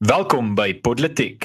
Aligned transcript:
Welkom 0.00 0.54
by 0.56 0.72
Podletiek. 0.80 1.42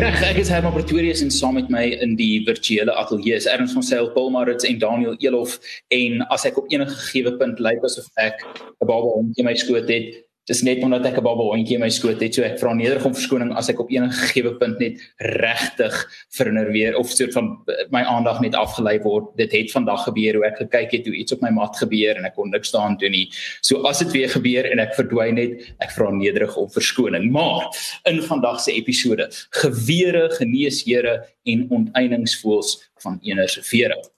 Reg, 0.00 0.22
ek 0.24 0.38
is 0.40 0.48
Herman 0.48 0.72
Pretorius 0.72 1.20
en 1.20 1.28
saam 1.28 1.58
met 1.60 1.68
my 1.68 1.82
in 2.00 2.14
die 2.16 2.38
virtuele 2.46 2.94
ateljee 2.96 3.36
is 3.36 3.44
Erns 3.44 3.74
van 3.76 3.84
Sail, 3.84 4.08
Paul 4.14 4.30
Marits 4.32 4.64
en 4.64 4.80
Daniel 4.80 5.12
Elof 5.20 5.58
en 5.92 6.24
as 6.32 6.48
ek 6.48 6.56
op 6.56 6.72
enige 6.72 6.96
gegee 6.96 7.34
punt 7.36 7.60
lyk 7.60 7.84
asof 7.84 8.08
ek 8.24 8.40
'n 8.40 8.88
baba 8.88 9.12
hondjie 9.18 9.44
my 9.44 9.52
skoot 9.60 9.84
het, 9.92 10.16
dis 10.46 10.62
net 10.62 10.82
omdat 10.84 11.06
ek 11.06 11.18
'n 11.18 11.24
baba 11.26 11.42
hondjie 11.42 11.74
in 11.74 11.80
my 11.80 11.88
skoot 11.90 12.20
het, 12.20 12.34
so 12.34 12.42
ek 12.42 12.58
vra 12.58 12.72
nederig 12.74 13.04
om 13.04 13.14
verskoning 13.14 13.52
as 13.56 13.68
ek 13.68 13.80
op 13.80 13.90
enige 13.90 14.14
gegee 14.14 14.54
punt 14.58 14.78
net 14.78 15.00
regtig 15.18 15.94
vernerveer 16.30 16.96
of 16.96 17.10
soort 17.10 17.32
van 17.32 17.58
my 17.90 18.02
aandag 18.02 18.40
net 18.40 18.54
afgelei 18.54 18.98
word. 19.02 19.36
Dit 19.36 19.52
het 19.52 19.72
vandag 19.72 20.04
gebeur 20.04 20.34
hoe 20.34 20.46
ek 20.46 20.58
gekyk 20.58 20.90
het 20.92 21.06
hoe 21.06 21.16
iets 21.16 21.32
op 21.32 21.42
my 21.42 21.50
mat 21.50 21.76
gebeur 21.76 22.16
en 22.16 22.24
ek 22.24 22.34
kon 22.34 22.50
niks 22.50 22.70
daaraan 22.70 22.96
doen 22.96 23.10
nie. 23.10 23.28
So 23.60 23.82
as 23.82 23.98
dit 23.98 24.12
weer 24.12 24.28
gebeur 24.28 24.64
en 24.70 24.78
ek 24.78 24.94
verdwyn 24.94 25.34
net, 25.34 25.74
ek 25.80 25.90
vra 25.90 26.10
nederig 26.10 26.56
om 26.56 26.70
verskoning. 26.70 27.30
Maar 27.30 27.66
in 28.04 28.22
vandag 28.22 28.60
se 28.60 28.72
episode, 28.72 29.28
gewere, 29.50 30.30
geneeshere 30.38 31.26
en 31.44 31.66
onteieningsvoels 31.70 32.90
van 33.02 33.18
enersevering. 33.22 34.15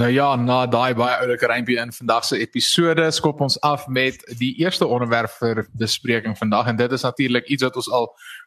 Nou 0.00 0.08
ja, 0.12 0.30
na 0.36 0.62
daai 0.70 0.94
baie 0.96 1.18
oulike 1.20 1.48
rympie 1.50 1.74
in 1.76 1.90
vandag 1.92 2.24
se 2.24 2.38
episode 2.40 3.04
skop 3.12 3.40
ons 3.44 3.58
af 3.66 3.82
met 3.92 4.22
die 4.40 4.54
eerste 4.62 4.86
onderwerp 4.88 5.34
vir 5.34 5.58
bespreking 5.76 6.38
vandag 6.38 6.70
en 6.70 6.78
dit 6.78 6.94
is 6.96 7.04
natuurlik 7.04 7.50
iets 7.52 7.66
wat 7.66 7.76
ons 7.76 7.90
al 7.98 8.06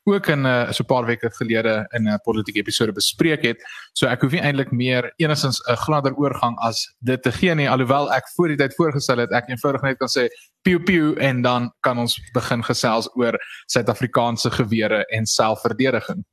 ook 0.09 0.29
in 0.33 0.41
'n 0.41 0.49
uh, 0.49 0.71
so 0.71 0.81
'n 0.83 0.89
paar 0.89 1.05
weke 1.05 1.29
gelede 1.37 1.85
in 1.93 2.09
'n 2.09 2.17
politieke 2.23 2.59
episode 2.59 2.91
bespreek 2.91 3.43
het. 3.43 3.61
So 3.93 4.07
ek 4.07 4.21
hoef 4.21 4.31
nie 4.31 4.41
eintlik 4.41 4.71
meer 4.71 5.13
enigstens 5.17 5.61
'n 5.69 5.75
gladder 5.75 6.15
oorgang 6.15 6.57
as 6.57 6.89
dit 6.99 7.21
te 7.21 7.31
gee 7.31 7.55
nie, 7.55 7.69
alhoewel 7.69 8.11
ek 8.11 8.23
voor 8.35 8.47
die 8.47 8.57
tyd 8.57 8.73
voorgestel 8.75 9.17
het 9.17 9.31
ek 9.31 9.49
eenvoudig 9.49 9.81
net 9.81 9.97
kan 9.97 10.09
sê 10.09 10.29
piu 10.63 10.79
piu 10.79 11.15
en 11.19 11.41
dan 11.41 11.71
kan 11.81 11.99
ons 11.99 12.19
begin 12.33 12.63
gesels 12.63 13.09
oor 13.15 13.37
Suid-Afrikaanse 13.67 14.51
gewere 14.51 15.05
en 15.05 15.25
selfverdediging. 15.25 16.25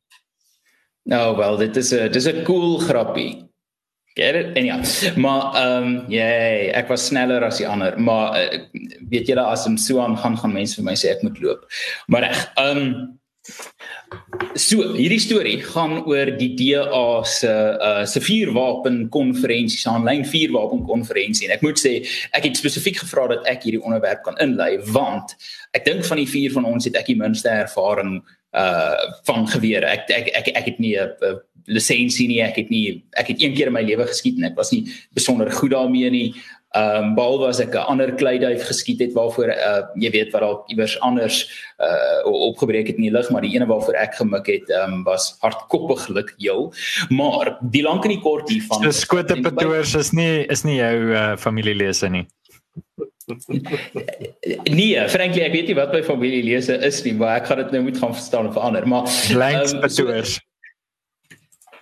Nou 1.05 1.37
wel, 1.37 1.57
dit 1.57 1.77
is 1.77 1.93
'n 1.93 2.11
dis 2.11 2.27
'n 2.27 2.45
cool 2.45 2.79
grappie. 2.79 3.50
Get 4.21 4.35
it? 4.35 4.57
En 4.57 4.65
ja. 4.65 4.81
Maar 5.17 5.55
ehm 5.55 5.83
um, 5.83 6.05
jay, 6.13 6.69
ek 6.77 6.91
was 6.93 7.07
sneller 7.09 7.45
as 7.47 7.57
die 7.63 7.69
ander, 7.69 7.97
maar 7.97 8.37
uh, 8.37 8.59
weet 9.09 9.31
julle 9.33 9.47
as 9.49 9.65
hom 9.65 9.79
so 9.81 10.03
aan 10.05 10.19
gaan 10.21 10.37
gaan 10.37 10.53
mense 10.53 10.77
vir 10.77 10.85
my 10.85 10.97
sê 10.99 11.15
ek 11.15 11.25
moet 11.25 11.41
loop. 11.41 11.65
Maar 12.07 12.29
reg. 12.29 12.45
Ehm 12.61 12.85
um, 12.85 12.93
So, 14.55 14.83
hierdie 14.93 15.21
storie 15.23 15.61
gaan 15.65 16.03
oor 16.05 16.29
die 16.37 16.51
DA 16.59 17.23
se 17.25 17.53
uh 17.89 18.03
se 18.05 18.21
vuurwapen 18.21 18.99
konferensie, 19.15 19.79
se 19.81 19.89
aanlyn 19.89 20.27
vuurwapen 20.29 20.83
konferensie 20.85 21.49
en 21.49 21.55
ek 21.55 21.65
moet 21.65 21.81
sê 21.81 21.95
ek 22.37 22.51
het 22.51 22.61
spesifiek 22.61 23.01
gevra 23.01 23.29
dat 23.33 23.49
ek 23.49 23.65
hierdie 23.65 23.81
onderwerp 23.81 24.21
kan 24.27 24.37
inlei 24.45 24.75
want 24.93 25.33
ek 25.73 25.87
dink 25.89 26.05
van 26.05 26.21
die 26.21 26.29
vier 26.29 26.53
van 26.53 26.69
ons 26.69 26.85
het 26.91 26.99
ek 27.01 27.09
die 27.09 27.17
minste 27.17 27.49
ervaring 27.49 28.19
van 28.51 29.47
gewere. 29.47 29.87
Ek 29.87 30.11
ek 30.11 30.31
ek 30.35 30.49
ek 30.57 30.65
het 30.65 30.79
nie 30.79 30.97
'n 30.99 31.41
lisensie 31.67 32.29
nie. 32.29 32.41
Ek 32.43 32.57
het 32.57 32.71
nie 32.71 33.05
ek 33.13 33.29
het 33.29 33.43
een 33.43 33.55
keer 33.55 33.67
in 33.67 33.73
my 33.73 33.83
lewe 33.83 34.07
geskiet 34.07 34.39
en 34.39 34.45
ek 34.45 34.57
was 34.57 34.73
nie 34.73 34.87
besonder 35.15 35.51
goed 35.51 35.71
daarmee 35.71 36.11
nie. 36.11 36.35
Ehm 36.71 37.03
um, 37.03 37.15
behalwe 37.15 37.49
as 37.49 37.59
ek 37.59 37.75
'n 37.75 37.87
ander 37.91 38.13
kleiduif 38.15 38.63
geskiet 38.63 39.01
het 39.01 39.13
waarvoor 39.13 39.49
uh 39.51 39.83
jy 39.99 40.11
weet 40.11 40.31
wat 40.31 40.43
dalk 40.43 40.69
iewers 40.71 41.01
anders 41.01 41.51
uh 41.83 42.23
opgebreek 42.31 42.87
het 42.87 42.97
in 42.97 43.09
die 43.09 43.11
lug, 43.11 43.31
maar 43.31 43.43
die 43.43 43.55
ene 43.55 43.67
waarvoor 43.67 43.95
ek 43.95 44.15
gemik 44.15 44.47
het 44.47 44.71
ehm 44.71 44.93
um, 44.93 45.03
was 45.03 45.35
hardkoppiglik 45.41 46.35
heel. 46.39 46.73
Maar 47.11 47.59
die 47.61 47.83
lank 47.83 48.05
en 48.05 48.15
die 48.15 48.23
kort 48.23 48.49
hiervan. 48.49 48.83
So 48.83 48.91
skote 48.91 49.41
patroors 49.43 49.95
is 49.95 50.13
nie 50.13 50.47
is 50.47 50.63
nie 50.63 50.77
jou 50.77 51.11
uh, 51.11 51.37
familielese 51.37 52.09
nie. 52.09 52.27
nee, 54.81 55.09
frankly 55.13 55.43
ek 55.47 55.57
weet 55.57 55.73
nie 55.73 55.79
wat 55.79 55.93
my 55.95 56.03
familielese 56.07 56.79
is 56.87 57.03
nie, 57.07 57.17
maar 57.19 57.41
ek 57.41 57.51
gaan 57.51 57.65
dit 57.65 57.75
nou 57.77 57.83
moet 57.89 57.99
gaan 58.03 58.15
verstaan 58.17 58.51
of 58.51 58.57
verander, 58.59 58.87
maar 58.89 59.11
blanks 59.33 59.77
um, 59.77 59.83
patroors. 59.85 60.39
So, 60.39 60.47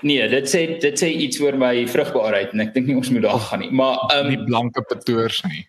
Nee, 0.07 0.29
dit 0.31 0.47
sê 0.47 0.61
dit 0.79 1.01
sê 1.01 1.09
iets 1.25 1.41
oor 1.43 1.57
my 1.59 1.73
vrugbaarheid 1.91 2.53
en 2.55 2.63
ek 2.63 2.71
dink 2.77 2.87
nie 2.87 2.95
ons 2.99 3.11
moet 3.11 3.25
daar 3.25 3.41
gaan 3.49 3.65
nie. 3.65 3.73
Maar 3.75 3.97
ehm 4.13 4.29
um, 4.29 4.31
die 4.31 4.45
blanke 4.47 4.85
patoors 4.87 5.41
nie. 5.49 5.65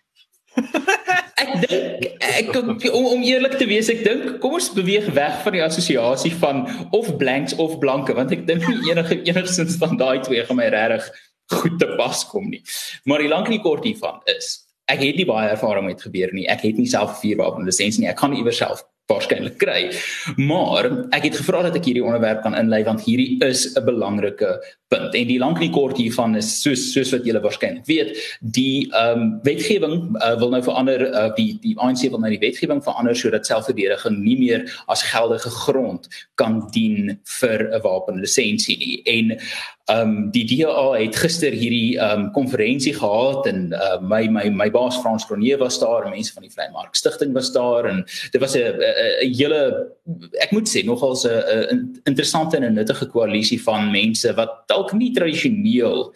ek 1.42 1.50
dink 1.64 2.06
ek 2.30 2.52
om, 2.60 3.08
om 3.16 3.24
eerlik 3.26 3.56
te 3.58 3.66
wees, 3.66 3.90
ek 3.90 4.04
dink 4.06 4.38
kom 4.42 4.54
ons 4.60 4.70
beweeg 4.76 5.08
weg 5.16 5.40
van 5.42 5.56
die 5.56 5.64
assosiasie 5.64 6.32
van 6.42 6.62
of 6.96 7.10
blanks 7.18 7.56
of 7.58 7.78
blanke 7.82 8.14
want 8.14 8.30
ek 8.36 8.46
dink 8.46 8.66
nie 8.68 8.92
enige 8.92 9.18
enigsins 9.26 9.78
van 9.82 9.98
daai 9.98 10.22
twee 10.26 10.46
gaan 10.46 10.60
my 10.60 10.70
regtig 10.70 11.10
goed 11.50 11.80
te 11.82 11.90
pas 11.98 12.22
kom 12.30 12.46
nie. 12.52 12.62
Maar 13.10 13.24
die 13.24 13.32
lank 13.32 13.50
en 13.50 13.58
die 13.58 13.64
kort 13.64 13.82
hiervan 13.88 14.22
is 14.30 14.60
ek 14.92 15.02
het 15.04 15.16
nie 15.20 15.26
baie 15.28 15.50
ervaring 15.54 15.86
met 15.86 16.02
gebeur 16.02 16.32
nie. 16.36 16.46
Ek 16.50 16.64
het 16.66 16.78
nie 16.78 16.88
self 16.90 17.16
'n 17.16 17.20
vuurwapen 17.22 17.64
lisensie 17.64 18.00
nie. 18.02 18.10
Ek 18.10 18.16
kan 18.16 18.34
iewers 18.34 18.58
self 18.58 18.84
waarskynlik 19.10 19.58
kry. 19.60 19.80
Maar 20.40 20.90
ek 21.16 21.30
het 21.30 21.40
gevra 21.42 21.64
dat 21.68 21.76
ek 21.80 21.90
hierdie 21.90 22.04
onderwerp 22.06 22.44
kan 22.46 22.56
inlei 22.58 22.84
want 22.86 23.04
hierdie 23.06 23.38
is 23.44 23.66
'n 23.76 23.84
belangrike 23.84 24.58
punt. 24.90 25.14
En 25.14 25.26
die 25.26 25.38
lank 25.38 25.60
en 25.60 25.66
die 25.68 25.74
kort 25.74 25.98
hiervan 26.00 26.36
is 26.38 26.50
soos 26.62 26.92
soos 26.92 27.12
wat 27.14 27.26
julle 27.28 27.42
waarskynlik 27.44 27.86
weet, 27.86 28.16
die 28.40 28.88
ehm 28.90 29.22
um, 29.22 29.40
wetgewing 29.46 29.96
uh, 30.18 30.34
wil 30.40 30.50
nou 30.54 30.62
verander 30.66 31.06
uh, 31.10 31.28
die 31.36 31.58
die 31.62 31.76
ANC 31.78 32.08
wil 32.10 32.22
nou 32.22 32.32
die 32.32 32.42
wetgewing 32.42 32.82
verander 32.82 33.16
sodat 33.16 33.46
selfverdediging 33.46 34.18
nie 34.24 34.38
meer 34.38 34.66
as 34.86 35.04
geldige 35.12 35.50
grond 35.50 36.08
kan 36.34 36.62
dien 36.74 37.18
vir 37.40 37.68
'n 37.70 37.82
wapenlisensie 37.86 38.78
nie. 38.78 38.96
En 39.04 39.36
ehm 39.90 40.08
um, 40.08 40.30
die 40.30 40.44
DA 40.46 40.92
het 40.98 41.16
gister 41.16 41.52
hierdie 41.52 41.98
ehm 41.98 42.26
um, 42.26 42.30
konferensie 42.34 42.94
gehad 42.94 43.46
en 43.46 43.72
uh, 43.72 43.98
my 44.00 44.26
my 44.28 44.48
my 44.50 44.70
baas 44.70 44.98
Frans 45.02 45.26
Cronje 45.26 45.56
was 45.58 45.78
daar, 45.78 46.08
mense 46.10 46.32
van 46.32 46.42
die 46.42 46.52
Vrymark 46.52 46.94
Stichting 46.94 47.32
was 47.34 47.52
daar 47.52 47.84
en 47.84 48.04
dit 48.30 48.40
was 48.40 48.54
'n 48.56 48.82
'n 49.00 49.34
hele 49.34 49.60
ek 50.44 50.52
moet 50.52 50.68
sê 50.68 50.84
nogal 50.84 51.14
'n 51.14 52.02
interessante 52.04 52.56
en 52.56 52.64
'n 52.64 52.74
nuttige 52.74 53.06
koalisie 53.06 53.60
van 53.62 53.90
mense 53.90 54.34
wat 54.34 54.68
dalk 54.68 54.92
nie 54.92 55.12
tradisioneel 55.12 56.12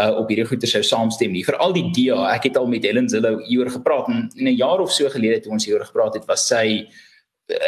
uh, 0.00 0.12
op 0.18 0.28
hierdie 0.28 0.46
goeie 0.46 0.66
sou 0.66 0.82
saamstem 0.82 1.32
nie. 1.32 1.44
Veral 1.44 1.72
die 1.72 1.90
DA. 1.90 2.34
Ek 2.34 2.44
het 2.44 2.56
al 2.56 2.66
met 2.66 2.84
Helen 2.84 3.08
Zillow 3.08 3.40
hieroor 3.46 3.70
gepraat 3.70 4.08
en 4.08 4.30
in 4.36 4.46
'n 4.48 4.56
jaar 4.56 4.80
of 4.80 4.92
so 4.92 5.08
gelede 5.08 5.40
toe 5.40 5.52
ons 5.52 5.64
hieroor 5.64 5.86
gepraat 5.86 6.14
het, 6.14 6.26
was 6.26 6.46
sy 6.46 6.88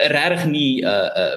regtig 0.08 0.47
nie 0.47 0.82
'n 0.82 0.87
uh, 0.87 1.10
uh, 1.16 1.37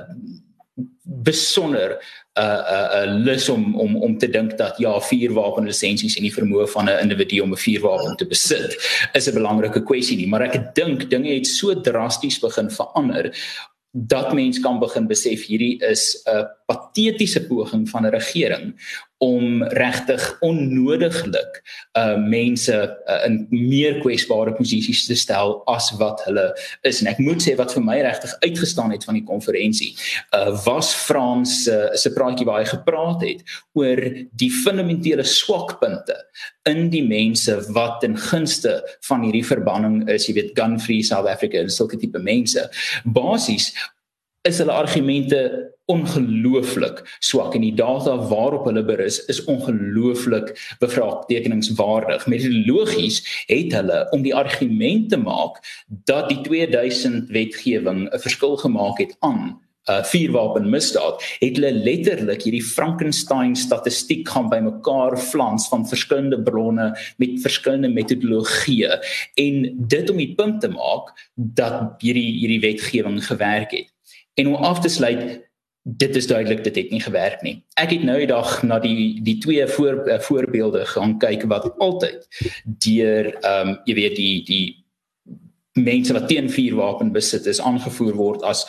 besonder 1.03 1.99
'n 2.35 2.41
uh, 2.41 2.43
'n 2.43 2.73
uh, 2.73 3.03
uh, 3.03 3.23
lus 3.25 3.49
om 3.49 3.75
om 3.75 3.95
om 3.95 4.17
te 4.17 4.29
dink 4.29 4.57
dat 4.57 4.77
ja, 4.77 4.99
vuurwapen 4.99 5.65
lisensies 5.65 6.15
en 6.15 6.23
die 6.23 6.33
vermoë 6.33 6.67
van 6.67 6.89
'n 6.89 7.01
individu 7.01 7.39
om 7.39 7.51
'n 7.51 7.63
vuurwapen 7.65 8.15
te 8.15 8.25
besit 8.25 8.77
is 9.13 9.27
'n 9.27 9.33
belangrike 9.33 9.83
kwessie 9.83 10.17
nie, 10.17 10.27
maar 10.27 10.41
ek 10.41 10.75
dink 10.75 11.09
dinge 11.09 11.33
het 11.33 11.47
so 11.47 11.81
drasties 11.81 12.39
begin 12.39 12.69
verander 12.69 13.31
dat 13.91 14.33
mens 14.33 14.59
kan 14.59 14.79
begin 14.79 15.07
besef 15.07 15.45
hierdie 15.45 15.77
is 15.85 16.23
'n 16.25 16.47
patetiese 16.65 17.45
poging 17.47 17.87
van 17.89 18.05
'n 18.05 18.13
regering 18.13 18.73
om 19.23 19.63
regtig 19.63 20.37
onnodiglik 20.43 21.61
uh 21.97 22.17
mense 22.17 22.75
uh, 22.75 23.25
in 23.25 23.47
meer 23.49 23.99
kwesbare 24.03 24.53
posisies 24.57 25.05
te 25.07 25.15
stel 25.15 25.61
as 25.71 25.91
wat 25.99 26.23
hulle 26.27 26.49
is. 26.81 26.99
En 27.01 27.07
ek 27.13 27.21
moet 27.23 27.43
sê 27.43 27.55
wat 27.59 27.71
vir 27.75 27.85
my 27.85 27.99
regtig 28.03 28.33
uitgestaan 28.43 28.91
het 28.91 29.05
van 29.07 29.19
die 29.19 29.25
konferensie 29.27 29.93
uh 30.35 30.51
was 30.65 30.91
Frans 31.05 31.67
uh, 31.71 31.93
se 31.95 32.11
praatjie 32.15 32.47
waar 32.49 32.63
hy 32.63 32.69
gepraat 32.73 33.23
het 33.23 33.43
oor 33.79 34.01
die 34.31 34.51
fundamentele 34.63 35.23
swakpunte 35.23 36.17
in 36.69 36.89
die 36.93 37.05
mense 37.07 37.55
wat 37.75 38.01
ten 38.03 38.17
gunste 38.17 38.79
van 39.07 39.23
hierdie 39.23 39.45
verbanning 39.45 40.03
is 40.11 40.27
jy 40.27 40.35
weet 40.39 40.53
gun 40.59 40.79
free 40.79 41.03
South 41.03 41.29
Africa 41.31 41.61
en 41.61 41.71
sulke 41.71 41.99
tipe 41.99 42.19
mense. 42.19 42.67
Basies 43.05 43.71
is 44.43 44.59
hulle 44.59 44.75
argumente 44.75 45.72
ongelooflik 45.85 47.17
swak. 47.19 47.55
En 47.55 47.65
die 47.65 47.73
data 47.75 48.15
waarop 48.29 48.65
hulle 48.69 48.85
berus 48.85 49.19
is 49.31 49.43
ongelooflik 49.43 50.53
bevraagtekeningswaardig. 50.79 52.27
Metodologies 52.27 53.21
het 53.47 53.73
hulle 53.75 54.07
om 54.11 54.23
die 54.23 54.35
argument 54.35 55.09
te 55.09 55.17
maak 55.17 55.59
dat 55.87 56.29
die 56.29 56.41
2000 56.41 57.29
wetgewing 57.29 58.07
'n 58.07 58.19
verskil 58.19 58.57
gemaak 58.57 58.97
het 58.97 59.15
aan 59.19 59.59
uh, 59.89 60.03
vuurwapenmisdaad 60.03 61.23
het 61.39 61.57
hulle 61.57 61.71
letterlik 61.71 62.43
hierdie 62.45 62.63
Frankenstein 62.63 63.55
statistiek 63.59 64.27
gaan 64.29 64.49
bymekaar 64.51 65.17
flans 65.19 65.67
van 65.71 65.87
verskillende 65.87 66.39
bronne 66.41 66.91
met 67.21 67.41
verskillende 67.43 67.91
metodologieë 67.93 68.99
en 69.43 69.65
dit 69.95 70.09
om 70.09 70.21
die 70.21 70.33
punt 70.37 70.61
te 70.61 70.71
maak 70.71 71.13
dat 71.35 72.03
hierdie 72.03 72.29
hierdie 72.39 72.61
wetgewing 72.63 73.19
gewerk 73.25 73.71
het. 73.75 73.89
En 74.39 74.47
om 74.47 74.55
af 74.65 74.79
te 74.81 74.89
sluit, 74.89 75.43
dit 75.83 76.15
is 76.15 76.27
duidelik 76.27 76.63
dit 76.63 76.75
het 76.75 76.91
nie 76.91 77.01
gewerk 77.01 77.41
nie. 77.41 77.57
Ek 77.79 77.91
het 77.91 78.03
nou 78.07 78.15
die 78.21 78.29
dag 78.29 78.61
na 78.63 78.79
die 78.79 79.19
die 79.23 79.37
twee 79.43 79.67
voor 79.67 80.07
uh, 80.07 80.19
voorbeelde 80.19 80.85
gaan 80.85 81.17
kyk 81.19 81.43
wat 81.51 81.67
altyd 81.77 82.23
deur 82.63 83.33
ehm 83.33 83.67
um, 83.67 83.75
jy 83.85 83.95
weet 83.99 84.15
die 84.15 84.43
die 84.47 84.65
mense 85.73 86.13
wat 86.13 86.27
teen 86.29 86.49
vuurwapen 86.53 87.11
besit 87.11 87.45
is 87.49 87.61
aangevoer 87.61 88.15
word 88.15 88.43
as 88.47 88.63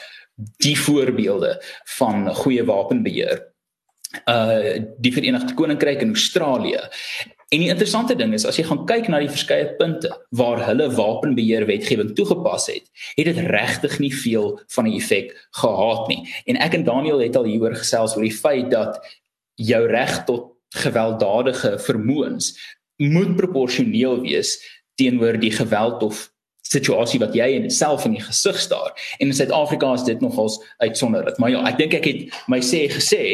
die 0.64 0.75
voorbeelde 0.78 1.55
van 1.99 2.26
goeie 2.34 2.64
wapenbeheer. 2.64 3.53
Uh 4.31 4.81
die 4.99 5.12
Verenigde 5.12 5.55
Koninkryk 5.55 6.02
en 6.02 6.14
Australië. 6.14 6.81
En 7.49 7.61
die 7.61 7.69
interessante 7.69 8.16
ding 8.19 8.32
is 8.34 8.46
as 8.49 8.56
jy 8.58 8.64
gaan 8.66 8.82
kyk 8.88 9.08
na 9.08 9.20
die 9.22 9.31
verskeie 9.31 9.69
punte 9.78 10.11
waar 10.34 10.62
hulle 10.66 10.88
wapenbeheer 10.96 11.66
wetgewing 11.69 12.14
toegepas 12.19 12.66
het, 12.72 12.88
het 13.14 13.28
dit 13.31 13.38
regtig 13.46 13.99
nie 14.02 14.12
veel 14.14 14.58
van 14.75 14.88
'n 14.88 14.96
effek 14.96 15.34
gehad 15.61 16.08
nie. 16.08 16.26
En 16.46 16.56
ek 16.56 16.75
en 16.75 16.84
Daniel 16.84 17.20
het 17.22 17.37
al 17.37 17.44
hieroor 17.44 17.76
gesels 17.76 18.16
oor 18.16 18.26
die 18.26 18.40
feit 18.40 18.70
dat 18.70 18.99
jou 19.55 19.87
reg 19.87 20.25
tot 20.25 20.52
gewelddadige 20.75 21.78
vermoëns 21.78 22.55
moet 22.96 23.37
proporsioneel 23.37 24.20
wees 24.20 24.58
teenoor 24.94 25.38
die 25.38 25.52
geweld 25.52 26.02
of 26.02 26.33
situasie 26.75 27.21
wat 27.23 27.37
jy 27.37 27.49
in 27.56 27.71
self 27.73 28.06
in 28.09 28.17
die 28.19 28.25
gesig 28.25 28.59
staar. 28.61 28.93
En 29.19 29.31
in 29.31 29.37
Suid-Afrika 29.37 29.93
is 29.94 30.06
dit 30.06 30.21
nogals 30.25 30.59
uitsonderlik. 30.82 31.38
Maar 31.43 31.55
ja, 31.55 31.65
ek 31.71 31.81
dink 31.81 31.97
ek 32.00 32.09
het 32.11 32.38
my 32.53 32.61
sê 32.65 32.87
gesê, 32.93 33.25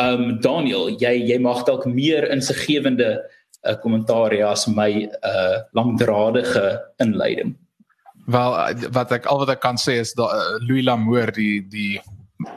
ehm 0.00 0.22
um, 0.22 0.40
Daniel, 0.44 0.90
jy 1.00 1.14
jy 1.30 1.38
mag 1.42 1.64
dalk 1.68 1.86
meer 1.88 2.28
insiggewende 2.32 3.16
uh, 3.18 3.76
kommentaar 3.82 4.34
hê 4.34 4.42
as 4.46 4.66
my 4.68 4.90
uh 5.24 5.62
langdradige 5.76 6.66
inleiding. 7.02 7.56
Wel 8.26 8.56
wat 8.92 9.12
ek 9.14 9.28
al 9.30 9.44
wat 9.44 9.54
ek 9.54 9.62
kan 9.62 9.78
sê 9.80 10.00
is 10.02 10.12
dat 10.18 10.32
uh, 10.32 10.58
Louis 10.66 10.84
Lamour 10.84 11.32
die 11.36 11.62
die 11.70 11.94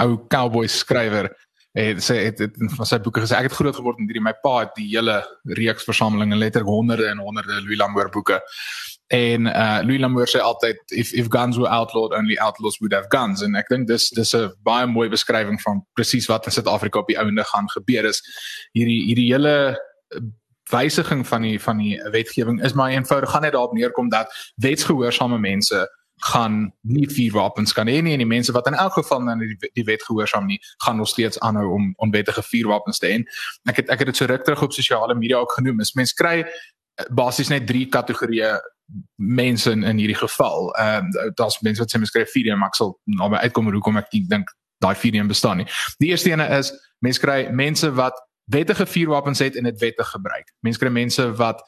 ou 0.03 0.17
cowboy 0.27 0.67
skrywer 0.67 1.29
het 1.77 2.01
sê 2.03 2.23
het, 2.25 2.39
het 2.41 2.55
van 2.75 2.87
sy 2.87 2.97
boeke 3.03 3.21
gesê 3.23 3.37
ek 3.37 3.51
het 3.51 3.57
groot 3.59 3.77
geword 3.77 3.99
met 4.01 4.09
hierdie 4.09 4.25
my 4.25 4.33
pa 4.43 4.55
het 4.63 4.73
die 4.75 4.87
hele 4.89 5.19
reeks 5.59 5.85
versamelinge 5.87 6.39
letterlik 6.39 6.69
honderde 6.69 7.05
en 7.11 7.21
honderde 7.23 7.61
Louis 7.61 7.79
Lamour 7.79 8.09
boeke 8.13 8.41
En 9.09 9.45
uh 9.45 9.79
Louis 9.81 9.97
Lamour 9.97 10.27
sê 10.29 10.39
altyd 10.39 10.77
if 10.93 11.13
if 11.13 11.29
guns 11.29 11.57
were 11.57 11.69
outlawed 11.69 12.13
only 12.13 12.37
outlaws 12.37 12.77
would 12.79 12.93
have 12.93 13.09
guns 13.09 13.41
en 13.41 13.55
ek 13.55 13.69
dink 13.73 13.87
dis 13.87 14.09
dis 14.09 14.33
'n 14.37 14.53
baie 14.63 14.85
mooi 14.85 15.09
beskrywing 15.09 15.61
van 15.61 15.85
presies 15.93 16.27
wat 16.29 16.45
in 16.45 16.51
Suid-Afrika 16.51 16.99
op 16.99 17.07
die 17.07 17.17
ouende 17.17 17.43
gaan 17.43 17.69
gebeur 17.69 18.05
is 18.05 18.21
hierdie 18.71 19.01
hierdie 19.05 19.31
hele 19.33 19.79
wysiging 20.69 21.27
van 21.27 21.41
die 21.41 21.59
van 21.61 21.77
die 21.77 21.97
wetgewing 22.11 22.61
is 22.63 22.73
maar 22.73 22.91
eenvoudig 22.91 23.29
gaan 23.29 23.41
net 23.41 23.51
daarop 23.51 23.73
neerkom 23.73 24.09
dat 24.09 24.53
wetsgehoorsame 24.55 25.39
mense 25.39 25.89
gaan 26.19 26.73
nie 26.81 27.07
vuurwapens 27.09 27.73
kan 27.73 27.87
hê 27.87 28.01
nie 28.03 28.13
en 28.13 28.23
die 28.23 28.27
mense 28.27 28.51
wat 28.51 28.67
in 28.67 28.75
elk 28.75 28.93
geval 28.93 29.29
aan 29.29 29.39
die, 29.39 29.55
die 29.73 29.85
wet 29.87 30.03
gehoorsaam 30.03 30.45
nie 30.45 30.59
gaan 30.83 30.97
nog 30.97 31.07
steeds 31.07 31.39
aanhou 31.39 31.67
om 31.73 31.93
onwettige 31.97 32.43
vuurwapens 32.43 32.99
te 32.99 33.07
hê. 33.07 33.21
Ek 33.69 33.81
het 33.81 33.89
ek 33.89 34.03
het 34.03 34.11
dit 34.11 34.19
so 34.19 34.25
ruk 34.25 34.43
terug 34.43 34.61
op 34.67 34.75
sosiale 34.75 35.15
media 35.15 35.39
ook 35.39 35.55
genoem. 35.57 35.79
Is 35.79 35.95
mense 35.95 36.15
kry 36.15 36.43
uh, 36.43 36.49
basies 37.09 37.49
net 37.49 37.67
drie 37.67 37.87
kategorieë 37.87 38.57
mense 39.15 39.71
in, 39.71 39.83
in 39.83 39.97
hierdie 39.97 40.17
geval. 40.17 40.71
Ehm 40.75 41.09
uh, 41.13 41.29
daar's 41.35 41.59
mense 41.61 41.81
wat 41.81 41.91
sê 41.91 41.99
mens 41.99 42.09
skryf 42.09 42.31
video 42.31 42.57
maar 42.57 42.71
ek 42.73 42.79
sal 42.79 42.95
naby 43.05 43.41
uitkom 43.45 43.71
hoekom 43.73 43.97
ek 44.01 44.11
dink 44.31 44.49
daai 44.79 44.95
video 44.95 45.25
bestaan 45.27 45.57
nie. 45.57 45.67
Die 45.99 46.09
eerste 46.09 46.31
ene 46.31 46.47
is 46.57 46.71
mense 46.99 47.19
kry 47.19 47.49
mense 47.51 47.91
wat 47.93 48.17
wettige 48.49 48.85
vuurwapens 48.85 49.39
het 49.39 49.55
en 49.55 49.63
dit 49.63 49.79
wettig 49.79 50.07
gebruik. 50.07 50.53
Mense 50.65 50.79
kry 50.79 50.89
mense 50.89 51.31
wat 51.37 51.61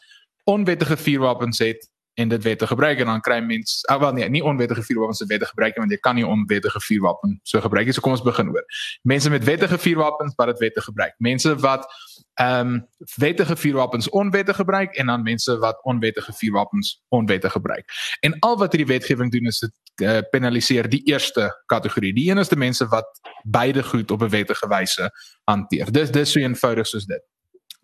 onwettige 0.49 0.97
vuurwapens 0.97 1.59
het 1.59 1.90
en 2.13 2.29
dit 2.29 2.43
wettig 2.43 2.67
gebruik 2.67 2.99
en 2.99 3.05
dan 3.05 3.21
kry 3.21 3.39
mens 3.39 3.85
ah, 3.87 3.99
wel 3.99 4.11
nee, 4.13 4.29
nie 4.29 4.43
onwettige 4.43 4.83
vuurwapens 4.83 5.17
se 5.17 5.25
wettig 5.25 5.49
gebruik 5.49 5.75
want 5.77 5.91
jy 5.91 5.97
kan 5.97 6.15
nie 6.15 6.27
onwettige 6.27 6.79
vuurwapen 6.79 7.39
so 7.43 7.61
gebruik 7.61 7.85
nie. 7.85 7.93
So 7.93 8.01
kom 8.01 8.11
ons 8.11 8.23
begin 8.23 8.49
oor. 8.49 8.65
Mense 9.01 9.29
met 9.29 9.43
wettige 9.43 9.77
vuurwapens 9.77 10.35
wat 10.35 10.47
dit 10.47 10.59
wettig 10.59 10.83
gebruik. 10.83 11.13
Mense 11.17 11.55
wat 11.55 11.87
ehm 12.33 12.67
um, 12.67 12.87
wettige 13.15 13.55
vuurwapens 13.55 14.09
onwettig 14.09 14.55
gebruik 14.55 14.95
en 14.95 15.05
dan 15.05 15.23
mense 15.23 15.57
wat 15.57 15.83
onwettige 15.83 16.33
vuurwapens 16.33 17.03
onwettig 17.09 17.51
gebruik. 17.51 17.85
En 18.19 18.39
al 18.39 18.57
wat 18.57 18.71
hierdie 18.71 18.93
wetgewing 18.93 19.31
doen 19.31 19.45
is 19.45 19.59
dit 19.59 19.73
uh, 20.01 20.17
penaliseer 20.29 20.89
die 20.89 21.03
eerste 21.03 21.61
kategorie. 21.65 22.13
Die 22.13 22.29
enigste 22.29 22.55
mense 22.55 22.87
wat 22.87 23.19
beide 23.43 23.83
goed 23.83 24.11
op 24.11 24.21
'n 24.21 24.29
wettige 24.29 24.67
wyse 24.67 25.11
hanteer. 25.43 25.91
Dis 25.91 26.11
dis 26.11 26.31
so 26.31 26.39
eenvoudig 26.39 26.87
soos 26.87 27.05
dit. 27.05 27.23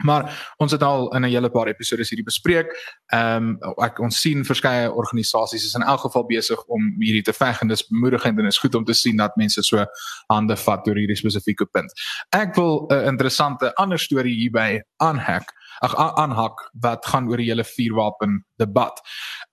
Maar 0.05 0.53
ons 0.57 0.71
het 0.71 0.83
al 0.83 1.15
in 1.15 1.21
'n 1.21 1.29
hele 1.29 1.49
paar 1.49 1.67
episode 1.67 2.05
hierdie 2.05 2.23
bespreek. 2.23 2.69
Ehm 3.05 3.57
um, 3.61 3.83
ek 3.83 3.99
ons 3.99 4.21
sien 4.21 4.45
verskeie 4.45 4.91
organisasies 4.93 5.65
is 5.65 5.73
in 5.73 5.81
elk 5.81 5.99
geval 5.99 6.25
besig 6.25 6.63
om 6.65 6.95
hierdie 6.99 7.23
te 7.23 7.33
veg 7.33 7.61
en 7.61 7.67
dis 7.67 7.87
bemoedigend 7.87 8.39
en 8.39 8.45
is 8.45 8.57
goed 8.57 8.75
om 8.75 8.85
te 8.85 8.93
sien 8.93 9.17
dat 9.17 9.35
mense 9.35 9.63
so 9.63 9.85
hande 10.27 10.55
vat 10.55 10.87
oor 10.87 10.95
hierdie 10.95 11.17
spesifieke 11.17 11.65
punt. 11.65 11.91
Ek 12.29 12.55
wil 12.55 12.85
'n 12.89 13.07
interessante 13.07 13.75
ander 13.75 13.99
storie 13.99 14.35
hierby 14.35 14.81
aanhak. 14.97 15.53
Ag 15.79 15.95
aanhak 15.95 16.71
wat 16.81 17.05
gaan 17.05 17.27
oor 17.29 17.37
die 17.37 17.49
hele 17.49 17.63
vuurwapen 17.63 18.45
debat. 18.57 19.01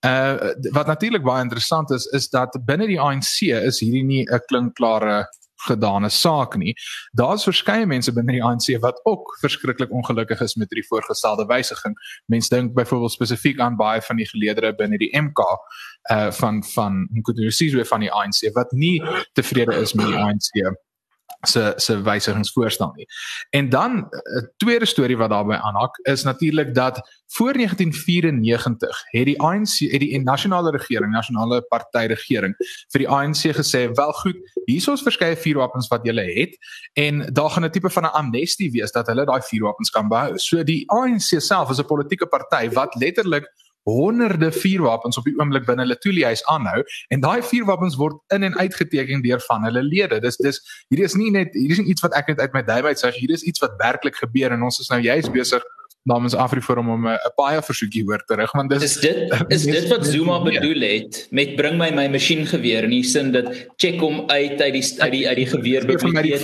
Uh 0.06 0.52
wat 0.72 0.86
natuurlik 0.86 1.22
baie 1.22 1.42
interessant 1.42 1.90
is 1.90 2.06
is 2.12 2.28
dat 2.28 2.56
binne 2.64 2.86
die 2.86 3.00
ANC 3.00 3.40
is 3.42 3.80
hierdie 3.80 4.04
nie 4.04 4.26
'n 4.28 4.40
klinkklare 4.46 5.26
gedane 5.66 6.10
saak 6.10 6.56
nie. 6.60 6.74
Daar's 7.12 7.46
verskeie 7.46 7.86
mense 7.86 8.12
binne 8.12 8.36
die 8.36 8.44
ANC 8.44 8.70
wat 8.80 9.00
ook 9.04 9.36
verskriklik 9.40 9.92
ongelukkig 9.92 10.40
is 10.40 10.54
met 10.54 10.70
hierdie 10.70 10.88
voorgestelde 10.88 11.46
wysiging. 11.50 11.96
Mense 12.26 12.54
dink 12.54 12.74
byvoorbeeld 12.74 13.12
spesifiek 13.12 13.60
aan 13.60 13.76
baie 13.76 14.02
van 14.02 14.20
die 14.20 14.28
geleedere 14.28 14.74
binne 14.74 14.98
die 14.98 15.12
MK 15.18 15.44
uh 16.12 16.30
van 16.32 16.64
van 16.74 17.08
Nkuthu 17.12 17.84
van 17.84 18.00
die 18.00 18.12
ANC 18.12 18.50
wat 18.52 18.72
nie 18.72 19.02
tevrede 19.32 19.74
is 19.74 19.94
met 19.94 20.06
die 20.06 20.16
ANC 20.16 20.50
se 21.46 21.72
se 21.76 22.02
wysigingsvoorstel 22.02 22.92
nie. 22.94 23.06
En 23.50 23.68
dan 23.68 23.92
'n 23.92 24.08
uh, 24.10 24.42
tweede 24.56 24.86
storie 24.86 25.16
wat 25.16 25.30
daarbey 25.30 25.58
aanhak 25.58 25.98
is 26.02 26.22
natuurlik 26.22 26.74
dat 26.74 27.22
voor 27.26 27.52
1994 27.52 29.02
het 29.04 29.24
die 29.24 29.40
ANC 29.40 29.78
het 29.78 30.00
die 30.00 30.22
nasionale 30.22 30.70
regering, 30.70 31.12
nasionale 31.12 31.62
party 31.62 32.06
regering 32.06 32.54
vir 32.88 32.98
die 32.98 33.08
ANC 33.08 33.42
gesê, 33.56 33.90
"Wel 33.92 34.12
goed, 34.12 34.36
hier 34.64 34.76
is 34.76 34.88
ons 34.88 35.02
verskeie 35.02 35.36
vuurwapens 35.36 35.88
wat 35.88 36.00
julle 36.02 36.32
het 36.32 36.56
en 36.92 37.32
daar 37.32 37.50
gaan 37.50 37.64
'n 37.64 37.70
tipe 37.70 37.90
van 37.90 38.04
'n 38.04 38.12
amnestie 38.12 38.70
wees 38.70 38.92
dat 38.92 39.06
hulle 39.06 39.24
daai 39.24 39.40
vuurwapens 39.42 39.90
kan 39.90 40.08
behou." 40.08 40.38
So 40.38 40.62
die 40.62 40.90
ANC 40.90 41.40
self 41.40 41.70
is 41.70 41.78
'n 41.78 41.86
politieke 41.86 42.26
party 42.26 42.68
wat 42.70 42.94
letterlik 42.94 43.52
honderde 43.84 44.50
vuurwapens 44.52 45.18
op 45.20 45.28
die 45.28 45.36
oomblik 45.38 45.66
binne 45.68 45.84
hulle 45.84 45.98
toeliehuis 46.00 46.44
aanhou 46.52 46.82
en 47.14 47.24
daai 47.24 47.42
vuurwapens 47.44 47.98
word 48.00 48.16
in 48.34 48.46
en 48.48 48.56
uitgeteken 48.58 49.22
deur 49.24 49.40
van 49.48 49.64
hulle 49.68 49.82
lede. 49.84 50.20
Dis 50.24 50.40
dis 50.40 50.60
hierdie 50.88 51.06
is 51.06 51.16
nie 51.20 51.30
net 51.34 51.52
hierdie 51.52 51.78
is 51.78 51.84
nie 51.84 51.92
iets 51.94 52.04
wat 52.04 52.16
ek 52.16 52.32
net 52.32 52.40
uit 52.40 52.56
my 52.56 52.64
duim 52.64 52.90
uit 52.90 53.00
sê, 53.00 53.12
hierdie 53.12 53.38
is 53.40 53.46
iets 53.48 53.62
wat 53.64 53.76
werklik 53.80 54.16
gebeur 54.20 54.56
en 54.56 54.64
ons 54.64 54.80
is 54.80 54.92
nou 54.92 55.00
juist 55.04 55.32
besig 55.34 55.64
namens 56.04 56.34
Afriforum 56.36 56.88
om 56.92 57.06
'n 57.08 57.32
baie 57.36 57.60
versoekie 57.62 58.04
hoor 58.04 58.22
terug 58.28 58.52
want 58.52 58.70
dis 58.70 58.82
is 58.82 58.96
dit 59.00 59.32
is 59.48 59.64
dit 59.76 59.88
wat 59.88 60.06
Zuma 60.06 60.40
bedoel 60.44 60.80
het 60.84 61.26
met 61.30 61.56
bring 61.56 61.78
my 61.80 61.90
my 61.90 62.08
masjiengeweer 62.08 62.84
in 62.84 62.90
die 62.90 63.04
sin 63.04 63.32
dat 63.32 63.48
check 63.76 64.00
hom 64.00 64.24
uit 64.28 64.60
uit 64.60 64.72
die 64.72 64.84
uit 65.00 65.12
die 65.12 65.28
uit 65.28 65.36
die 65.36 65.46
geweer 65.46 65.86
biblioteek. 65.86 66.40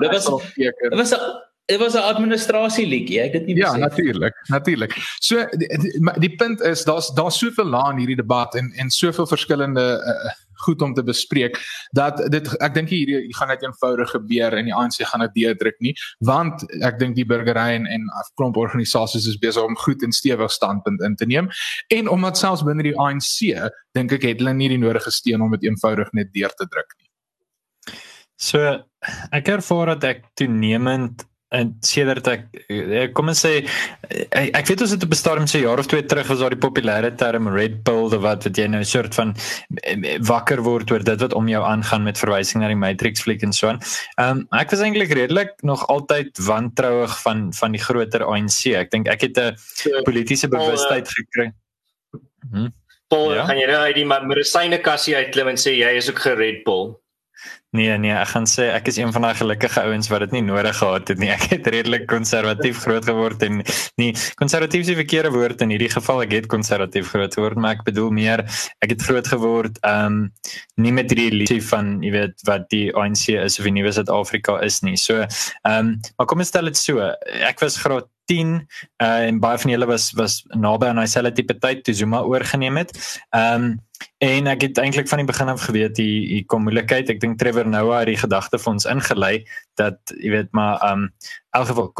Dit 0.00 0.12
was 0.12 0.28
dit 0.64 0.98
was 1.00 1.12
'n 1.16 1.47
Dit 1.68 1.78
was 1.78 1.94
'n 1.94 2.08
administrasie 2.08 2.86
liedjie, 2.86 3.20
ek 3.20 3.32
dit 3.32 3.46
nie 3.46 3.54
besef. 3.54 3.76
Ja, 3.76 3.76
natuurlik, 3.76 4.34
natuurlik. 4.48 4.92
So 5.20 5.44
die, 5.50 5.68
die, 5.68 6.12
die 6.18 6.34
punt 6.36 6.60
is 6.60 6.84
daar's 6.84 7.10
daar's 7.14 7.38
soveel 7.38 7.68
lae 7.68 7.92
in 7.92 7.98
hierdie 7.98 8.16
debat 8.16 8.54
en 8.54 8.72
en 8.76 8.90
soveel 8.90 9.26
verskillende 9.26 9.84
uh, 10.00 10.32
goed 10.64 10.82
om 10.82 10.94
te 10.94 11.04
bespreek 11.04 11.58
dat 11.92 12.22
dit 12.32 12.48
ek 12.64 12.74
dink 12.74 12.88
hierdie 12.88 13.34
gaan 13.36 13.52
net 13.52 13.62
eenvoudig 13.62 14.10
gebeur 14.10 14.56
en 14.56 14.64
die 14.64 14.74
ANC 14.74 15.04
gaan 15.10 15.26
dit 15.26 15.36
deurdruk 15.42 15.76
nie, 15.84 15.94
want 16.24 16.64
ek 16.80 16.98
dink 16.98 17.16
die 17.20 17.26
burgery 17.28 17.76
en 17.76 17.86
en 17.86 18.08
klomp 18.40 18.56
organisasies 18.56 19.28
is 19.28 19.38
besig 19.38 19.62
om 19.62 19.76
goed 19.84 20.02
en 20.02 20.12
stewig 20.12 20.52
standpunt 20.52 21.04
in 21.04 21.16
te 21.16 21.28
neem 21.28 21.52
en 21.94 22.08
omdat 22.08 22.40
selfs 22.40 22.64
binne 22.66 22.88
die 22.88 22.96
ANC 22.96 23.54
dink 23.92 24.16
ek 24.16 24.24
het 24.30 24.40
hulle 24.40 24.56
nie 24.56 24.72
die 24.72 24.80
nodige 24.80 25.12
steun 25.14 25.44
om 25.44 25.52
dit 25.58 25.68
eenvoudig 25.68 26.12
net 26.16 26.32
deur 26.32 26.54
te 26.56 26.66
druk 26.66 26.96
nie. 26.96 27.10
So 28.40 28.78
ek 29.34 29.52
ervaar 29.58 29.98
dat 29.98 30.14
ek 30.16 30.30
toenemend 30.38 31.28
en 31.54 31.70
sedert 31.80 32.26
ek 32.28 32.42
eh, 32.68 33.06
kom 33.16 33.30
ons 33.32 33.40
sê 33.40 33.52
ek, 33.62 34.50
ek 34.52 34.66
weet 34.68 34.82
ons 34.84 34.92
het 34.92 35.04
op 35.06 35.14
'n 35.14 35.20
stadium 35.20 35.46
se 35.48 35.60
jaar 35.62 35.80
of 35.80 35.88
twee 35.88 36.04
terug 36.04 36.28
was 36.28 36.42
daar 36.42 36.52
die 36.52 36.60
populêre 36.60 37.10
term 37.16 37.48
red 37.48 37.80
pill 37.84 38.12
of 38.12 38.20
wat 38.20 38.44
wat 38.44 38.56
jy 38.56 38.66
nou 38.68 38.80
'n 38.80 38.84
soort 38.84 39.14
van 39.14 39.34
eh, 39.82 40.18
wakker 40.20 40.60
word 40.62 40.90
oor 40.92 41.04
dit 41.04 41.20
wat 41.20 41.32
om 41.32 41.48
jou 41.48 41.62
aangaan 41.64 42.04
met 42.04 42.20
verwysing 42.20 42.60
na 42.60 42.68
die 42.68 42.76
matrix 42.76 43.22
fliek 43.22 43.42
en 43.42 43.52
so 43.52 43.68
aan. 43.68 43.80
Ehm 44.18 44.44
um, 44.44 44.46
ek 44.52 44.70
was 44.70 44.80
eintlik 44.80 45.12
redelik 45.12 45.54
nog 45.62 45.86
altyd 45.88 46.36
wantrouig 46.38 47.16
van 47.22 47.52
van 47.52 47.72
die 47.72 47.80
groter 47.80 48.24
ANC. 48.24 48.66
Ek 48.76 48.90
dink 48.90 49.08
ek 49.08 49.20
het 49.20 49.38
'n 49.38 49.56
politieke 50.04 50.48
bewustheid 50.48 51.08
gekry. 51.08 51.52
Hm. 52.52 52.68
Paul, 53.08 53.34
ja? 53.34 53.44
gaan 53.46 53.56
jy 53.56 53.66
nou 53.66 53.82
uit 53.88 53.94
die 53.94 54.04
medisyne 54.04 54.78
kassie 54.78 55.16
uitklim 55.16 55.48
en 55.48 55.56
sê 55.56 55.72
jy 55.72 55.96
is 55.96 56.10
ook 56.10 56.18
gered 56.18 56.62
Paul? 56.64 57.00
Nee 57.76 57.98
nee, 58.00 58.14
ek 58.16 58.30
gaan 58.30 58.46
sê 58.48 58.70
ek 58.72 58.86
is 58.88 58.96
een 58.96 59.10
van 59.12 59.26
daai 59.26 59.34
gelukkige 59.36 59.82
ouens 59.84 60.06
wat 60.08 60.22
dit 60.24 60.38
nie 60.38 60.40
nodig 60.46 60.78
gehad 60.78 61.10
het 61.12 61.18
nie. 61.20 61.28
Ek 61.34 61.50
het 61.50 61.66
redelik 61.68 62.06
konservatief 62.08 62.80
groot 62.80 63.04
geword 63.04 63.44
en 63.44 63.60
nie 64.00 64.08
konservatief 64.40 64.86
is 64.86 64.88
die 64.88 64.96
verkeerde 64.96 65.34
woord 65.34 65.60
in 65.66 65.74
hierdie 65.74 65.90
geval. 65.92 66.22
Ek 66.24 66.32
het 66.32 66.48
konservatief 66.48 67.12
groot 67.12 67.36
geword, 67.36 67.60
maar 67.60 67.76
ek 67.76 67.84
bedoel 67.90 68.08
meer 68.16 68.44
ek 68.80 68.94
het 68.94 69.04
groot 69.04 69.28
geword 69.28 69.76
um 69.84 70.30
nie 70.80 70.94
met 70.96 71.12
hierdie 71.12 71.28
illusie 71.34 71.60
van 71.68 71.98
jy 72.00 72.14
weet 72.16 72.46
wat 72.48 72.70
die 72.72 72.86
ANC 72.96 73.28
is 73.36 73.60
of 73.60 73.68
die 73.68 73.76
nuwe 73.76 73.92
Suid-Afrika 73.92 74.56
is 74.64 74.80
nie. 74.80 74.96
So 74.96 75.26
um 75.68 75.98
maar 76.16 76.30
kom 76.30 76.40
ons 76.40 76.48
stel 76.48 76.72
dit 76.72 76.80
so. 76.80 77.04
Ek 77.44 77.60
was 77.60 77.76
graad 77.84 78.08
10 78.28 78.54
uh, 79.02 79.26
en 79.28 79.40
baie 79.40 79.58
van 79.60 79.72
julle 79.72 79.88
was 79.88 80.10
was 80.16 80.40
naby 80.56 80.90
aan 80.90 81.00
daai 81.00 81.10
selfde 81.10 81.36
tipe 81.36 81.56
tyd 81.60 81.84
toe 81.84 81.94
Zuma 81.96 82.22
oorgeneem 82.28 82.80
het. 82.80 82.96
Um 83.36 83.76
En 84.18 84.48
ek 84.50 84.64
het 84.66 84.78
eintlik 84.82 85.06
van 85.06 85.20
die 85.22 85.28
begin 85.28 85.50
af 85.52 85.62
geweet 85.62 85.98
hier 86.00 86.22
hier 86.26 86.46
kom 86.50 86.64
moeilikheid. 86.66 87.10
Ek 87.12 87.20
dink 87.22 87.36
Trevor 87.38 87.68
Noah 87.70 88.00
het 88.00 88.08
die 88.10 88.18
gedagte 88.18 88.58
vir 88.58 88.72
ons 88.72 88.86
ingelei 88.90 89.34
dat 89.78 89.98
jy 90.18 90.32
weet 90.32 90.50
maar 90.58 90.82
um 90.88 91.04
elk 91.54 91.68
geval 91.70 91.92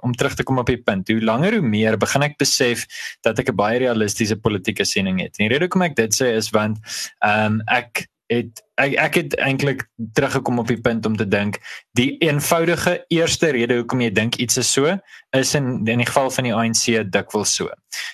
om 0.00 0.14
terug 0.16 0.38
te 0.38 0.46
kom 0.48 0.62
op 0.62 0.72
die 0.72 0.80
punt. 0.80 1.12
Hoe 1.12 1.20
langer 1.20 1.58
hoe 1.58 1.66
meer 1.74 1.98
begin 2.00 2.24
ek 2.24 2.38
besef 2.40 2.86
dat 3.20 3.38
ek 3.38 3.52
'n 3.52 3.56
baie 3.56 3.82
realistiese 3.84 4.40
politieke 4.40 4.84
siening 4.88 5.20
het. 5.20 5.36
En 5.36 5.44
die 5.44 5.52
rede 5.52 5.68
hoekom 5.68 5.84
ek 5.84 5.96
dit 5.96 6.14
sê 6.16 6.32
is 6.40 6.48
want 6.50 6.80
um 7.20 7.60
ek 7.68 8.08
het 8.32 8.64
ek 8.80 8.94
ek 8.96 9.14
het 9.14 9.36
eintlik 9.36 9.84
teruggekom 10.14 10.58
op 10.58 10.68
die 10.68 10.80
punt 10.80 11.06
om 11.06 11.16
te 11.16 11.28
dink 11.28 11.58
die 11.92 12.16
eenvoudige 12.24 13.04
eerste 13.12 13.52
rede 13.52 13.76
hoekom 13.82 14.00
jy 14.00 14.10
dink 14.10 14.36
iets 14.40 14.56
is 14.56 14.72
so 14.72 14.96
is 15.36 15.54
in 15.54 15.86
in 15.86 16.00
die 16.00 16.06
geval 16.06 16.30
van 16.30 16.44
die 16.44 16.54
ANC 16.54 16.84
dikwels 17.12 17.54
so. 17.56 17.70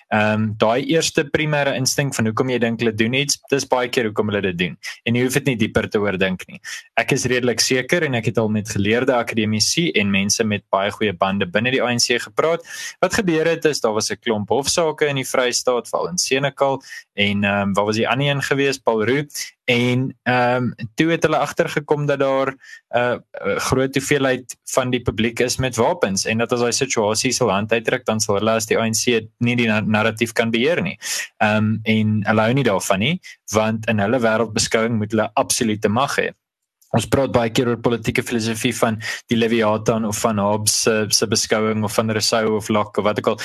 Ehm 0.09 0.35
um, 0.35 0.45
daai 0.59 0.87
eerste 0.91 1.25
primêre 1.25 1.75
instink 1.79 2.15
van 2.15 2.31
hoekom 2.31 2.51
jy 2.51 2.59
dink 2.63 2.81
hulle 2.83 2.95
doen 2.95 3.15
iets, 3.19 3.39
dis 3.51 3.67
baie 3.69 3.91
keer 3.91 4.09
hoekom 4.09 4.31
hulle 4.31 4.43
dit 4.49 4.59
doen. 4.59 4.77
En 5.05 5.19
jy 5.19 5.25
hoef 5.27 5.39
dit 5.39 5.51
nie 5.51 5.57
dieper 5.61 5.89
te 5.91 6.01
oordink 6.03 6.45
nie. 6.49 6.61
Ek 6.99 7.13
is 7.15 7.27
redelik 7.31 7.63
seker 7.63 8.07
en 8.07 8.19
ek 8.19 8.31
het 8.31 8.39
al 8.39 8.51
met 8.55 8.71
geleerde 8.71 9.15
akademici 9.15 9.89
en 9.99 10.11
mense 10.11 10.45
met 10.45 10.65
baie 10.75 10.91
goeie 10.95 11.13
bande 11.13 11.47
binne 11.47 11.75
die 11.75 11.83
ANC 11.83 12.23
gepraat. 12.25 12.67
Wat 13.03 13.19
gebeur 13.21 13.51
het 13.51 13.67
is 13.71 13.83
daar 13.83 13.95
was 13.99 14.11
'n 14.11 14.19
klomp 14.23 14.49
hofsaake 14.49 15.07
in 15.07 15.23
die 15.23 15.29
Vrystaat, 15.29 15.89
veral 15.89 16.09
in 16.09 16.19
Senekal 16.19 16.83
en 17.15 17.45
ehm 17.45 17.69
um, 17.69 17.75
waar 17.75 17.85
was 17.85 17.97
die 17.97 18.09
ander 18.09 18.27
een 18.27 18.43
gewees, 18.43 18.79
Paul 18.79 19.05
Roux 19.05 19.55
en 19.69 20.17
ehm 20.49 20.69
um, 20.69 20.89
toe 20.95 21.09
het 21.11 21.27
hulle 21.27 21.41
agtergekom 21.45 22.07
dat 22.07 22.19
daar 22.19 22.53
'n 22.53 22.99
uh, 22.99 23.57
groot 23.69 23.95
hoeveelheid 23.95 24.57
van 24.75 24.91
die 24.91 25.03
publiek 25.03 25.41
is 25.41 25.57
met 25.57 25.77
wapens 25.77 26.25
en 26.25 26.39
dat 26.39 26.53
as 26.53 26.61
daai 26.61 26.73
situasie 26.73 27.33
sal 27.33 27.51
hand 27.51 27.73
uitdruk 27.73 28.05
dan 28.05 28.21
sal 28.21 28.35
hulle 28.39 28.51
as 28.51 28.67
die 28.67 28.79
ANC 28.79 29.05
nie 29.39 29.57
die 29.57 29.69
narratief 29.69 30.33
kan 30.33 30.51
beheer 30.51 30.83
nie. 30.83 30.99
Ehm 31.39 31.57
um, 31.57 31.81
en 31.83 32.23
hulle 32.25 32.41
hou 32.41 32.53
nie 32.53 32.69
daarvan 32.71 32.99
nie 32.99 33.21
want 33.53 33.89
in 33.89 33.99
hulle 33.99 34.21
wêreldbeskouing 34.21 34.99
moet 34.99 35.11
hulle 35.11 35.31
absolute 35.35 35.89
mag 35.89 36.17
hê. 36.19 36.31
Ons 36.97 37.05
praat 37.13 37.33
baie 37.35 37.51
keer 37.53 37.69
oor 37.69 37.81
politieke 37.85 38.23
filosofie 38.25 38.73
van 38.79 38.97
die 39.29 39.37
Leviathan 39.37 40.07
of 40.09 40.21
van 40.25 40.41
Hobbes 40.41 40.77
se 40.87 40.95
se 41.13 41.27
beskouing 41.29 41.85
of 41.85 41.93
van 41.99 42.11
Rousseau 42.17 42.57
of 42.57 42.71
Locke 42.73 43.03
of 43.03 43.05
wat 43.05 43.21
ook 43.21 43.35
al. 43.35 43.41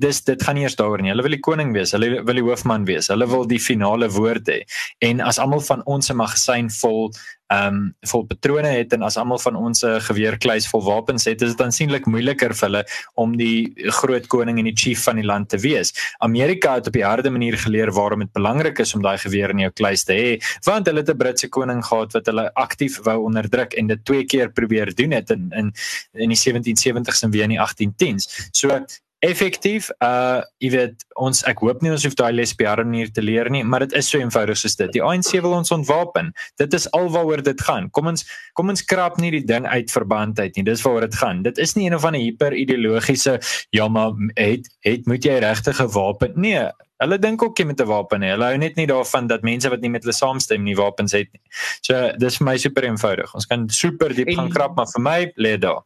Dis 0.00 0.22
dit 0.24 0.42
gaan 0.42 0.56
nie 0.56 0.64
eers 0.64 0.78
daaroor 0.80 1.04
nie. 1.04 1.12
Hulle 1.12 1.26
wil 1.26 1.36
die 1.36 1.42
koning 1.44 1.74
wees. 1.76 1.92
Hulle 1.92 2.22
wil 2.24 2.40
die 2.40 2.46
hoofman 2.46 2.86
wees. 2.88 3.10
Hulle 3.12 3.28
wil 3.28 3.44
die 3.48 3.60
finale 3.60 4.08
woord 4.16 4.48
hê. 4.48 4.62
En 5.04 5.20
as 5.20 5.40
almal 5.42 5.60
van 5.68 5.84
ons 5.84 6.10
'n 6.10 6.16
magasyn 6.16 6.70
vol 6.80 7.12
ehm 7.46 7.74
um, 7.74 7.94
vol 8.10 8.24
patrone 8.26 8.68
het 8.74 8.92
en 8.92 9.04
as 9.06 9.16
almal 9.16 9.38
van 9.38 9.56
ons 9.56 9.84
'n 9.84 10.00
geweerkluis 10.00 10.66
vol 10.68 10.82
wapens 10.82 11.24
het, 11.24 11.42
is 11.42 11.54
dit 11.54 11.60
aansienlik 11.60 12.06
moeiliker 12.06 12.54
vir 12.54 12.68
hulle 12.68 12.84
om 13.14 13.36
die 13.36 13.72
groot 14.00 14.26
koning 14.26 14.58
en 14.58 14.64
die 14.64 14.74
chief 14.74 15.04
van 15.04 15.16
die 15.16 15.24
land 15.24 15.48
te 15.48 15.58
wees. 15.58 15.92
Amerika 16.18 16.74
het 16.74 16.86
op 16.86 16.92
die 16.92 17.04
harde 17.04 17.30
manier 17.30 17.56
geleer 17.58 17.92
waarom 17.92 18.20
dit 18.20 18.32
belangrik 18.32 18.78
is 18.78 18.94
om 18.94 19.02
daai 19.02 19.18
geweer 19.18 19.50
in 19.50 19.58
jou 19.58 19.70
kluis 19.70 20.04
te 20.04 20.12
hê, 20.12 20.42
want 20.64 20.86
hulle 20.86 21.00
het 21.00 21.10
'n 21.10 21.16
Britse 21.16 21.48
koning 21.48 21.84
gehad 21.84 22.12
wat 22.12 22.26
hulle 22.26 22.50
aktief 22.54 22.98
wou 23.04 23.18
onderdruk 23.24 23.72
en 23.74 23.86
dit 23.86 24.04
twee 24.04 24.24
keer 24.24 24.50
probeer 24.50 24.94
doen 24.94 25.12
het 25.12 25.30
in 25.30 25.50
in 25.50 25.72
in 26.14 26.28
die 26.28 26.38
1770s 26.38 27.22
en 27.22 27.30
weer 27.30 27.44
in 27.44 27.54
die 27.54 27.60
1810s. 27.60 28.50
So 28.50 28.84
effektief 29.24 29.88
uh 30.04 30.42
jy 30.60 30.70
weet 30.74 31.04
ons 31.16 31.40
ek 31.48 31.62
hoop 31.64 31.80
nie 31.82 31.92
ons 31.94 32.04
hoef 32.04 32.16
daai 32.18 32.32
les 32.36 32.52
op 32.52 32.60
'n 32.60 32.84
manier 32.84 33.12
te 33.12 33.22
leer 33.22 33.50
nie 33.50 33.62
maar 33.64 33.80
dit 33.80 33.92
is 33.92 34.08
so 34.08 34.18
eenvoudig 34.18 34.56
soos 34.56 34.76
dit 34.76 34.92
die 34.92 35.02
ANC 35.02 35.32
wil 35.40 35.56
ons 35.56 35.70
ontwapen 35.70 36.32
dit 36.58 36.74
is 36.74 36.90
alwaaroor 36.90 37.42
dit 37.42 37.60
gaan 37.60 37.90
kom 37.90 38.06
ons 38.06 38.26
kom 38.54 38.68
ons 38.68 38.84
krap 38.84 39.18
nie 39.18 39.30
die 39.30 39.44
ding 39.44 39.66
uit 39.66 39.90
verband 39.90 40.38
uit 40.38 40.56
nie 40.56 40.64
dis 40.64 40.82
waaroor 40.82 41.08
dit 41.08 41.14
gaan 41.14 41.42
dit 41.42 41.58
is 41.58 41.74
nie 41.76 41.86
een 41.86 41.94
of 41.94 42.04
ander 42.04 42.20
hiper 42.20 42.52
ideologiese 42.52 43.40
ja 43.70 43.88
maar 43.88 44.12
het 44.36 44.68
het 44.84 45.06
moet 45.06 45.24
jy 45.24 45.38
regtig 45.38 45.80
'n 45.80 45.92
wapen 45.92 46.32
nee 46.36 46.68
Hulle 46.96 47.18
dink 47.20 47.42
ook 47.42 47.58
jy 47.58 47.66
met 47.68 47.80
'n 47.80 47.86
wapen 47.86 48.22
hê. 48.22 48.30
Hulle 48.32 48.44
hou 48.44 48.56
net 48.56 48.76
nie 48.76 48.86
daarvan 48.86 49.26
dat 49.26 49.42
mense 49.42 49.68
wat 49.68 49.80
nie 49.80 49.90
met 49.90 50.02
hulle 50.02 50.14
saamstem 50.16 50.62
nie 50.64 50.74
wapens 50.74 51.12
het 51.12 51.28
nie. 51.32 51.42
So 51.82 52.12
dis 52.16 52.38
vir 52.38 52.44
my 52.44 52.56
super 52.56 52.84
eenvoudig. 52.84 53.34
Ons 53.34 53.46
kan 53.46 53.68
super 53.68 54.14
diep 54.14 54.32
gaan 54.32 54.48
krap, 54.48 54.76
maar 54.76 54.86
vir 54.86 55.02
my 55.02 55.32
lê 55.36 55.58
daar. 55.58 55.84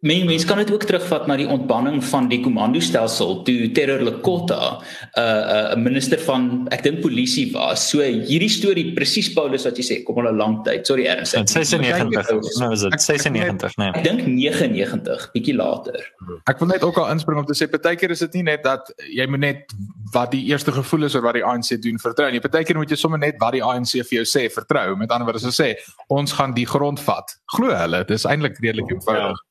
Men 0.00 0.26
mens 0.26 0.44
kan 0.44 0.56
dit 0.56 0.72
ook 0.72 0.82
terugvat 0.82 1.26
na 1.26 1.36
die 1.38 1.46
ontbanning 1.46 2.00
van 2.04 2.28
die 2.30 2.40
komandostelsel 2.42 3.42
toe 3.46 3.70
Terror 3.74 4.02
Lekota 4.02 4.78
'n 4.78 5.20
uh, 5.20 5.72
'n 5.74 5.78
uh, 5.78 5.82
minister 5.82 6.18
van 6.18 6.66
ek 6.70 6.82
dink 6.82 7.00
polisie 7.00 7.52
was. 7.52 7.88
So 7.90 8.02
hierdie 8.02 8.48
storie 8.50 8.92
presies 8.94 9.32
Paulus 9.32 9.64
wat 9.64 9.78
jy 9.78 9.84
sê 9.86 10.02
kom 10.02 10.18
al 10.18 10.32
'n 10.32 10.36
lang 10.36 10.64
tyd. 10.64 10.86
Sorry 10.86 11.06
Ernst. 11.06 11.34
Dit 11.34 11.50
sê 11.50 11.62
96. 11.62 12.58
Nou 12.58 12.72
is 12.72 12.80
dit 12.80 13.02
96, 13.02 13.76
nee. 13.76 13.90
Ek 13.94 14.04
dink 14.04 14.26
99 14.26 15.30
bietjie 15.32 15.54
later. 15.54 16.12
Ek 16.50 16.58
wil 16.58 16.68
net 16.68 16.82
ook 16.82 16.98
al 16.98 17.10
inspring 17.10 17.38
om 17.38 17.46
te 17.46 17.54
sê 17.54 17.70
partykeer 17.70 18.10
is 18.10 18.18
dit 18.18 18.32
nie 18.32 18.42
net 18.42 18.62
dat 18.62 18.94
jy 19.14 19.26
moet 19.26 19.40
net 19.40 19.74
wat 20.12 20.30
die 20.30 20.44
eerste 20.50 20.72
gevoel 20.72 21.04
is 21.04 21.14
oor 21.14 21.22
wat 21.22 21.34
die 21.34 21.44
ANC 21.44 21.78
doen 21.82 21.98
vertrou 21.98 22.30
nie. 22.30 22.40
Partykeer 22.40 22.76
moet 22.76 22.90
jy 22.90 22.96
sommer 22.96 23.18
net 23.18 23.38
wat 23.38 23.52
die 23.52 23.62
ANC 23.62 24.02
vir 24.02 24.22
jou 24.22 24.26
sê 24.26 24.50
vertrou. 24.50 24.96
Met 24.96 25.10
ander 25.10 25.26
woorde 25.26 25.54
sê 25.54 25.74
ons 26.08 26.32
gaan 26.32 26.54
die 26.54 26.66
grond 26.66 27.00
vat. 27.00 27.38
Glo 27.54 27.70
hulle, 27.70 28.04
dis 28.04 28.26
eintlik 28.26 28.58
redelik 28.58 28.90
eenvoudig. 28.90 29.38
Ja. 29.38 29.46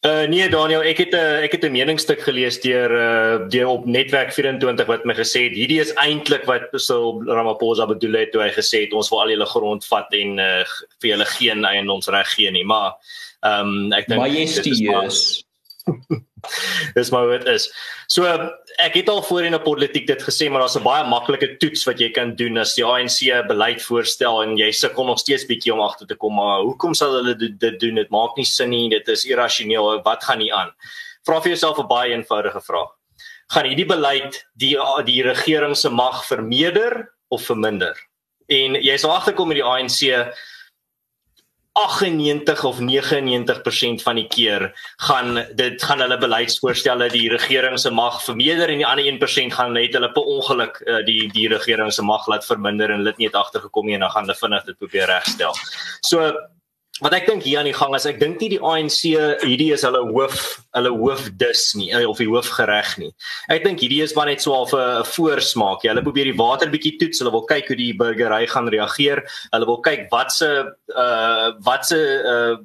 Uh 0.00 0.24
nee 0.32 0.48
Daniel, 0.48 0.80
ek 0.80 0.96
het 0.96 1.12
'n 1.12 1.16
uh, 1.16 1.44
ek 1.44 1.52
het 1.52 1.64
'n 1.64 1.76
meningsstuk 1.76 2.20
gelees 2.24 2.56
deur 2.60 2.90
uh 2.90 3.48
deur 3.52 3.66
op 3.68 3.84
netwerk 3.84 4.32
24 4.32 4.86
wat 4.86 5.04
my 5.04 5.12
gesê 5.12 5.42
het 5.44 5.52
hierdie 5.52 5.80
is 5.80 5.92
eintlik 5.92 6.44
wat 6.48 6.72
so 6.72 7.20
Ramaphosa 7.26 7.86
bedoel 7.86 8.16
het 8.24 8.32
toe 8.32 8.40
hy 8.40 8.48
gesê 8.48 8.80
het 8.88 8.92
ons 8.96 9.10
wil 9.10 9.20
al 9.20 9.28
julle 9.28 9.44
grond 9.44 9.84
vat 9.84 10.08
en 10.16 10.38
uh 10.38 10.64
vir 11.00 11.10
julle 11.10 11.24
geen 11.24 11.64
eiendomsreg 11.64 12.32
gee 12.32 12.50
nie, 12.50 12.64
maar 12.64 12.96
ehm 13.44 13.68
um, 13.68 13.92
ek 13.92 14.08
dink 14.08 14.20
majestueus 14.20 15.44
Dis 16.96 17.10
maar 17.10 17.28
wat 17.28 17.46
is. 17.48 17.68
So 18.10 18.26
ek 18.80 18.96
het 18.98 19.08
al 19.08 19.22
voorheen 19.22 19.54
op 19.54 19.64
politiek 19.64 20.06
dit 20.06 20.22
gesê 20.22 20.48
maar 20.50 20.64
daar's 20.64 20.76
'n 20.78 20.84
baie 20.84 21.04
maklike 21.04 21.56
toets 21.60 21.84
wat 21.86 22.00
jy 22.00 22.10
kan 22.10 22.34
doen 22.34 22.58
as 22.58 22.74
die 22.74 22.84
ANC 22.84 23.46
beleid 23.48 23.82
voorstel 23.82 24.42
en 24.42 24.56
jy 24.56 24.70
sukkel 24.72 25.04
nog 25.04 25.18
steeds 25.18 25.46
bietjie 25.46 25.72
om 25.74 25.80
agter 25.80 26.06
te 26.06 26.16
kom 26.16 26.34
maar 26.34 26.62
hoekom 26.62 26.94
sal 26.94 27.14
hulle 27.14 27.34
dit 27.36 27.80
doen? 27.80 27.94
Dit 27.94 28.10
maak 28.10 28.36
nie 28.36 28.44
sin 28.44 28.70
nie. 28.70 28.88
Dit 28.88 29.08
is 29.08 29.24
irrasioneel. 29.24 30.02
Wat 30.02 30.24
gaan 30.24 30.38
nie 30.38 30.52
aan? 30.54 30.72
Vra 31.26 31.40
vir 31.40 31.52
jouself 31.52 31.78
'n 31.78 31.86
baie 31.86 32.12
eenvoudige 32.12 32.60
vraag. 32.60 32.90
Gaan 33.52 33.66
hierdie 33.66 33.86
beleid 33.86 34.46
die 34.54 34.76
die 35.04 35.22
regering 35.22 35.76
se 35.76 35.90
mag 35.90 36.24
vermeerder 36.24 37.10
of 37.28 37.42
verminder? 37.42 37.96
En 38.48 38.74
jy 38.74 38.96
sal 38.96 39.14
agterkom 39.14 39.48
met 39.48 39.56
die 39.56 39.64
ANC 39.64 40.34
98 41.80 42.64
of 42.64 42.78
99% 42.80 44.02
van 44.04 44.20
die 44.20 44.26
keer 44.28 44.66
gaan 45.08 45.40
dit 45.56 45.82
gaan 45.82 46.02
hulle 46.04 46.18
beleidsvoorstelle 46.20 47.08
die 47.12 47.28
regering 47.32 47.78
se 47.80 47.90
mag 47.90 48.20
vermeerder 48.24 48.72
en 48.72 48.82
die 48.82 48.86
ander 48.86 49.08
1% 49.08 49.56
gaan 49.56 49.74
net 49.76 49.96
hulle 49.96 50.12
per 50.12 50.28
ongeluk 50.36 50.80
uh, 50.86 51.00
die 51.06 51.28
die 51.32 51.48
regering 51.48 51.92
se 51.92 52.04
mag 52.04 52.26
laat 52.28 52.46
verminder 52.46 52.90
en 52.90 53.02
hulle 53.02 53.14
het 53.14 53.22
nie 53.22 53.32
agtergekom 53.42 53.86
nie 53.86 53.98
en 53.98 54.06
dan 54.06 54.14
gaan 54.14 54.28
hulle 54.28 54.40
vinnig 54.42 54.64
dit 54.68 54.78
probeer 54.78 55.06
regstel. 55.10 55.56
So 56.06 56.32
wat 57.04 57.14
ek 57.16 57.26
dink 57.28 57.44
hier 57.46 57.60
aan 57.60 57.68
die 57.68 57.76
gang 57.76 57.94
is 57.96 58.06
ek 58.08 58.20
dink 58.20 58.40
nie 58.42 58.50
die 58.54 58.60
ANC 58.60 59.00
hierdie 59.42 59.70
is 59.76 59.84
hulle 59.86 60.02
hoof 60.12 60.40
hulle 60.76 60.92
hoofdis 60.94 61.64
nie 61.78 61.90
eh, 61.96 62.04
of 62.06 62.20
die 62.20 62.28
hoofgereg 62.28 62.96
nie. 63.02 63.10
Ek 63.52 63.64
dink 63.64 63.82
hierdie 63.82 64.02
is 64.04 64.14
maar 64.16 64.30
net 64.30 64.44
so 64.44 64.54
'n 64.54 65.04
voorsmaak. 65.14 65.84
Ja, 65.84 65.94
hulle 65.94 66.06
probeer 66.06 66.30
die 66.30 66.38
water 66.38 66.70
bietjie 66.70 66.98
toets. 66.98 67.20
Hulle 67.20 67.32
wil 67.32 67.46
kyk 67.48 67.68
hoe 67.68 67.76
die 67.76 67.92
burgery 67.96 68.46
gaan 68.46 68.68
reageer. 68.68 69.24
Hulle 69.52 69.66
wil 69.66 69.80
kyk 69.80 70.08
wat 70.10 70.32
se 70.32 70.50
uh 70.96 71.52
wat 71.64 71.86
se 71.86 72.00
uh 72.24 72.56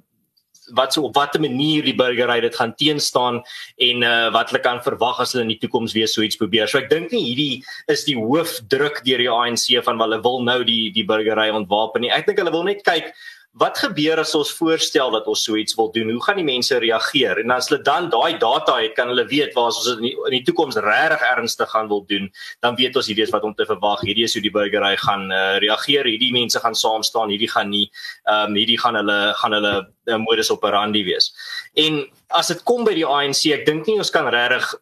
wat 0.73 0.93
so 0.93 1.03
op 1.03 1.15
watter 1.15 1.41
manier 1.41 1.83
die 1.85 1.95
burgery 1.95 2.39
dit 2.41 2.55
gaan 2.55 2.73
teenstaan 2.75 3.41
en 3.77 4.03
uh 4.03 4.31
wat 4.33 4.49
hulle 4.49 4.61
kan 4.61 4.81
verwag 4.81 5.19
as 5.19 5.33
hulle 5.33 5.43
in 5.45 5.53
die 5.53 5.59
toekoms 5.61 5.93
weer 5.93 6.07
so 6.07 6.21
iets 6.21 6.37
probeer. 6.37 6.67
So 6.67 6.79
ek 6.79 6.89
dink 6.89 7.11
nie 7.11 7.23
hierdie 7.23 7.63
is 7.87 8.05
die 8.07 8.17
hoofdruk 8.17 9.03
deur 9.05 9.21
die 9.21 9.31
ANC 9.31 9.83
van 9.85 10.01
hulle 10.01 10.21
wil 10.23 10.41
nou 10.43 10.63
die 10.63 10.91
die 10.95 11.05
burgery 11.05 11.51
ontwapen 11.53 12.01
nie. 12.01 12.11
Ek 12.11 12.25
dink 12.27 12.41
hulle 12.41 12.53
wil 12.53 12.65
net 12.67 12.83
kyk 12.83 13.13
wat 13.55 13.77
gebeur 13.79 14.19
as 14.19 14.33
ons 14.35 14.51
voorstel 14.57 15.13
dat 15.13 15.27
ons 15.31 15.43
so 15.47 15.55
iets 15.55 15.75
wil 15.79 15.87
doen? 15.95 16.09
Hoe 16.11 16.23
gaan 16.25 16.39
die 16.41 16.47
mense 16.47 16.75
reageer? 16.83 17.39
En 17.39 17.53
as 17.55 17.69
hulle 17.69 17.79
dan 17.87 18.09
daai 18.11 18.35
data 18.41 18.75
het, 18.81 18.95
kan 18.97 19.07
hulle 19.11 19.23
weet 19.29 19.55
waar 19.55 19.69
as 19.71 19.79
ons 19.79 19.93
in 19.93 20.03
die, 20.09 20.13
die 20.33 20.41
toekoms 20.43 20.75
regtig 20.83 21.23
ernstig 21.23 21.71
gaan 21.71 21.87
wil 21.87 22.03
doen, 22.09 22.27
dan 22.65 22.75
weet 22.75 22.99
ons 22.99 23.07
hierdie 23.07 23.23
is 23.23 23.31
wat 23.31 23.47
om 23.47 23.55
te 23.55 23.67
verwag. 23.69 24.03
Hierdie 24.03 24.27
is 24.27 24.35
hoe 24.35 24.43
die 24.43 24.51
burgery 24.51 24.95
gaan 24.99 25.29
uh, 25.31 25.55
reageer. 25.63 26.09
Hierdie 26.11 26.33
mense 26.35 26.59
gaan 26.59 26.75
saam 26.75 27.05
staan, 27.07 27.31
hierdie 27.31 27.51
gaan 27.51 27.71
nie 27.71 27.85
ehm 28.25 28.51
um, 28.51 28.59
hierdie 28.59 28.79
gaan 28.81 28.99
hulle 28.99 29.19
gaan 29.39 29.55
hulle 29.55 29.73
uh, 29.85 30.19
modus 30.19 30.51
operandi 30.51 31.05
wees. 31.07 31.31
En 31.79 32.03
as 32.35 32.51
dit 32.51 32.63
kom 32.67 32.83
by 32.83 32.95
die 32.97 33.07
ANC, 33.07 33.45
ek 33.55 33.63
dink 33.69 33.87
nie 33.87 33.99
ons 34.03 34.11
kan 34.11 34.27
regtig 34.35 34.73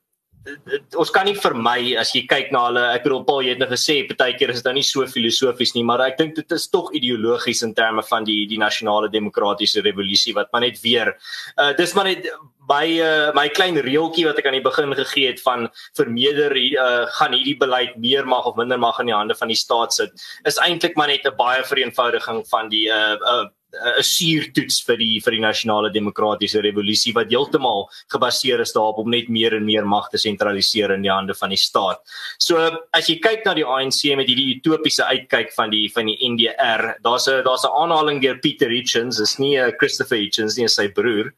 ons 0.99 1.11
kan 1.13 1.27
nie 1.27 1.35
vermy 1.39 1.93
as 1.99 2.11
jy 2.15 2.23
kyk 2.27 2.51
na 2.51 2.65
hulle 2.67 2.83
ek 2.91 3.05
bedoel 3.05 3.23
Paul 3.27 3.45
jy 3.45 3.53
het 3.53 3.61
net 3.61 3.69
nou 3.71 3.77
gesê 3.77 4.01
partykeer 4.09 4.51
is 4.51 4.59
dit 4.59 4.67
nou 4.67 4.75
nie 4.75 4.85
so 4.87 5.05
filosofies 5.07 5.71
nie 5.75 5.85
maar 5.87 6.03
ek 6.03 6.17
dink 6.19 6.35
dit 6.35 6.55
is 6.57 6.67
tog 6.73 6.91
ideologies 6.99 7.63
in 7.67 7.73
terme 7.77 8.03
van 8.09 8.27
die 8.27 8.43
die 8.49 8.59
nasionale 8.59 9.11
demokratiese 9.13 9.83
revolusie 9.85 10.35
wat 10.35 10.51
maar 10.51 10.65
net 10.65 10.81
weer 10.83 11.13
uh, 11.13 11.71
dis 11.77 11.95
maar 11.95 12.11
net 12.11 12.27
my 12.67 12.83
uh, 13.03 13.31
my 13.35 13.47
klein 13.55 13.79
reeltjie 13.87 14.27
wat 14.27 14.39
ek 14.39 14.51
aan 14.51 14.59
die 14.59 14.67
begin 14.67 14.95
gegee 14.99 15.31
het 15.31 15.41
van 15.43 15.69
vermeerder 15.99 16.55
uh, 16.59 17.07
gaan 17.19 17.35
hierdie 17.35 17.57
beleid 17.63 17.95
meer 17.95 18.27
mag 18.27 18.47
of 18.49 18.59
minder 18.59 18.79
mag 18.79 18.99
in 18.99 19.11
die 19.11 19.15
hande 19.15 19.39
van 19.39 19.51
die 19.51 19.59
staat 19.59 19.95
sit 19.95 20.27
is 20.49 20.59
eintlik 20.59 20.99
maar 20.99 21.11
net 21.11 21.27
'n 21.27 21.37
baie 21.39 21.63
vereenvoudiging 21.63 22.43
van 22.51 22.69
die 22.69 22.87
uh, 22.91 23.15
uh, 23.15 23.47
'n 23.73 24.03
suurtoets 24.05 24.81
vir 24.87 24.97
die 24.97 25.19
vir 25.19 25.37
die 25.37 25.41
nasionale 25.41 25.89
demokratiese 25.93 26.61
revolusie 26.61 27.13
wat 27.13 27.31
heeltemal 27.31 27.89
gebaseer 28.13 28.61
is 28.61 28.73
daarop 28.73 28.99
om 29.01 29.09
net 29.09 29.29
meer 29.29 29.55
en 29.57 29.65
meer 29.65 29.85
mag 29.85 30.09
te 30.09 30.17
sentraliseer 30.17 30.93
in 30.93 31.01
die 31.01 31.11
hande 31.11 31.33
van 31.33 31.49
die 31.49 31.57
staat. 31.57 31.99
So 32.37 32.57
as 32.93 33.09
jy 33.09 33.19
kyk 33.19 33.45
na 33.45 33.53
die 33.53 33.65
ANC 33.65 34.15
met 34.15 34.29
hierdie 34.29 34.59
utopiese 34.59 35.05
uitkyk 35.09 35.53
van 35.57 35.73
die 35.73 35.89
van 35.93 36.05
die 36.05 36.17
NDR, 36.21 36.95
daar's 37.03 37.27
'n 37.27 37.43
daar's 37.43 37.65
'n 37.65 37.73
aanhaling 37.73 38.21
deur 38.21 38.39
Peter 38.39 38.69
Hitchens, 38.69 39.19
is 39.19 39.39
nie 39.39 39.57
'n 39.57 39.73
Christopher 39.79 40.17
Hitchens 40.17 40.57
nie, 40.57 40.67
sy 40.67 40.87
broer. 40.87 41.33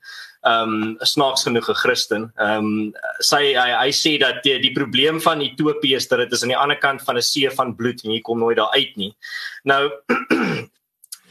Ehm 0.46 0.74
um, 0.74 0.98
snaaks 1.02 1.44
genoeg 1.44 1.70
'n 1.70 1.74
Christen. 1.74 2.32
Ehm 2.38 2.66
um, 2.66 2.94
sy 3.20 3.56
hy, 3.56 3.70
hy 3.82 3.92
sê 3.92 4.20
dat 4.20 4.44
die, 4.44 4.60
die 4.60 4.74
probleem 4.74 5.22
van 5.22 5.42
utopie 5.42 5.96
is 5.96 6.08
dat 6.08 6.20
dit 6.20 6.32
is 6.32 6.44
aan 6.44 6.54
die 6.54 6.58
ander 6.58 6.78
kant 6.78 7.02
van 7.02 7.18
'n 7.18 7.22
see 7.22 7.50
van 7.50 7.76
bloed 7.76 8.04
en 8.04 8.12
jy 8.12 8.22
kom 8.22 8.40
nooit 8.40 8.58
daar 8.58 8.72
uit 8.74 8.96
nie. 8.96 9.16
Nou 9.64 9.90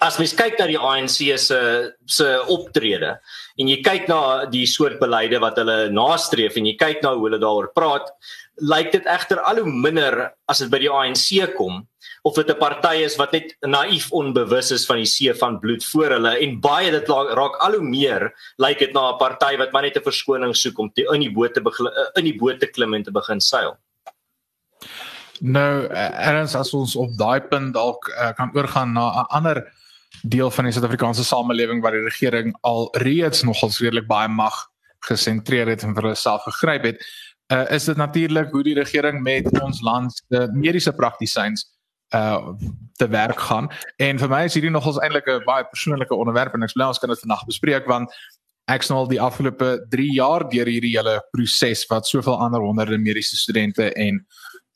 as 0.04 0.18
mens 0.20 0.34
kyk 0.37 0.58
na 0.61 0.66
die 0.68 0.80
ANC 0.80 1.16
se 1.40 1.58
se 2.06 2.28
optrede 2.52 3.14
en 3.61 3.70
jy 3.70 3.78
kyk 3.87 4.08
na 4.11 4.20
die 4.50 4.66
soort 4.68 4.99
beleide 5.00 5.40
wat 5.40 5.56
hulle 5.61 5.88
nastreef 5.94 6.58
en 6.61 6.68
jy 6.68 6.75
kyk 6.80 7.02
na 7.02 7.14
hoe 7.14 7.28
hulle 7.28 7.40
daaroor 7.40 7.70
praat, 7.76 8.11
lyk 8.61 8.92
dit 8.92 9.06
egter 9.11 9.40
al 9.49 9.62
hoe 9.62 9.70
minder 9.70 10.28
as 10.50 10.61
dit 10.62 10.70
by 10.73 10.80
die 10.82 10.92
ANC 10.92 11.56
kom 11.56 11.84
of 12.25 12.37
dit 12.37 12.50
'n 12.50 12.58
party 12.58 13.04
is 13.04 13.16
wat 13.16 13.32
net 13.32 13.54
naïef 13.66 14.11
onbewus 14.12 14.73
is 14.73 14.87
van 14.87 15.00
die 15.00 15.08
see 15.08 15.32
van 15.34 15.58
bloed 15.61 15.84
voor 15.92 16.16
hulle 16.16 16.34
en 16.38 16.61
baie 16.61 16.90
dit 16.90 17.08
raak 17.08 17.56
al 17.61 17.78
hoe 17.78 17.88
meer 17.88 18.32
lyk 18.58 18.78
dit 18.78 18.92
na 18.92 19.12
'n 19.12 19.18
party 19.18 19.56
wat 19.56 19.73
maar 19.73 19.82
net 19.82 19.96
'n 19.96 20.04
verskoning 20.11 20.54
soek 20.56 20.78
om 20.78 20.90
te, 20.92 21.06
in 21.14 21.20
die 21.20 21.32
boot 21.32 21.54
te 21.54 21.62
in 22.16 22.25
die 22.25 22.38
boot 22.38 22.61
te 22.61 22.66
klim 22.66 22.94
en 22.94 23.02
te 23.02 23.11
begin 23.11 23.40
seil. 23.40 23.76
Nou, 25.40 25.88
erns 25.90 26.54
as 26.54 26.75
ons 26.75 26.96
op 26.96 27.11
daai 27.18 27.40
punt 27.40 27.75
dalk 27.75 28.08
uh, 28.08 28.32
kan 28.32 28.50
oorgaan 28.54 28.92
na 28.92 29.23
'n 29.23 29.26
ander 29.28 29.73
deel 30.23 30.50
van 30.50 30.64
die 30.64 30.73
Suid-Afrikaanse 30.73 31.25
samelewing 31.25 31.83
waar 31.83 31.97
die 31.97 32.06
regering 32.06 32.54
al 32.61 32.88
reeds 33.02 33.42
nogals 33.42 33.80
redelik 33.80 34.06
baie 34.06 34.28
mag 34.28 34.54
gesentreer 35.09 35.68
het 35.68 35.83
en 35.83 35.94
vir 35.94 36.11
hulself 36.12 36.42
gegryp 36.42 36.85
het, 36.85 37.04
uh, 37.52 37.64
is 37.71 37.85
dit 37.85 37.97
natuurlik 37.97 38.52
hoe 38.52 38.62
die 38.62 38.76
regering 38.78 39.21
met 39.23 39.49
ons 39.61 39.83
land 39.85 40.12
se 40.16 40.49
mediese 40.52 40.92
praktisyns 40.92 41.68
uh 42.14 42.54
te 42.94 43.09
werk 43.11 43.40
gaan. 43.40 43.66
En 43.99 44.18
vir 44.18 44.28
my 44.30 44.44
is 44.47 44.54
hierdie 44.54 44.71
nogals 44.71 45.00
eintlik 45.02 45.26
'n 45.26 45.42
baie 45.44 45.64
persoonlike 45.66 46.14
onderwerp 46.14 46.54
en 46.54 46.62
ek 46.62 46.71
sê 46.71 46.87
ons 46.87 46.99
kan 46.99 47.11
dit 47.11 47.18
vandag 47.18 47.44
bespreek 47.47 47.87
want 47.87 48.12
ek 48.71 48.83
sien 48.83 48.97
al 48.97 49.09
die 49.09 49.21
afgelope 49.21 49.87
3 49.90 50.12
jaar 50.14 50.49
deur 50.49 50.66
hierdie 50.66 50.94
hele 50.97 51.21
proses 51.33 51.85
wat 51.90 52.06
soveel 52.06 52.38
ander 52.38 52.61
honderde 52.61 52.99
mediese 52.99 53.37
studente 53.37 53.92
en 53.92 54.26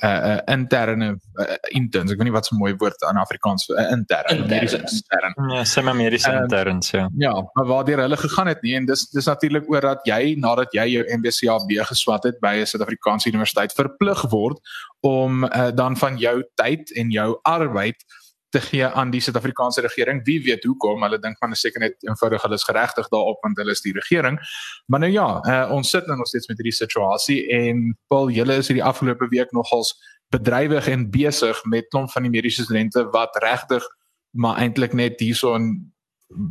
uh, 0.04 0.08
uh 0.08 0.40
interne 0.54 1.08
uh, 1.34 1.56
interns. 1.74 2.12
Ek 2.12 2.18
weet 2.18 2.28
nie 2.28 2.34
wat 2.34 2.46
so 2.46 2.54
'n 2.54 2.58
mooi 2.58 2.74
woord 2.78 3.02
in 3.10 3.16
Afrikaans 3.16 3.66
vir 3.66 3.78
uh, 3.78 3.86
intern 3.92 4.44
mediese 4.46 4.78
intern 4.78 5.50
ja 5.54 5.64
semi 5.64 5.92
mediese 5.92 6.30
uh, 6.30 6.42
interns 6.42 6.90
ja. 6.90 7.08
ja 7.18 7.32
maar 7.52 7.66
waar 7.66 7.84
deur 7.84 8.02
hulle 8.04 8.16
gegaan 8.16 8.46
het 8.46 8.62
nie 8.62 8.74
en 8.76 8.86
dis 8.86 9.08
dis 9.10 9.26
natuurlik 9.26 9.70
oor 9.70 9.80
dat 9.80 10.06
jy 10.06 10.34
nadat 10.38 10.72
jy 10.72 10.86
jou 10.92 11.04
MBCAB 11.18 11.74
geswat 11.90 12.24
het 12.24 12.40
by 12.40 12.54
'n 12.60 12.66
Suid-Afrikaanse 12.66 13.28
universiteit 13.28 13.72
verplig 13.72 14.22
word 14.30 14.58
om 15.00 15.44
uh, 15.44 15.70
dan 15.74 15.96
van 15.96 16.16
jou 16.18 16.42
tyd 16.54 16.90
en 16.94 17.10
jou 17.10 17.38
arbeid 17.42 18.04
te 18.50 18.60
gee 18.60 18.86
aan 18.86 19.10
die 19.10 19.20
Suid-Afrikaanse 19.20 19.80
regering. 19.84 20.24
Wie 20.24 20.42
weet 20.42 20.64
hoekom? 20.64 21.02
Hulle 21.02 21.18
dink 21.18 21.38
van 21.38 21.50
'n 21.50 21.54
seker 21.54 21.80
net 21.80 21.96
eenvoudig 22.00 22.42
hulle 22.42 22.54
is 22.54 22.64
geregtig 22.64 23.08
daarop 23.08 23.42
want 23.42 23.56
hulle 23.56 23.70
is 23.70 23.80
die 23.80 23.92
regering. 23.92 24.38
Maar 24.86 25.00
nou 25.00 25.12
ja, 25.12 25.28
uh, 25.44 25.72
ons 25.72 25.90
sit 25.90 26.06
nou 26.06 26.16
nog 26.16 26.26
steeds 26.26 26.48
met 26.48 26.56
hierdie 26.56 26.78
situasie 26.78 27.48
en 27.48 27.98
Paul, 28.06 28.30
julle 28.30 28.56
is 28.56 28.68
hierdie 28.68 28.84
afgelope 28.84 29.28
week 29.28 29.52
nogals 29.52 29.94
bedrywig 30.28 30.88
en 30.88 31.10
besig 31.10 31.64
met 31.64 31.88
klomp 31.88 32.10
van 32.10 32.22
die 32.22 32.30
mediese 32.30 32.62
studente 32.62 33.04
wat 33.10 33.36
regtig 33.36 33.84
maar 34.30 34.56
eintlik 34.56 34.92
net 34.92 35.20
hierson 35.20 35.92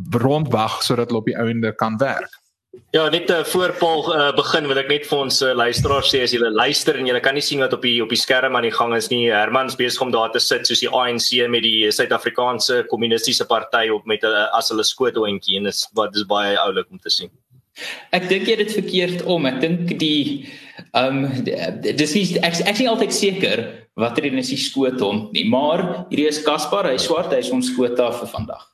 rondwag 0.10 0.84
sodat 0.84 1.08
hulle 1.08 1.20
op 1.20 1.26
die 1.30 1.38
ouende 1.38 1.76
kan 1.76 1.98
werk. 1.98 2.32
Ja, 2.92 3.10
net 3.10 3.30
uh, 3.30 3.44
voor 3.44 3.76
Paul 3.80 4.16
uh, 4.16 4.36
begin 4.36 4.68
wil 4.68 4.80
ek 4.80 4.88
net 4.92 5.08
vir 5.10 5.20
ons 5.20 5.40
uh, 5.44 5.50
luisteraars 5.58 6.08
sê 6.14 6.22
as 6.24 6.32
julle 6.36 6.50
luister 6.56 6.96
en 6.96 7.10
julle 7.10 7.20
kan 7.24 7.36
nie 7.36 7.44
sien 7.44 7.60
wat 7.64 7.74
op 7.76 7.84
die 7.84 7.98
op 8.04 8.14
die 8.14 8.20
skerm 8.20 8.56
aan 8.56 8.68
die 8.68 8.72
gang 8.76 8.94
is 8.96 9.10
nie. 9.12 9.26
Herman's 9.28 9.76
besig 9.80 10.04
om 10.06 10.14
daar 10.14 10.32
te 10.32 10.40
sit 10.44 10.68
soos 10.70 10.84
die 10.84 10.92
ANC 10.92 11.28
met 11.52 11.66
die 11.66 11.90
Suid-Afrikaanse 11.92 12.86
Kommunistiese 12.92 13.48
Party 13.50 13.90
op 13.92 14.08
met 14.08 14.24
uh, 14.28 14.48
as 14.56 14.72
hulle 14.72 14.86
skootontjie 14.88 15.60
en 15.60 15.68
dit 15.68 15.76
is 15.76 15.84
wat 16.00 16.16
dis 16.16 16.28
baie 16.30 16.56
oulik 16.64 16.88
om 16.88 17.02
te 17.04 17.12
sien. 17.12 17.34
Ek 18.16 18.30
dink 18.32 18.48
jy 18.50 18.56
dit 18.64 18.72
verkeerd 18.80 19.26
om. 19.30 19.46
Ek 19.52 19.60
dink 19.64 19.92
die 20.00 20.48
ehm 20.94 21.26
um, 21.28 21.44
dis 21.84 22.16
nie 22.16 22.26
ek 22.40 22.62
ek 22.64 22.80
sien 22.80 22.92
altyd 22.94 23.14
seker 23.14 23.66
watter 24.00 24.30
een 24.30 24.40
is 24.40 24.54
die 24.54 24.62
skoothond 24.62 25.36
nie, 25.36 25.48
maar 25.50 26.08
hierdie 26.08 26.30
is 26.30 26.44
Caspar, 26.46 26.88
hy 26.88 27.00
swart, 27.02 27.34
hy 27.34 27.42
is 27.42 27.52
ons 27.52 27.72
skoot 27.74 28.00
af 28.00 28.22
vir 28.22 28.32
vandag. 28.32 28.66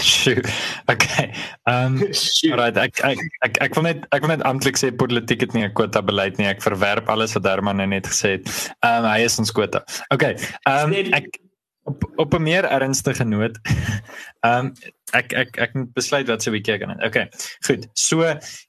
Sjoe. 0.00 0.42
Okay. 0.92 1.32
Ehm 1.68 1.98
um, 2.02 2.56
right, 2.56 2.76
ek 2.76 3.00
ek 3.04 3.18
ek 3.44 3.58
ek 3.66 3.74
wil 3.76 3.84
net 3.84 4.06
ek 4.14 4.24
wil 4.24 4.32
net 4.32 4.44
amptelik 4.48 4.78
sê 4.80 4.90
politiek 4.94 5.42
het 5.44 5.52
nie 5.56 5.66
'n 5.66 5.74
kwota 5.76 6.02
beleid 6.02 6.38
nie. 6.38 6.48
Ek 6.48 6.62
verwerp 6.64 7.08
alles 7.08 7.34
wat 7.36 7.44
Herman 7.44 7.76
nou 7.76 7.86
net 7.86 8.08
gesê 8.08 8.38
het. 8.38 8.48
Ehm 8.80 9.04
um, 9.04 9.10
hy 9.10 9.20
is 9.26 9.38
ons 9.38 9.52
kwota. 9.52 9.84
Okay. 10.14 10.38
Ehm 10.64 10.94
um, 10.94 11.12
ek 11.12 11.40
op 11.88 12.04
op 12.16 12.34
'n 12.34 12.42
meer 12.42 12.64
ernstige 12.64 13.24
noot. 13.24 13.58
Ehm 14.46 14.66
um, 14.66 14.74
ek 15.16 15.32
ek 15.32 15.56
ek 15.58 15.74
moet 15.74 15.92
besluit 15.96 16.28
wat 16.28 16.42
se 16.42 16.50
week 16.52 16.68
ek 16.68 16.82
gaan. 16.84 16.98
Okay. 17.04 17.28
Goed. 17.66 17.86
So 17.94 18.26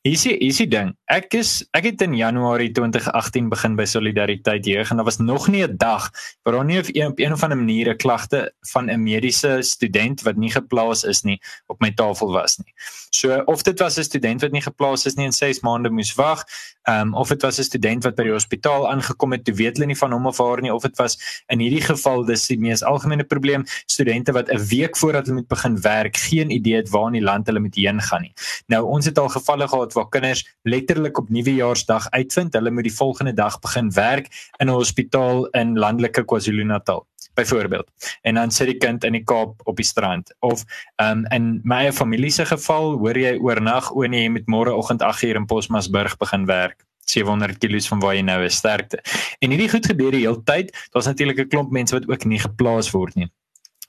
hier's 0.07 0.23
die 0.23 0.35
hier's 0.39 0.59
die 0.61 0.69
ding. 0.71 0.93
Ek 1.11 1.33
is 1.37 1.63
ek 1.77 1.89
het 1.89 2.01
in 2.05 2.15
Januarie 2.15 2.71
2018 2.75 3.49
begin 3.51 3.75
by 3.75 3.85
Solidariteit 3.89 4.65
Jeug 4.65 4.91
en 4.91 5.01
daar 5.01 5.09
was 5.09 5.19
nog 5.19 5.47
nie 5.47 5.63
'n 5.63 5.77
dag 5.77 6.09
waar 6.43 6.53
daar 6.53 6.65
nie 6.65 6.79
op 6.79 6.87
een, 6.93 7.07
op 7.07 7.19
een 7.19 7.33
of 7.33 7.43
ander 7.43 7.57
manier 7.57 7.89
'n 7.89 7.97
klagte 7.97 8.53
van 8.71 8.89
'n 8.89 9.03
mediese 9.03 9.61
student 9.61 10.21
wat 10.21 10.35
nie 10.35 10.51
geplaas 10.51 11.03
is 11.03 11.23
nie 11.23 11.39
op 11.67 11.79
my 11.81 11.91
tafel 11.91 12.31
was 12.31 12.57
nie. 12.57 12.73
So 13.09 13.41
of 13.45 13.63
dit 13.63 13.79
was 13.79 13.97
'n 13.97 14.03
student 14.03 14.41
wat 14.41 14.51
nie 14.51 14.61
geplaas 14.61 15.05
is 15.05 15.15
nie 15.15 15.25
en 15.25 15.33
6 15.33 15.59
maande 15.61 15.89
moes 15.89 16.13
wag, 16.15 16.43
um, 16.89 17.13
of 17.13 17.27
dit 17.27 17.41
was 17.41 17.59
'n 17.59 17.63
student 17.63 18.03
wat 18.03 18.15
by 18.15 18.23
die 18.23 18.31
hospitaal 18.31 18.89
aangekom 18.89 19.31
het, 19.31 19.45
toe 19.45 19.55
weet 19.55 19.77
hulle 19.77 19.87
nie 19.87 19.97
van 19.97 20.11
hom 20.11 20.27
of 20.27 20.37
haar 20.37 20.61
nie 20.61 20.73
of 20.73 20.81
dit 20.81 20.97
was 20.97 21.17
in 21.47 21.59
hierdie 21.59 21.81
geval 21.81 22.25
dis 22.25 22.47
die 22.47 22.59
mees 22.59 22.83
algemene 22.83 23.23
probleem 23.23 23.63
studente 23.85 24.31
wat 24.31 24.49
'n 24.49 24.65
week 24.69 24.97
voordat 24.97 25.25
hulle 25.25 25.39
moet 25.39 25.47
begin 25.47 25.81
werk 25.81 26.17
geen 26.29 26.51
idee 26.51 26.75
het 26.81 26.89
waar 26.93 27.07
in 27.11 27.19
die 27.19 27.25
land 27.25 27.47
hulle 27.49 27.59
moet 27.59 27.75
heen 27.75 28.01
gaan 28.01 28.21
nie. 28.21 28.33
Nou 28.67 28.83
ons 28.85 29.05
het 29.05 29.17
al 29.17 29.29
gevalle 29.29 29.67
gehad 29.67 29.93
waar 29.97 30.09
kinders 30.09 30.45
letterlik 30.63 31.17
op 31.17 31.29
nuwejaarsdag 31.29 32.09
uitvind 32.09 32.53
hulle 32.53 32.71
moet 32.71 32.87
die 32.87 32.95
volgende 32.95 33.33
dag 33.33 33.59
begin 33.59 33.91
werk 33.93 34.29
in 34.57 34.69
'n 34.69 34.77
hospitaal 34.79 35.45
in 35.45 35.77
landelike 35.77 36.23
KwaZulu-Natal 36.23 37.05
byvoorbeeld. 37.33 37.91
En 38.21 38.33
dan 38.33 38.51
sit 38.51 38.67
die 38.67 38.77
kind 38.77 39.03
in 39.03 39.11
die 39.11 39.23
Kaap 39.23 39.61
op 39.63 39.75
die 39.75 39.85
strand 39.85 40.35
of 40.39 40.63
um, 40.95 41.25
in 41.25 41.59
my 41.63 41.75
eie 41.75 41.93
familie 41.93 42.31
se 42.31 42.45
geval 42.45 42.97
hoor 42.97 43.17
jy 43.17 43.37
oornag 43.37 43.91
o 43.91 44.05
nee 44.05 44.23
jy 44.23 44.29
moet 44.35 44.47
môreoggend 44.47 45.03
8uur 45.03 45.39
in 45.41 45.45
Posmasburg 45.45 46.17
begin 46.17 46.45
werk. 46.45 46.85
700 47.09 47.57
km 47.57 47.79
van 47.89 47.99
waar 47.99 48.15
jy 48.15 48.21
nou 48.21 48.43
is 48.45 48.55
sterkte. 48.55 48.99
En 49.39 49.49
hierdie 49.49 49.69
goed 49.69 49.85
gebeur 49.85 50.11
die 50.11 50.27
hele 50.27 50.43
tyd. 50.45 50.69
Daar's 50.93 51.09
natuurlik 51.09 51.39
'n 51.39 51.47
klomp 51.47 51.71
mense 51.71 51.95
wat 51.95 52.09
ook 52.09 52.25
nie 52.25 52.39
geplaas 52.39 52.91
word 52.91 53.15
nie 53.15 53.31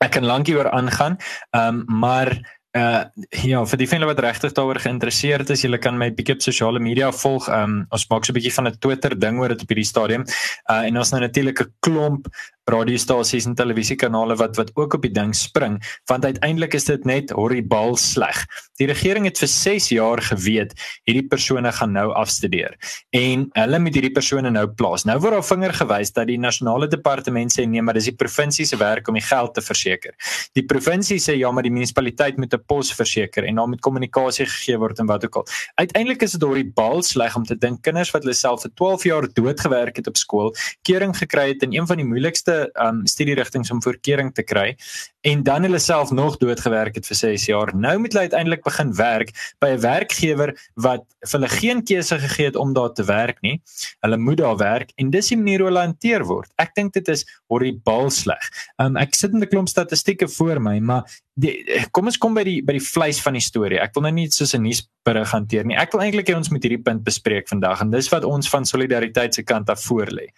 ek 0.05 0.17
kan 0.17 0.25
lank 0.25 0.49
hieroor 0.49 0.71
aangaan. 0.71 1.19
Ehm 1.51 1.85
um, 1.85 2.01
maar 2.01 2.33
uh 2.79 3.03
ja, 3.43 3.65
vir 3.67 3.81
die 3.81 3.87
vriende 3.91 4.07
wat 4.07 4.21
regtig 4.23 4.53
daaroor 4.55 4.79
geïnteresseerd 4.79 5.49
is, 5.51 5.65
julle 5.65 5.81
kan 5.83 5.97
my 5.99 6.07
bietjie 6.15 6.37
op 6.37 6.45
sosiale 6.45 6.79
media 6.79 7.09
volg. 7.11 7.49
Um 7.51 7.81
ons 7.91 8.07
maak 8.13 8.25
so 8.25 8.31
'n 8.33 8.39
bietjie 8.39 8.55
van 8.55 8.69
'n 8.69 8.79
Twitter 8.79 9.19
ding 9.19 9.41
oor 9.41 9.49
dit 9.49 9.63
op 9.63 9.69
hierdie 9.69 9.91
stadium. 9.91 10.25
Uh 10.71 10.87
en 10.87 10.97
ons 10.97 11.11
nou 11.11 11.21
natuurlik 11.21 11.61
'n 11.61 11.73
klomp 11.81 12.29
radiostasies 12.73 13.47
en 13.49 13.57
televisiekanale 13.59 14.37
wat 14.41 14.57
wat 14.57 14.71
ook 14.79 14.95
op 14.99 15.07
die 15.07 15.13
ding 15.15 15.35
spring 15.37 15.79
want 16.11 16.25
uiteindelik 16.25 16.75
is 16.75 16.87
dit 16.89 17.05
net 17.05 17.31
horribaal 17.37 17.97
sleg. 17.97 18.45
Die 18.81 18.89
regering 18.89 19.27
het 19.29 19.39
vir 19.41 19.51
6 19.53 19.89
jaar 19.95 20.23
geweet 20.25 20.75
hierdie 21.09 21.27
persone 21.29 21.73
gaan 21.73 21.93
nou 21.97 22.09
afstudeer 22.17 22.77
en 23.17 23.47
hulle 23.59 23.81
moet 23.83 23.99
hierdie 23.99 24.13
persone 24.15 24.51
nou 24.51 24.67
plaas. 24.69 25.05
Nou 25.09 25.19
word 25.21 25.39
daar 25.39 25.49
vinger 25.51 25.77
gewys 25.81 26.15
dat 26.17 26.31
die 26.31 26.39
nasionale 26.41 26.89
departement 26.91 27.53
sê 27.53 27.67
nee, 27.67 27.83
maar 27.83 27.99
dis 27.99 28.11
die 28.11 28.17
provinsie 28.17 28.67
se 28.67 28.79
werk 28.81 29.09
om 29.09 29.19
die 29.19 29.25
geld 29.25 29.55
te 29.55 29.65
verseker. 29.65 30.15
Die 30.59 30.65
provinsie 30.67 31.19
sê 31.23 31.37
ja, 31.39 31.51
maar 31.51 31.67
die 31.67 31.75
munisipaliteit 31.75 32.39
moet 32.39 32.55
'n 32.55 32.65
pos 32.67 32.93
verseker 32.95 33.45
en 33.45 33.57
daar 33.57 33.69
moet 33.69 33.81
kommunikasie 33.81 34.47
gegee 34.47 34.79
word 34.79 34.99
en 34.99 35.07
wat 35.07 35.25
ook 35.25 35.37
al. 35.37 35.47
Uiteindelik 35.75 36.23
is 36.23 36.33
dit 36.33 36.43
horribaal 36.43 37.03
sleg 37.03 37.37
om 37.37 37.45
te 37.45 37.57
dink 37.57 37.83
kinders 37.83 38.11
wat 38.15 38.23
hulle 38.23 38.35
self 38.35 38.63
vir 38.63 38.73
12 38.75 39.05
jaar 39.05 39.29
doodgewerk 39.33 39.97
het 39.97 40.07
op 40.07 40.17
skool, 40.17 40.55
kering 40.83 41.17
gekry 41.17 41.49
het 41.53 41.63
in 41.63 41.75
een 41.75 41.87
van 41.87 41.97
die 41.97 42.07
moeilikste 42.07 42.60
um 42.87 43.07
studierigtinge 43.07 43.73
om 43.73 43.83
voorkering 43.83 44.35
te 44.35 44.43
kry 44.43 44.77
en 45.21 45.43
dan 45.45 45.67
hulle 45.67 45.79
self 45.79 46.11
nog 46.17 46.39
doodgewerk 46.41 46.95
het 46.97 47.07
vir 47.07 47.17
6 47.17 47.47
jaar. 47.51 47.73
Nou 47.77 47.99
moet 48.01 48.13
hulle 48.13 48.29
uiteindelik 48.29 48.63
begin 48.65 48.95
werk 48.97 49.33
by 49.61 49.69
'n 49.75 49.81
werkgewer 49.81 50.55
wat 50.75 51.05
vir 51.21 51.39
hulle 51.39 51.49
geen 51.49 51.85
keuse 51.85 52.19
gegee 52.19 52.47
het 52.47 52.57
om 52.57 52.73
daar 52.73 52.93
te 52.93 53.05
werk 53.05 53.41
nie. 53.43 53.61
Hulle 54.01 54.17
moet 54.17 54.39
daar 54.39 54.57
werk 54.57 54.93
en 54.97 55.11
dis 55.11 55.29
die 55.29 55.37
manier 55.37 55.59
hoe 55.59 55.69
hulle 55.69 55.87
hanteer 55.87 56.25
word. 56.25 56.51
Ek 56.57 56.75
dink 56.75 56.93
dit 56.93 57.09
is 57.09 57.25
horribaal 57.49 58.11
sleg. 58.11 58.51
Um 58.79 58.97
ek 58.97 59.15
sit 59.15 59.33
in 59.33 59.43
'n 59.43 59.49
klomp 59.49 59.69
statistieke 59.69 60.29
voor 60.29 60.61
my, 60.61 60.79
maar 60.79 61.05
die, 61.41 61.55
kom 61.95 62.11
ons 62.11 62.19
kom 62.21 62.37
by 62.37 62.45
die 62.47 62.61
by 62.67 62.77
die 62.77 62.85
vleis 62.85 63.21
van 63.25 63.37
die 63.39 63.45
storie. 63.45 63.81
Ek 63.83 63.95
wil 63.97 64.07
nou 64.07 64.15
nie 64.17 64.29
soos 64.31 64.55
'n 64.55 64.63
nuus 64.63 64.83
berig 65.05 65.31
hanteer 65.33 65.65
nie. 65.65 65.77
Ek 65.77 65.93
wil 65.93 66.05
eintlik 66.05 66.29
hê 66.29 66.37
ons 66.37 66.51
moet 66.51 66.63
hierdie 66.63 66.83
punt 66.83 67.05
bespreek 67.05 67.49
vandag 67.49 67.81
en 67.81 67.91
dis 67.91 68.09
wat 68.13 68.25
ons 68.25 68.49
van 68.49 68.65
solidariteit 68.65 69.35
se 69.35 69.43
kant 69.43 69.71
af 69.71 69.83
voor 69.85 70.07
lê. 70.07 70.29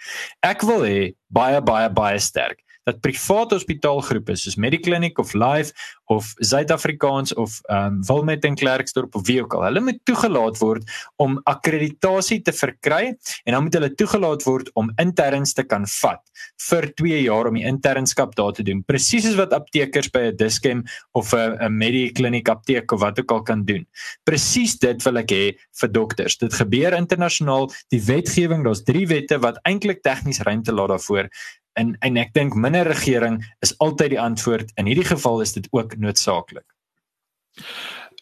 Ek 0.43 0.63
wil 0.63 0.83
hê 0.87 1.15
baie 1.31 1.61
baie 1.61 1.89
baie 1.91 2.19
sterk 2.19 2.63
dat 2.89 3.01
private 3.01 3.55
hospitaalgroepe 3.55 4.37
soos 4.37 4.57
Mediclinic 4.57 5.19
of 5.19 5.33
Life 5.35 5.73
of 6.11 6.33
Suid-Afrikaans 6.39 7.35
of 7.35 7.61
ehm 7.69 7.99
um, 7.99 8.01
Wilmette 8.07 8.47
en 8.47 8.55
Klerksdorp 8.59 9.15
of 9.15 9.27
wie 9.27 9.41
ook 9.43 9.55
al, 9.55 9.67
hulle 9.69 9.81
moet 9.81 10.01
toegelaat 10.05 10.59
word 10.59 10.89
om 11.23 11.39
akkreditasie 11.49 12.41
te 12.43 12.53
verkry 12.53 13.15
en 13.45 13.55
dan 13.55 13.63
moet 13.67 13.79
hulle 13.79 13.93
toegelaat 13.95 14.45
word 14.49 14.71
om 14.79 14.91
interns 15.03 15.55
te 15.55 15.65
kan 15.65 15.87
vat 15.87 16.23
vir 16.69 16.89
2 17.01 17.23
jaar 17.23 17.51
om 17.51 17.59
die 17.59 17.67
internskap 17.69 18.35
daar 18.37 18.53
te 18.57 18.67
doen. 18.67 18.83
Presies 18.87 19.27
soos 19.27 19.39
wat 19.39 19.55
aptekers 19.57 20.11
by 20.11 20.27
'n 20.31 20.37
Dischem 20.37 20.85
of 21.13 21.33
'n 21.35 21.57
'n 21.61 21.79
Mediclinic 21.79 22.49
apteek 22.49 22.93
of 22.93 23.01
wat 23.01 23.19
ook 23.21 23.33
al 23.33 23.43
kan 23.43 23.65
doen. 23.65 23.87
Presies 24.25 24.79
dit 24.79 25.03
wil 25.05 25.19
ek 25.19 25.31
hê 25.31 25.45
vir 25.81 25.93
dokters. 25.93 26.39
Dit 26.39 26.55
gebeur 26.55 26.93
internasionaal. 26.93 27.71
Die 27.91 28.03
wetgewing, 28.03 28.65
daar's 28.65 28.83
3 28.83 29.07
wette 29.07 29.39
wat 29.39 29.59
eintlik 29.63 30.03
tegnies 30.03 30.41
ruimte 30.41 30.73
laat 30.73 30.89
daarvoor 30.89 31.29
en 31.79 31.95
en 32.01 32.21
ek 32.21 32.33
dink 32.37 32.55
minder 32.55 32.87
regering 32.89 33.41
is 33.65 33.75
altyd 33.79 34.15
die 34.15 34.21
antwoord. 34.21 34.73
In 34.81 34.91
hierdie 34.91 35.09
geval 35.09 35.41
is 35.41 35.55
dit 35.57 35.69
ook 35.71 35.97
noodsaaklik. 35.97 36.67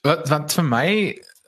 Wat 0.06 0.28
wat 0.28 0.54
vir 0.56 0.66
my 0.66 0.88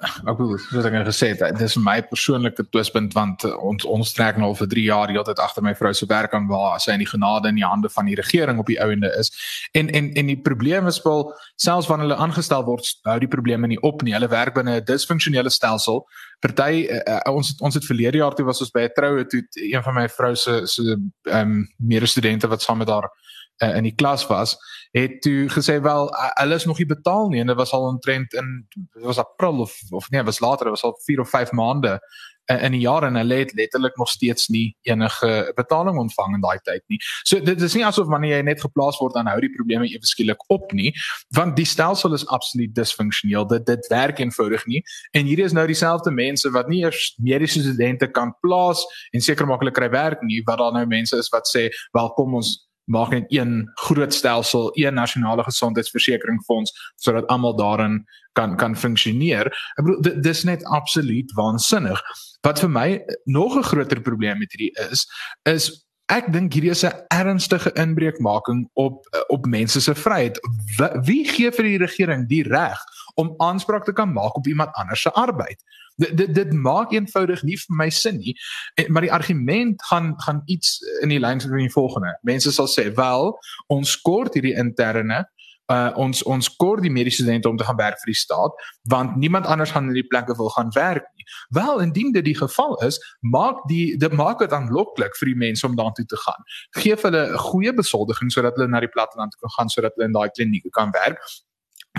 ek 0.02 0.34
bedoel 0.34 0.58
soos 0.58 0.86
ek 0.88 0.96
gesê 1.06 1.28
het, 1.32 1.42
dit 1.54 1.62
is 1.62 1.76
my 1.78 1.96
persoonlike 2.10 2.64
twispunt 2.74 3.14
want 3.14 3.44
uh, 3.46 3.52
ons 3.62 3.86
ons 3.86 4.14
trek 4.16 4.38
nou 4.40 4.48
al 4.50 4.56
vir 4.58 4.70
3 4.74 4.84
jaar 4.88 5.12
heeltyd 5.14 5.42
agter 5.42 5.62
my 5.62 5.74
vrou 5.78 5.92
se 5.94 6.08
werk 6.10 6.34
aan 6.34 6.48
waar 6.50 6.80
sy 6.82 6.96
in 6.96 7.04
die 7.04 7.10
genade 7.10 7.52
in 7.52 7.60
die 7.60 7.66
hande 7.66 7.90
van 7.92 8.10
die 8.10 8.16
regering 8.18 8.58
op 8.58 8.70
die 8.70 8.80
ouende 8.82 9.12
is. 9.18 9.30
En 9.78 9.90
en 9.94 10.10
en 10.18 10.32
die 10.32 10.38
probleem 10.48 10.90
is 10.90 10.98
wel 11.06 11.24
selfs 11.56 11.90
wanneer 11.90 12.08
hulle 12.08 12.20
aangestel 12.26 12.66
word, 12.66 12.88
hou 13.06 13.18
die 13.22 13.30
probleme 13.30 13.70
nie 13.70 13.80
op 13.82 14.02
nie. 14.02 14.16
Hulle 14.16 14.30
werk 14.32 14.58
binne 14.58 14.80
'n 14.80 14.84
disfunksionele 14.84 15.50
stelsel. 15.50 16.02
Party 16.42 16.86
uh, 16.90 17.02
uh, 17.06 17.34
ons 17.34 17.54
ons 17.60 17.74
het 17.74 17.86
verlede 17.86 18.18
jaar 18.18 18.34
toe 18.34 18.46
was 18.46 18.60
ons 18.60 18.74
by 18.74 18.88
'n 18.88 18.94
troue 18.96 19.26
toe 19.26 19.42
een 19.54 19.82
van 19.82 19.94
my 19.94 20.08
vrou 20.08 20.34
se 20.34 20.66
se 20.66 20.82
ehm 20.82 21.40
um, 21.40 21.68
medestudente 21.78 22.48
wat 22.48 22.62
saam 22.62 22.78
met 22.78 22.88
haar 22.88 23.10
uh, 23.62 23.76
in 23.76 23.82
die 23.88 23.94
klas 23.94 24.26
was, 24.26 24.56
het 24.92 25.22
toe 25.24 25.48
gesê 25.48 25.78
wel 25.80 26.10
hulle 26.40 26.54
is 26.54 26.64
nog 26.68 26.78
nie 26.78 26.86
betaal 26.86 27.28
nie 27.28 27.40
en 27.40 27.46
dit 27.46 27.56
was 27.56 27.72
al 27.72 27.86
omtrent 27.88 28.34
in 28.34 28.66
was 28.92 29.18
April 29.18 29.60
of 29.60 29.78
of 29.90 30.10
nee, 30.10 30.22
was 30.22 30.40
later, 30.40 30.68
dit 30.68 30.74
was 30.74 30.84
al 30.84 30.98
4 31.04 31.20
of 31.20 31.30
5 31.30 31.52
maande 31.52 32.00
uh, 32.50 32.62
in 32.64 32.72
die 32.72 32.80
jaar 32.80 33.02
en 33.02 33.14
hulle 33.14 33.34
het 33.34 33.52
letterlik 33.54 33.96
nog 33.96 34.08
steeds 34.08 34.48
nie 34.48 34.76
enige 34.82 35.52
betaling 35.54 35.98
ontvang 35.98 36.34
in 36.34 36.40
daai 36.40 36.58
tyd 36.62 36.82
nie. 36.86 36.98
So 37.24 37.40
dit 37.40 37.62
is 37.62 37.74
nie 37.74 37.84
asof 37.86 38.10
wanneer 38.10 38.36
jy 38.36 38.42
net 38.46 38.60
geplaas 38.60 38.98
word 39.00 39.14
dan 39.16 39.30
hou 39.30 39.38
die 39.40 39.52
probleme 39.54 39.88
ewe 39.88 40.06
skielik 40.06 40.42
op 40.52 40.72
nie, 40.76 40.92
want 41.36 41.56
die 41.56 41.68
stelsel 41.68 42.12
is 42.12 42.26
absoluut 42.26 42.74
disfunksioneel. 42.74 43.46
Dit 43.48 43.66
dit 43.66 43.88
werk 43.92 44.20
eenvoudig 44.20 44.66
nie. 44.66 44.82
En 45.12 45.28
hierdie 45.28 45.46
is 45.46 45.56
nou 45.56 45.66
dieselfde 45.66 46.12
mense 46.12 46.50
wat 46.52 46.68
nie 46.68 46.82
eers 46.84 47.14
mediese 47.22 47.62
studente 47.62 48.10
kan 48.10 48.34
plaas 48.44 48.84
en 49.12 49.24
seker 49.24 49.46
maak 49.46 49.64
hulle 49.64 49.74
kry 49.74 49.90
werk 49.92 50.20
nie, 50.26 50.42
wat 50.46 50.60
daar 50.60 50.76
nou 50.76 50.84
mense 50.86 51.16
is 51.16 51.32
wat 51.32 51.48
sê, 51.48 51.68
"Wel 51.92 52.12
kom 52.18 52.34
ons 52.34 52.58
maak 52.84 53.10
net 53.10 53.26
een 53.28 53.70
groot 53.74 54.14
stelsel, 54.14 54.70
een 54.74 54.94
nasionale 54.94 55.42
gesondheidsversekeringsfonds 55.42 56.72
sodat 56.96 57.26
almal 57.26 57.56
daarin 57.56 58.04
kan 58.32 58.56
kan 58.56 58.76
funksioneer. 58.76 59.46
Ek 59.76 59.84
bedoel 59.84 60.02
dit 60.02 60.22
dis 60.22 60.44
net 60.44 60.64
absoluut 60.64 61.32
waansinnig. 61.32 62.02
Wat 62.42 62.60
vir 62.60 62.70
my 62.70 62.88
nog 63.24 63.56
'n 63.56 63.62
groter 63.62 64.00
probleem 64.00 64.38
met 64.38 64.52
hierdie 64.52 64.90
is, 64.90 65.06
is 65.42 65.86
ek 66.06 66.32
dink 66.32 66.52
hierdie 66.52 66.70
is 66.70 66.84
'n 66.84 67.04
ernstige 67.08 67.72
inbreukmaking 67.72 68.68
op 68.72 69.06
op 69.28 69.46
mense 69.46 69.80
se 69.80 69.94
vryheid. 69.94 70.40
Wie 71.04 71.24
gee 71.28 71.50
vir 71.50 71.64
die 71.64 71.78
regering 71.78 72.28
die 72.28 72.42
reg 72.42 72.80
om 73.14 73.34
aanspraak 73.36 73.84
te 73.84 73.92
kan 73.92 74.12
maak 74.12 74.36
op 74.36 74.46
iemand 74.46 74.74
anders 74.74 75.02
se 75.02 75.12
arbeid? 75.12 75.62
Dit 75.96 76.16
dit 76.16 76.34
dit 76.34 76.52
maak 76.52 76.92
eenvoudig 76.92 77.42
nie 77.42 77.58
vir 77.58 77.76
my 77.76 77.90
sin 77.90 78.16
nie. 78.16 78.36
Maar 78.88 79.02
die 79.02 79.12
argument 79.12 79.84
gaan 79.84 80.14
gaan 80.16 80.42
iets 80.46 80.80
in 81.02 81.08
die 81.08 81.20
lyn 81.20 81.40
van 81.40 81.56
die 81.56 81.70
volgende. 81.72 82.18
Mense 82.22 82.52
sal 82.52 82.68
sê, 82.68 82.94
"Wel, 82.94 83.38
ons 83.66 84.00
kort 84.00 84.34
hierdie 84.34 84.56
interne 84.56 85.26
uh 85.72 85.90
ons 86.00 86.22
ons 86.26 86.48
kort 86.58 86.82
die 86.82 86.90
mediese 86.90 87.22
studente 87.22 87.48
om 87.48 87.56
te 87.56 87.64
gaan 87.64 87.78
werk 87.78 88.00
vir 88.02 88.10
die 88.10 88.18
staat 88.18 88.56
want 88.90 89.16
niemand 89.16 89.46
anders 89.46 89.70
gaan 89.70 89.88
in 89.90 89.96
die 89.96 90.06
plekke 90.06 90.34
wil 90.36 90.50
gaan 90.50 90.72
werk 90.74 91.06
nie. 91.16 91.26
Wel, 91.54 91.80
indien 91.80 92.12
dit 92.12 92.24
die 92.24 92.36
geval 92.36 92.74
is, 92.86 92.98
maak 93.20 93.62
die 93.70 93.96
dit 93.96 94.12
maak 94.12 94.42
dit 94.42 94.52
aanloklik 94.52 95.16
vir 95.20 95.30
die 95.30 95.38
mense 95.44 95.66
om 95.66 95.76
daartoe 95.78 96.04
te 96.10 96.18
gaan. 96.24 96.42
Geef 96.82 97.06
hulle 97.06 97.22
'n 97.30 97.38
goeie 97.38 97.72
besoldiging 97.74 98.32
sodat 98.32 98.56
hulle 98.56 98.68
na 98.68 98.80
die 98.80 98.94
platteland 98.96 99.36
kan 99.40 99.50
gaan 99.56 99.68
sodat 99.68 99.94
hulle 99.94 100.10
in 100.10 100.18
daai 100.18 100.30
klinieke 100.30 100.70
kan 100.70 100.90
werk 100.90 101.22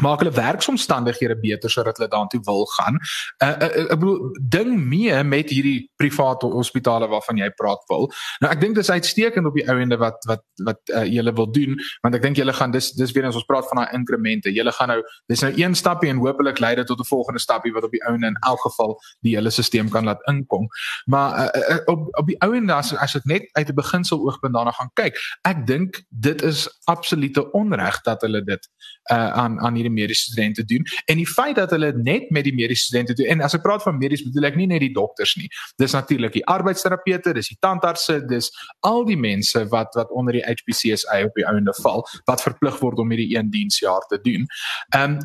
maak 0.04 0.24
hulle 0.24 0.34
werksomstandighede 0.36 1.38
beter 1.42 1.72
sodat 1.72 1.98
hulle 1.98 2.10
daartoe 2.12 2.42
wil 2.48 2.66
gaan. 2.76 3.00
Uh, 3.44 3.48
uh, 3.48 3.70
uh, 3.70 3.86
ek 3.96 4.02
bedoel 4.02 4.20
ding 4.56 4.76
mee 4.78 5.24
met 5.28 5.52
hierdie 5.54 5.90
private 6.02 6.50
hospitale 6.52 7.08
waarvan 7.12 7.40
jy 7.42 7.50
praat 7.60 7.84
wil. 7.92 8.10
Nou 8.44 8.52
ek 8.52 8.62
dink 8.62 8.78
dis 8.80 8.92
uitstekend 8.92 9.50
op 9.50 9.58
die 9.58 9.66
ou 9.70 9.78
ende 9.80 10.00
wat 10.02 10.24
wat 10.30 10.44
wat 10.68 10.94
uh, 10.94 11.06
julle 11.10 11.34
wil 11.36 11.50
doen 11.52 11.78
want 12.04 12.18
ek 12.18 12.24
dink 12.26 12.40
julle 12.40 12.56
gaan 12.56 12.74
dis 12.76 12.92
dis 12.98 13.14
weer 13.16 13.30
ons 13.30 13.48
praat 13.50 13.68
van 13.72 13.84
daai 13.84 13.98
inkremente. 13.98 14.52
Julle 14.54 14.74
gaan 14.76 14.94
nou 14.94 15.00
dis 15.32 15.44
nou 15.46 15.52
een 15.56 15.76
stapie 15.80 16.12
en 16.12 16.22
hopelik 16.24 16.60
lei 16.64 16.76
dit 16.80 16.88
tot 16.88 17.00
'n 17.00 17.10
volgende 17.10 17.40
stapie 17.40 17.74
wat 17.74 17.88
op 17.88 17.92
die 17.96 18.04
ou 18.08 18.14
ende 18.14 18.28
in 18.28 18.40
elk 18.48 18.62
geval 18.68 18.98
die 19.22 19.36
hele 19.36 19.50
stelsel 19.50 19.90
kan 19.90 20.06
laat 20.06 20.22
inkom. 20.30 20.68
Maar 21.06 21.56
uh, 21.56 21.76
uh, 21.76 21.82
op 21.86 22.08
op 22.20 22.28
die 22.28 22.40
ou 22.42 22.54
ende 22.56 22.74
as 22.74 22.94
as 22.96 23.16
ek 23.16 23.26
net 23.26 23.50
uit 23.52 23.70
'n 23.70 23.76
beginsel 23.76 24.20
oogpunt 24.26 24.54
daarna 24.54 24.72
gaan 24.72 24.92
kyk, 24.94 25.18
ek 25.42 25.66
dink 25.68 26.04
dit 26.10 26.42
is 26.42 26.68
absolute 26.86 27.52
onreg 27.52 28.02
dat 28.02 28.22
hulle 28.22 28.44
dit 28.44 28.70
uh, 29.12 29.32
aan 29.32 29.60
aan 29.60 29.74
hierdie 29.74 29.93
mediese 29.94 30.32
studente 30.32 30.66
doen 30.68 30.86
en 31.06 31.22
die 31.22 31.30
feit 31.30 31.56
dat 31.56 31.72
hulle 31.76 31.94
net 31.98 32.30
met 32.32 32.48
die 32.48 32.56
mediese 32.56 32.90
studente 32.90 33.18
doen 33.20 33.32
en 33.38 33.46
as 33.48 33.58
ek 33.58 33.66
praat 33.66 33.86
van 33.86 33.98
medies 33.98 34.26
bedoel 34.28 34.52
ek 34.52 34.60
nie 34.60 34.68
net 34.68 34.84
die 34.84 34.94
dokters 34.94 35.36
nie 35.40 35.50
dis 35.82 35.96
natuurlik 35.96 36.34
die 36.34 36.46
arbeidsterapeute 36.52 37.34
dis 37.38 37.54
die 37.54 37.60
tandartse 37.64 38.20
dis 38.28 38.52
al 38.88 39.06
die 39.08 39.20
mense 39.20 39.66
wat 39.74 39.94
wat 39.96 40.12
onder 40.12 40.34
die 40.34 40.44
HPCSA 40.44 41.24
op 41.24 41.36
die 41.38 41.48
ouende 41.48 41.74
val 41.82 42.06
wat 42.26 42.42
verplig 42.42 42.80
word 42.82 43.00
om 43.00 43.14
hierdie 43.14 43.38
een 43.38 43.50
diensjaar 43.54 44.06
te 44.10 44.20
doen. 44.22 44.48
Ehm 44.90 45.18
um, 45.18 45.20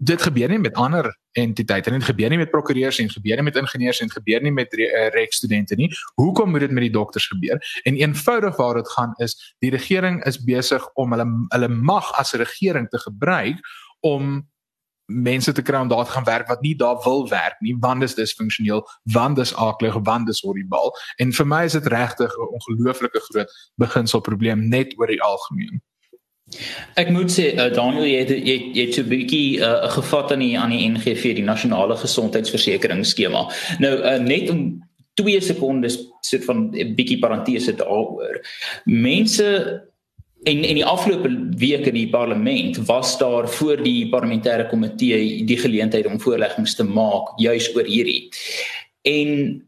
dit 0.00 0.22
gebeur 0.22 0.48
nie 0.48 0.58
met 0.58 0.74
ander 0.74 1.10
entiteite 1.32 1.90
nie. 1.90 1.98
Dit 1.98 2.08
gebeur 2.08 2.28
nie 2.30 2.38
met 2.38 2.50
prokureurs 2.50 2.98
en 2.98 3.10
gebeur 3.10 3.36
nie 3.36 3.46
met 3.48 3.56
ingenieurs 3.56 4.00
en 4.00 4.10
gebeur 4.10 4.42
nie 4.42 4.52
met 4.52 4.74
eh, 4.74 5.08
reg 5.14 5.32
studente 5.32 5.74
nie. 5.74 5.90
Hoekom 6.14 6.50
moet 6.50 6.60
dit 6.60 6.70
met 6.70 6.82
die 6.88 6.94
dokters 6.94 7.26
gebeur? 7.26 7.60
En 7.82 7.96
eenvoudig 7.96 8.56
waar 8.56 8.74
dit 8.74 8.88
gaan 8.88 9.14
is 9.16 9.36
die 9.58 9.70
regering 9.70 10.24
is 10.24 10.44
besig 10.44 10.88
om 10.94 11.12
hulle 11.12 11.26
hulle 11.48 11.68
mag 11.68 12.12
as 12.20 12.32
regering 12.32 12.88
te 12.88 12.98
gebruik 12.98 13.60
om 14.00 14.50
mense 15.06 15.52
te 15.52 15.62
kry 15.62 15.80
om 15.80 15.88
daar 15.88 16.04
te 16.04 16.10
gaan 16.10 16.24
werk 16.24 16.48
wat 16.48 16.60
nie 16.60 16.76
daar 16.76 17.00
wil 17.04 17.28
werk 17.28 17.60
nie 17.60 17.76
want 17.80 18.00
dit 18.00 18.08
is 18.08 18.14
disfunksioneel 18.14 18.88
want 19.02 19.36
dit 19.36 19.44
is 19.44 19.54
aklig 19.54 19.94
want 19.94 20.26
dit 20.26 20.34
is 20.34 20.40
horribaal 20.40 20.92
en 21.16 21.32
vir 21.32 21.46
my 21.46 21.64
is 21.64 21.72
dit 21.72 21.86
regtig 21.86 22.36
'n 22.36 22.52
ongelooflike 22.58 23.20
groot 23.28 23.50
beginselprobleem 23.76 24.68
net 24.68 24.94
oor 24.98 25.06
die 25.06 25.22
algemeen 25.22 25.82
Ek 27.00 27.10
moet 27.10 27.32
sê 27.32 27.52
uh, 27.54 27.68
Daniel 27.74 28.06
jy 28.06 28.18
het 28.20 28.32
jy, 28.32 28.56
jy 28.76 28.86
het 28.86 28.98
'n 29.00 29.08
bietjie 29.08 29.60
uh, 29.60 29.66
eh, 29.66 29.90
gevat 29.96 30.32
aan 30.32 30.44
die 30.44 30.58
aan 30.58 30.74
die 30.74 30.88
NGV 30.88 31.34
die 31.34 31.44
nasionale 31.44 31.96
gesondheidsversekeringsskema. 31.96 33.46
Nou 33.78 33.94
uh, 33.98 34.18
net 34.18 34.50
om 34.50 34.82
2 35.14 35.40
sekondes 35.40 35.98
sit 36.20 36.44
van 36.44 36.70
'n 36.72 36.94
bietjie 36.94 37.18
parentese 37.18 37.74
daaroor. 37.74 38.40
Mense 38.84 39.80
En 40.42 40.64
in 40.64 40.74
die 40.74 40.84
afgelope 40.84 41.48
week 41.54 41.86
in 41.86 41.94
die 41.94 42.08
parlement 42.10 42.76
was 42.86 43.18
daar 43.18 43.48
voor 43.48 43.82
die 43.82 44.08
parlementêre 44.10 44.66
komitee 44.66 45.44
die 45.44 45.58
geleentheid 45.58 46.06
om 46.06 46.20
voorleggings 46.20 46.74
te 46.74 46.82
maak 46.82 47.38
juis 47.38 47.68
oor 47.76 47.86
hierdie. 47.86 48.28
En 49.02 49.62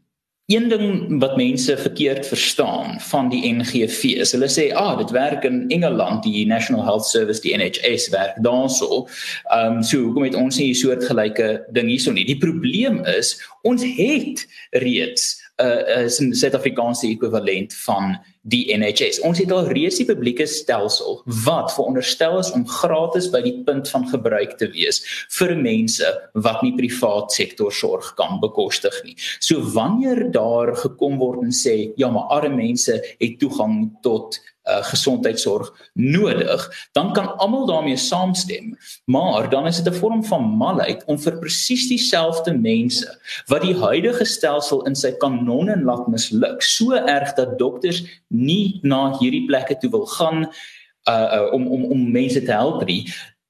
een 0.45 0.67
ding 0.69 1.19
wat 1.19 1.37
mense 1.37 1.77
verkeerd 1.77 2.27
verstaan 2.27 2.99
van 3.01 3.29
die 3.29 3.53
NGV 3.53 4.03
is 4.21 4.31
hulle 4.35 4.49
sê 4.51 4.67
ah 4.77 4.93
dit 4.97 5.09
werk 5.15 5.43
in 5.43 5.63
Engeland 5.73 6.23
die 6.23 6.45
National 6.45 6.83
Health 6.85 7.07
Service 7.09 7.41
die 7.41 7.55
NHS 7.57 8.09
werk 8.13 8.37
daarso. 8.45 9.07
Ehm 9.49 9.77
um, 9.79 9.83
so 9.83 10.03
hoekom 10.03 10.27
het 10.27 10.37
ons 10.37 10.57
nie 10.57 10.69
'n 10.69 10.77
soortgelyke 10.77 11.65
ding 11.71 11.89
hierso 11.89 12.11
nie? 12.11 12.25
Die 12.25 12.37
probleem 12.37 13.01
is 13.05 13.41
ons 13.63 13.81
het 13.83 14.45
reeds 14.71 15.41
'n 15.57 15.65
uh, 15.65 16.03
uh, 16.03 16.31
Suid-Afrikaanse 16.31 17.07
ekwivalent 17.07 17.73
van 17.73 18.17
die 18.45 18.63
NHS. 18.77 19.19
Ons 19.25 19.41
het 19.41 19.51
al 19.53 19.69
reeds 19.73 19.97
die 20.01 20.07
publieke 20.07 20.45
stelsel 20.49 21.21
wat 21.45 21.73
veronderstel 21.73 22.37
is 22.39 22.51
om 22.53 22.67
gratis 22.69 23.29
by 23.33 23.41
die 23.45 23.55
punt 23.65 23.89
van 23.89 24.05
gebruik 24.11 24.57
te 24.59 24.69
wees 24.73 25.01
vir 25.37 25.55
mense 25.57 26.11
wat 26.45 26.61
nie 26.65 26.75
privaat 26.77 27.33
sektor 27.33 27.73
sorg 27.73 28.13
kan 28.19 28.39
bekostig 28.43 28.95
nie. 29.05 29.15
So 29.39 29.65
wanneer 29.75 30.27
daar 30.35 30.75
gekom 30.77 31.17
word 31.21 31.47
en 31.47 31.55
sê 31.55 31.77
ja, 31.97 32.11
maar 32.13 32.29
arme 32.37 32.53
mense 32.55 32.99
het 33.19 33.39
toegang 33.41 33.89
tot 34.05 34.39
uh, 34.65 34.83
gesondheidsorg 34.83 35.89
nodig, 35.93 36.87
dan 36.91 37.13
kan 37.13 37.37
almal 37.37 37.65
daarmee 37.65 37.97
saamstem. 37.97 38.77
Maar 39.05 39.49
dan 39.49 39.67
is 39.67 39.81
dit 39.81 39.93
'n 39.93 39.97
vorm 39.97 40.23
van 40.25 40.43
malheid 40.43 41.03
om 41.05 41.19
vir 41.19 41.37
presies 41.39 41.87
dieselfde 41.87 42.53
mense 42.53 43.19
wat 43.45 43.61
die 43.61 43.75
huidige 43.75 44.25
stelsel 44.25 44.85
in 44.85 44.95
sy 44.95 45.11
kanonne 45.11 45.81
laat 45.83 46.07
misluk, 46.07 46.61
so 46.61 46.91
erg 46.91 47.33
dat 47.33 47.59
dokters 47.59 48.03
nie 48.35 48.79
na 48.83 49.15
hierdie 49.19 49.45
plekke 49.47 49.77
toe 49.79 49.89
wil 49.93 50.05
gaan 50.17 50.45
uh, 50.45 51.27
uh 51.37 51.53
om 51.55 51.67
om 51.67 51.85
om 51.95 52.11
mense 52.11 52.43
te 52.43 52.51
help 52.51 52.85
nie. 52.85 53.05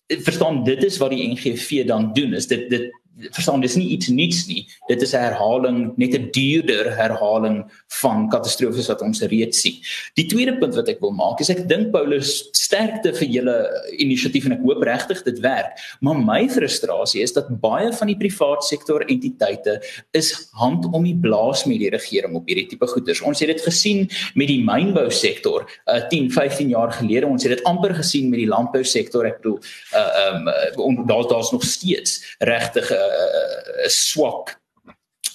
Verstaan 0.07 0.63
dit 0.63 0.83
is 0.83 0.99
wat 1.01 1.13
die 1.15 1.25
NGV 1.33 1.85
dan 1.89 2.13
doen 2.13 2.37
is 2.37 2.47
dit 2.47 2.69
dit 2.69 2.91
verstaan 3.31 3.61
dis 3.63 3.77
nie 3.79 3.87
iets 3.95 4.09
nuuts 4.11 4.45
nie. 4.49 4.65
Dit 4.89 5.01
is 5.01 5.13
'n 5.13 5.23
herhaling, 5.23 5.93
net 5.97 6.13
'n 6.13 6.29
duurder 6.31 6.95
herhaling 6.95 7.63
van 8.01 8.29
katastrofes 8.29 8.87
wat 8.87 9.01
ons 9.01 9.21
reeds 9.21 9.61
sien. 9.61 9.75
Die 10.15 10.25
tweede 10.25 10.57
punt 10.57 10.75
wat 10.75 10.89
ek 10.89 10.99
wil 10.99 11.11
maak 11.11 11.39
is 11.39 11.49
ek 11.49 11.67
dink 11.67 11.91
Paulus 11.91 12.49
sterkte 12.51 13.13
vir 13.13 13.27
julle 13.27 13.57
inisiatief 13.97 14.45
en 14.45 14.53
ek 14.53 14.63
hoop 14.65 14.83
regtig 14.83 15.23
dit 15.23 15.39
werk. 15.39 15.79
Maar 16.01 16.17
my 16.17 16.49
frustrasie 16.49 17.21
is 17.21 17.33
dat 17.33 17.47
baie 17.61 17.91
van 17.93 18.07
die 18.07 18.17
privaat 18.17 18.63
sektor 18.63 19.01
entiteite 19.07 19.81
is 20.11 20.49
hand 20.53 20.85
om 20.91 21.03
die 21.03 21.15
blaas 21.15 21.65
met 21.65 21.79
die 21.79 21.89
regering 21.89 22.35
op 22.35 22.47
hierdie 22.47 22.67
tipe 22.67 22.87
goederes. 22.87 23.21
Ons 23.21 23.39
het 23.39 23.47
dit 23.47 23.61
gesien 23.61 24.09
met 24.35 24.47
die 24.47 24.63
mynbou 24.63 25.09
sektor 25.09 25.65
uh, 25.87 26.01
10, 26.09 26.31
15 26.31 26.69
jaar 26.69 26.91
gelede. 26.91 27.27
Ons 27.27 27.43
het 27.43 27.57
dit 27.57 27.63
amper 27.63 27.95
gesien 27.95 28.29
met 28.29 28.39
die 28.39 28.49
landbou 28.49 28.83
sektor. 28.83 29.25
Ek 29.25 29.41
bedoel, 29.41 29.59
uh, 29.95 30.35
um, 30.35 30.47
uh, 30.47 31.07
daar 31.07 31.27
daar's 31.29 31.51
nog 31.51 31.63
steeds 31.63 32.35
regtig 32.39 32.91
'n 32.91 33.04
uh, 33.05 33.85
uh, 33.85 33.89
swak 33.89 34.59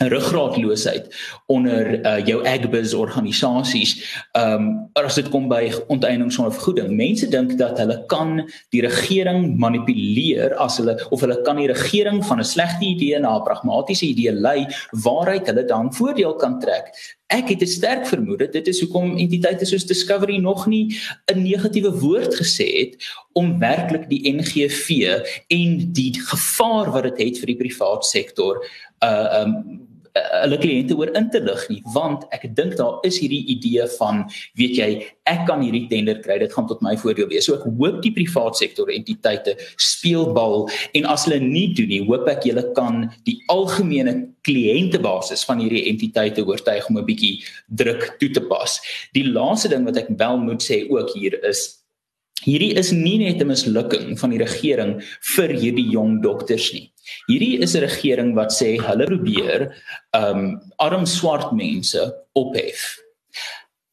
ruggraatloosheid 0.08 1.14
onder 1.46 2.06
uh, 2.06 2.26
jou 2.26 2.46
agbiz 2.46 2.92
organisasies. 2.92 3.96
Ehm 4.32 4.52
um, 4.52 4.88
as 4.92 5.14
dit 5.14 5.28
kom 5.28 5.48
by 5.48 5.70
onteiening 5.92 6.32
sonder 6.32 6.52
vergoeding. 6.52 6.90
Mense 6.96 7.28
dink 7.28 7.56
dat 7.58 7.78
hulle 7.78 7.98
kan 8.08 8.40
die 8.74 8.82
regering 8.84 9.56
manipuleer 9.58 10.54
as 10.60 10.78
hulle 10.80 10.96
of 11.10 11.20
hulle 11.24 11.40
kan 11.44 11.60
die 11.60 11.68
regering 11.68 12.24
van 12.26 12.40
'n 12.40 12.44
slegte 12.44 12.84
idee 12.84 13.18
na 13.18 13.36
'n 13.36 13.44
pragmatiese 13.44 14.06
idee 14.06 14.32
lei 14.32 14.66
waaruit 14.90 15.46
hulle 15.46 15.64
dan 15.64 15.94
voordeel 15.94 16.34
kan 16.34 16.60
trek. 16.60 16.92
Ek 17.26 17.48
het 17.48 17.62
'n 17.62 17.66
sterk 17.66 18.06
vermoede 18.06 18.48
dit 18.48 18.66
is 18.66 18.80
hoekom 18.80 19.16
entiteite 19.16 19.64
soos 19.64 19.86
Discovery 19.86 20.36
nog 20.36 20.66
nie 20.66 20.96
'n 21.32 21.42
negatiewe 21.42 21.92
woord 22.00 22.34
gesê 22.34 22.68
het 22.78 22.96
om 23.32 23.58
werklik 23.58 24.08
die 24.08 24.32
NGV 24.32 24.88
en 25.48 25.92
die 25.92 26.14
gevaar 26.20 26.90
wat 26.90 27.02
dit 27.02 27.18
het, 27.18 27.28
het 27.28 27.38
vir 27.38 27.46
die 27.46 27.56
privaat 27.56 28.04
sektor 28.04 28.64
uh 29.04 29.42
um 29.42 29.88
hulle 30.16 30.59
kliënte 30.61 30.96
oor 30.99 31.11
in 31.18 31.29
te 31.31 31.40
lig 31.44 31.62
nie 31.70 31.81
want 31.94 32.27
ek 32.37 32.49
dink 32.59 32.77
daar 32.79 32.99
is 33.07 33.20
hierdie 33.23 33.42
idee 33.55 33.87
van 33.96 34.25
weet 34.59 34.77
jy 34.79 34.88
ek 35.31 35.44
kan 35.49 35.62
hierdie 35.62 35.87
tender 35.90 36.18
kry 36.25 36.38
dit 36.42 36.53
gaan 36.55 36.68
tot 36.70 36.83
my 36.85 36.96
voordeel 37.01 37.29
wees 37.31 37.46
so 37.49 37.57
ek 37.59 37.66
hoop 37.66 38.01
die 38.05 38.12
privaat 38.16 38.59
sektor 38.59 38.90
entiteite 38.92 39.57
speel 39.77 40.31
bal 40.37 40.66
en 40.99 41.09
as 41.14 41.27
hulle 41.29 41.40
nie 41.44 41.68
doen 41.79 41.90
nie 41.92 42.03
hoop 42.09 42.29
ek 42.33 42.49
julle 42.51 42.66
kan 42.79 43.07
die 43.29 43.38
algemene 43.53 44.16
kliëntebasis 44.46 45.44
van 45.49 45.61
hierdie 45.62 45.87
entiteite 45.92 46.46
oortuig 46.46 46.88
om 46.90 46.99
'n 46.99 47.07
bietjie 47.07 47.35
druk 47.83 48.16
toe 48.23 48.31
te 48.31 48.42
pas 48.53 48.81
die 49.14 49.27
laaste 49.27 49.68
ding 49.68 49.85
wat 49.85 50.01
ek 50.03 50.11
wel 50.23 50.38
moet 50.38 50.62
sê 50.62 50.87
ook 50.90 51.14
hier 51.14 51.38
is 51.44 51.81
Hierdie 52.40 52.73
is 52.81 52.88
nie 52.90 53.18
net 53.20 53.42
'n 53.42 53.53
mislukking 53.53 54.16
van 54.16 54.31
die 54.33 54.40
regering 54.40 54.92
vir 55.35 55.51
hierdie 55.53 55.90
jong 55.92 56.23
dokters 56.23 56.73
nie. 56.73 56.88
Hierdie 57.29 57.59
is 57.62 57.75
'n 57.77 57.85
regering 57.87 58.35
wat 58.35 58.51
sê 58.53 58.79
hulle 58.81 59.07
probeer 59.07 59.70
um 60.14 60.61
arm 60.79 61.07
swart 61.07 61.53
mense 61.53 62.01
ophef. 62.35 62.99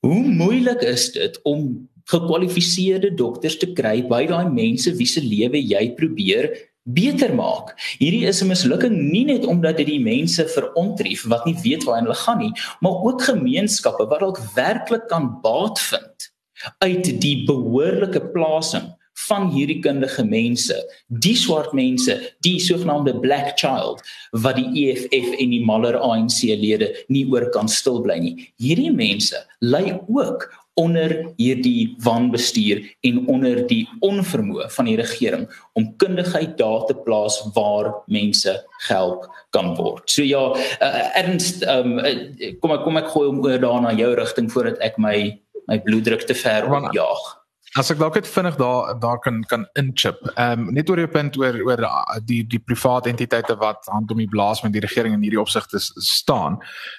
Hoe 0.06 0.23
moeilik 0.23 0.82
is 0.82 1.12
dit 1.12 1.39
om 1.43 1.89
gekwalifiseerde 2.08 3.12
dokters 3.15 3.58
te 3.58 3.73
kry 3.73 4.01
by 4.08 4.25
daai 4.27 4.49
mense 4.49 4.91
wie 4.95 5.08
se 5.08 5.21
lewe 5.21 5.60
jy 5.60 5.91
probeer 5.95 6.51
beter 6.88 7.34
maak. 7.36 7.75
Hierdie 7.99 8.27
is 8.27 8.41
'n 8.41 8.47
mislukking 8.47 8.95
nie 9.12 9.25
net 9.25 9.45
omdat 9.45 9.77
dit 9.77 9.88
die 9.88 9.99
mense 9.99 10.47
verontrief 10.47 11.27
wat 11.27 11.45
nie 11.45 11.58
weet 11.63 11.84
waar 11.84 11.99
hulle 12.01 12.15
gaan 12.15 12.38
nie, 12.38 12.53
maar 12.82 13.03
ook 13.03 13.21
gemeenskappe 13.21 14.08
wat 14.08 14.19
dalk 14.19 14.39
werklik 14.56 15.08
kan 15.10 15.39
baat 15.41 15.80
vind 15.80 16.32
uit 16.80 17.21
die 17.21 17.45
behoorlike 17.45 18.21
plasing 18.34 18.96
van 19.25 19.49
hierdie 19.53 19.80
kundige 19.82 20.23
mense, 20.27 20.77
die 21.08 21.36
swart 21.38 21.73
mense, 21.77 22.17
die 22.45 22.58
sogenaamde 22.62 23.15
black 23.23 23.56
child 23.58 24.03
wat 24.43 24.60
die 24.60 24.86
EFF 24.86 25.34
en 25.38 25.56
die 25.56 25.63
maller 25.65 25.97
ANC 25.97 26.43
lede 26.60 26.93
nie 27.13 27.25
oor 27.32 27.49
kan 27.56 27.69
stil 27.71 28.01
bly 28.06 28.19
nie. 28.21 28.36
Hierdie 28.62 28.93
mense 28.93 29.41
ly 29.65 29.97
ook 30.08 30.49
onder 30.77 31.13
hierdie 31.41 31.95
wanbestuur 32.06 32.84
en 33.01 33.23
onder 33.27 33.63
die 33.69 33.88
onvermoë 34.06 34.67
van 34.75 34.89
die 34.89 34.97
regering 34.99 35.47
om 35.73 35.89
kundigheid 35.97 36.53
daar 36.60 36.86
te 36.86 36.93
plaas 37.06 37.39
waar 37.56 37.89
mense 38.06 38.53
gehelp 38.86 39.25
kan 39.56 39.73
word. 39.80 40.06
So 40.12 40.21
ja, 40.21 40.43
uh, 40.53 41.17
ernst 41.17 41.65
um, 41.65 41.97
uh, 41.97 42.13
kom 42.62 42.75
ek 42.77 42.86
kom 42.86 43.01
ek 43.01 43.10
gooi 43.15 43.25
om 43.32 43.41
oor 43.41 43.58
daar 43.63 43.82
na 43.88 43.95
jou 43.97 44.13
rigting 44.21 44.51
voordat 44.53 44.77
ek 44.86 45.01
my 45.01 45.17
my 45.67 45.82
bloeddruk 45.84 46.23
te 46.30 46.38
ver 46.38 46.69
opjaag. 46.69 47.25
As 47.77 47.91
ek 47.93 47.99
dalk 48.01 48.15
net 48.17 48.27
vinnig 48.27 48.55
daar 48.57 48.95
daar 48.99 49.19
kan 49.21 49.43
kan 49.51 49.67
inchip. 49.77 50.17
Ehm 50.35 50.67
um, 50.67 50.73
net 50.73 50.89
oor 50.89 50.97
die 50.97 51.07
punt 51.07 51.37
oor 51.37 51.57
oor 51.67 51.83
die 52.25 52.41
die 52.47 52.59
private 52.59 53.09
entiteite 53.09 53.57
wat 53.61 53.85
hand 53.93 54.11
om 54.11 54.17
die 54.17 54.29
blaas 54.29 54.63
met 54.63 54.73
die 54.73 54.81
regering 54.81 55.13
in 55.13 55.21
hierdie 55.21 55.41
opsigte 55.41 55.79
staan. 55.79 56.57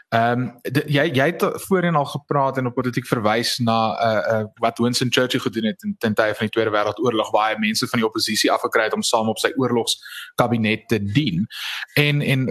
Ehm 0.08 0.40
um, 0.40 0.60
jy 0.88 1.02
jy 1.12 1.24
het 1.28 1.42
voorheen 1.68 1.94
al 1.94 2.06
gepraat 2.08 2.56
en 2.56 2.66
op 2.66 2.74
politiek 2.74 3.04
verwys 3.06 3.58
na 3.60 3.76
uh, 3.92 4.38
uh, 4.38 4.44
wat 4.54 4.78
Winston 4.78 5.12
Churchill 5.12 5.40
gedoen 5.40 5.64
het 5.68 5.82
in 5.82 5.96
ten 5.98 6.14
tye 6.14 6.32
van 6.34 6.48
die 6.48 6.54
Tweede 6.54 6.70
Wêreldoorlog 6.72 7.28
hy 7.36 7.58
mense 7.60 7.88
van 7.90 8.00
die 8.00 8.06
oppositie 8.08 8.48
afgekry 8.52 8.86
het 8.86 8.96
om 8.96 9.02
saam 9.04 9.28
op 9.28 9.38
sy 9.38 9.50
oorlogskabinet 9.60 10.86
te 10.88 10.96
dien. 11.04 11.44
En 12.00 12.22
en 12.22 12.46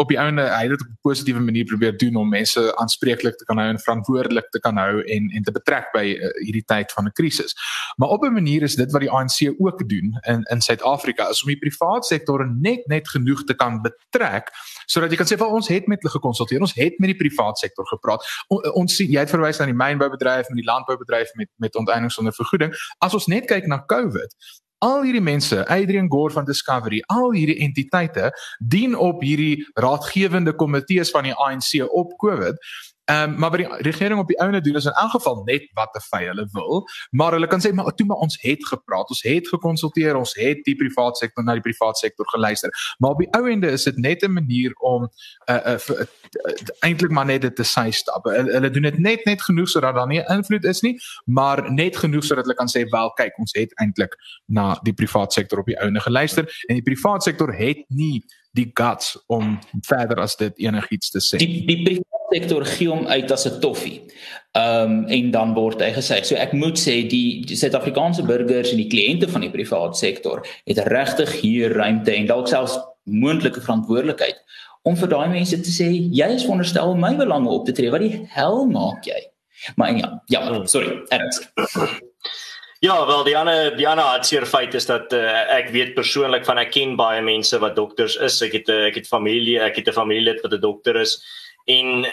op 0.00 0.08
die 0.08 0.16
einde 0.16 0.46
hy 0.48 0.62
het 0.62 0.72
dit 0.72 0.80
op 0.80 0.88
'n 0.88 0.98
positiewe 1.02 1.40
manier 1.40 1.64
probeer 1.64 1.96
doen 1.96 2.16
om 2.16 2.28
mense 2.28 2.76
aanspreeklik 2.76 3.36
te 3.36 3.44
kan 3.44 3.58
hou 3.58 3.68
en 3.68 3.80
verantwoordelik 3.80 4.48
te 4.48 4.60
kan 4.60 4.76
hou 4.76 5.04
en 5.04 5.28
en 5.28 5.42
te 5.42 5.52
betrek 5.52 5.92
by 5.92 6.06
uh, 6.08 6.32
hierdie 6.40 6.64
tyd 6.64 6.92
van 6.92 7.04
'n 7.04 7.12
krisis. 7.12 7.52
Maar 7.96 8.08
op 8.08 8.24
'n 8.24 8.32
manier 8.32 8.62
is 8.62 8.76
dit 8.76 8.92
wat 8.92 9.00
die 9.00 9.10
ANC 9.10 9.52
ook 9.58 9.88
doen 9.88 10.18
in 10.22 10.42
in 10.42 10.60
Suid-Afrika 10.60 11.28
is 11.28 11.42
om 11.42 11.52
die 11.52 11.58
private 11.58 12.06
sektor 12.06 12.48
net 12.48 12.86
net 12.86 13.08
genoeg 13.08 13.44
te 13.44 13.54
kan 13.54 13.82
betrek 13.82 14.48
sodat 14.86 15.10
jy 15.10 15.16
kan 15.16 15.26
sê 15.26 15.36
vir 15.36 15.52
ons 15.52 15.68
het 15.68 15.86
met 15.86 16.02
hulle 16.02 16.12
gekonsulteer. 16.12 16.60
Ons 16.60 16.74
het 16.74 16.93
met 16.98 17.12
die 17.12 17.18
private 17.20 17.58
sektor 17.66 17.86
gepraat. 17.90 18.26
O, 18.48 18.60
ons 18.80 18.96
sien 18.96 19.10
jy 19.10 19.24
het 19.24 19.32
verwys 19.32 19.60
na 19.60 19.68
die 19.70 19.76
mynboubedryf 19.76 20.50
en 20.50 20.60
die 20.60 20.66
landboubedryf 20.68 21.32
met 21.40 21.50
met 21.62 21.76
onteiening 21.80 22.12
sonder 22.12 22.34
vergoeding. 22.36 22.74
As 23.04 23.14
ons 23.14 23.26
net 23.30 23.48
kyk 23.50 23.66
na 23.70 23.80
COVID, 23.90 24.36
al 24.84 25.04
hierdie 25.06 25.22
mense, 25.24 25.62
Adrian 25.72 26.10
Gore 26.12 26.34
van 26.34 26.44
Discovery, 26.44 27.00
al 27.12 27.32
hierdie 27.32 27.56
entiteite 27.64 28.30
dien 28.58 28.96
op 28.96 29.22
hierdie 29.24 29.64
raadgewende 29.80 30.52
komitees 30.60 31.12
van 31.14 31.28
die 31.28 31.36
ANC 31.46 31.78
op 31.88 32.16
COVID 32.20 32.60
Ehm 33.04 33.32
um, 33.32 33.38
maar 33.38 33.50
by 33.50 33.56
die 33.56 33.66
regering 33.84 34.20
op 34.20 34.28
die 34.28 34.38
ouene 34.40 34.60
doen 34.60 34.76
is 34.80 34.84
in 34.84 34.92
elk 34.92 35.10
geval 35.10 35.42
net 35.44 35.66
wat 35.76 35.96
hulle 36.10 36.48
wil, 36.52 36.86
maar 37.10 37.32
hulle 37.32 37.46
kan 37.46 37.60
sê 37.60 37.72
maar 37.72 37.94
toe 37.94 38.06
maar 38.06 38.16
ons 38.16 38.38
het 38.40 38.66
gepraat, 38.66 39.08
ons 39.08 39.22
het 39.22 39.48
gekonsulteer, 39.48 40.16
ons 40.16 40.32
het 40.34 40.62
die 40.64 40.76
private 40.76 41.18
sektor 41.18 41.44
na 41.44 41.52
die 41.52 41.60
private 41.60 41.98
sektor 41.98 42.28
geluister. 42.28 42.70
Maar 42.98 43.10
op 43.10 43.18
die 43.18 43.28
ouende 43.30 43.70
is 43.70 43.84
dit 43.84 43.96
net 43.96 44.22
'n 44.22 44.32
manier 44.32 44.72
om 44.78 45.02
'n 45.02 45.08
uh, 45.52 45.54
uh, 45.66 45.78
uh, 45.88 46.00
uh, 46.00 46.54
eintlik 46.80 47.10
maar 47.10 47.26
net 47.26 47.40
dit 47.40 47.56
te 47.56 47.62
sy 47.62 47.90
stap. 47.90 48.24
Hulle, 48.24 48.52
hulle 48.52 48.70
doen 48.70 48.82
dit 48.82 48.98
net 48.98 49.24
net 49.24 49.42
genoeg 49.42 49.68
sodat 49.68 49.94
daar 49.94 50.06
nie 50.06 50.24
invloed 50.28 50.64
is 50.64 50.80
nie, 50.80 51.00
maar 51.24 51.72
net 51.72 51.96
genoeg 51.96 52.24
sodat 52.24 52.44
hulle 52.44 52.56
kan 52.56 52.68
sê 52.76 52.88
wel 52.88 53.10
kyk, 53.10 53.38
ons 53.38 53.52
het 53.52 53.72
eintlik 53.74 54.16
na 54.46 54.78
die 54.82 54.94
private 54.94 55.32
sektor 55.32 55.58
op 55.58 55.66
die 55.66 55.80
ouene 55.80 56.00
geluister 56.00 56.64
en 56.68 56.74
die 56.74 56.82
private 56.82 57.22
sektor 57.30 57.54
het 57.54 57.84
nie 57.88 58.24
die 58.54 58.70
guts 58.74 59.14
om 59.26 59.58
verder 59.86 60.22
as 60.22 60.36
dit 60.40 60.58
enigiets 60.62 61.10
te 61.10 61.22
sê. 61.22 61.40
Die 61.42 61.64
die 61.66 62.00
sektor 62.34 62.64
gee 62.66 62.88
hom 62.90 63.06
uit 63.06 63.30
as 63.30 63.46
'n 63.46 63.60
toffie. 63.60 64.00
Ehm 64.54 64.90
um, 64.90 65.08
en 65.08 65.30
dan 65.30 65.54
word 65.54 65.80
hy 65.82 65.92
gesê. 65.92 66.22
So 66.24 66.34
ek 66.34 66.52
moet 66.52 66.78
sê 66.78 67.02
die, 67.08 67.44
die 67.46 67.56
Suid-Afrikaanse 67.56 68.22
burgers 68.22 68.70
en 68.70 68.78
die 68.78 68.90
kliënte 68.90 69.28
van 69.28 69.40
die 69.40 69.50
private 69.50 69.98
sektor 69.98 70.46
het 70.64 70.78
regtig 70.78 71.40
hier 71.40 71.74
ruimte 71.74 72.14
en 72.14 72.26
dalk 72.26 72.48
selfs 72.48 72.78
moontlike 73.04 73.60
verantwoordelikheid 73.60 74.38
om 74.82 74.96
vir 74.96 75.08
daai 75.08 75.28
mense 75.28 75.60
te 75.60 75.72
sê 75.72 75.88
jy 75.90 76.28
is 76.36 76.44
veronderstel 76.44 76.94
om 76.94 77.00
my 77.00 77.14
belange 77.16 77.48
op 77.50 77.66
te 77.66 77.72
tree. 77.72 77.90
Wat 77.90 78.04
die 78.04 78.26
hel 78.28 78.66
maak 78.66 79.04
jy? 79.04 79.20
Maar 79.76 79.96
ja, 79.96 80.22
ja, 80.26 80.66
sorry, 80.66 81.02
Ernst. 81.08 81.48
Ja, 82.84 83.06
wel 83.06 83.22
die 83.24 83.36
ander 83.38 83.70
die 83.78 83.86
ander 83.88 84.04
hartseer 84.04 84.44
feit 84.44 84.74
is 84.76 84.84
dat 84.84 85.12
uh, 85.16 85.22
ek 85.54 85.70
weet 85.72 85.94
persoonlik 85.96 86.44
van 86.44 86.58
ek 86.60 86.74
ken 86.74 86.98
baie 87.00 87.22
mense 87.24 87.56
wat 87.62 87.78
dokters 87.78 88.18
is. 88.20 88.36
Ek 88.44 88.58
het 88.58 88.68
uh, 88.68 88.82
ek 88.90 88.98
het 88.98 89.08
familie, 89.08 89.56
ek 89.62 89.78
het 89.80 89.88
'n 89.88 89.96
familielid 89.96 90.42
wat 90.44 90.52
'n 90.52 90.60
dokter 90.60 90.98
is 91.00 91.16
en 91.64 92.04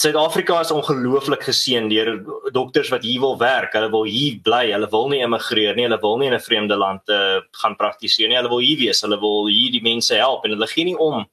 Suid-Afrika 0.00 0.60
is 0.60 0.70
ongelooflik 0.70 1.42
geseën 1.42 1.88
deur 1.90 2.22
dokters 2.52 2.88
wat 2.88 3.02
hier 3.02 3.20
wil 3.20 3.36
werk. 3.38 3.72
Hulle 3.72 3.90
wil 3.90 4.04
hier 4.04 4.38
bly. 4.42 4.70
Hulle 4.70 4.88
wil 4.88 5.08
nie 5.08 5.20
immigreer 5.20 5.74
nie. 5.74 5.88
Hulle 5.88 6.00
wil 6.00 6.16
nie 6.18 6.28
in 6.30 6.38
'n 6.38 6.46
vreemde 6.48 6.76
land 6.76 7.02
uh, 7.08 7.40
gaan 7.50 7.76
praktiseer 7.76 8.28
nie. 8.28 8.36
Hulle 8.36 8.54
wil 8.54 8.62
hier 8.62 8.78
wees. 8.78 9.02
Hulle 9.02 9.18
wil 9.18 9.48
hier 9.48 9.72
die 9.72 9.82
mense 9.82 10.14
help 10.14 10.44
en 10.44 10.54
hulle 10.54 10.70
gee 10.70 10.84
nie 10.84 10.98
om 10.98 11.26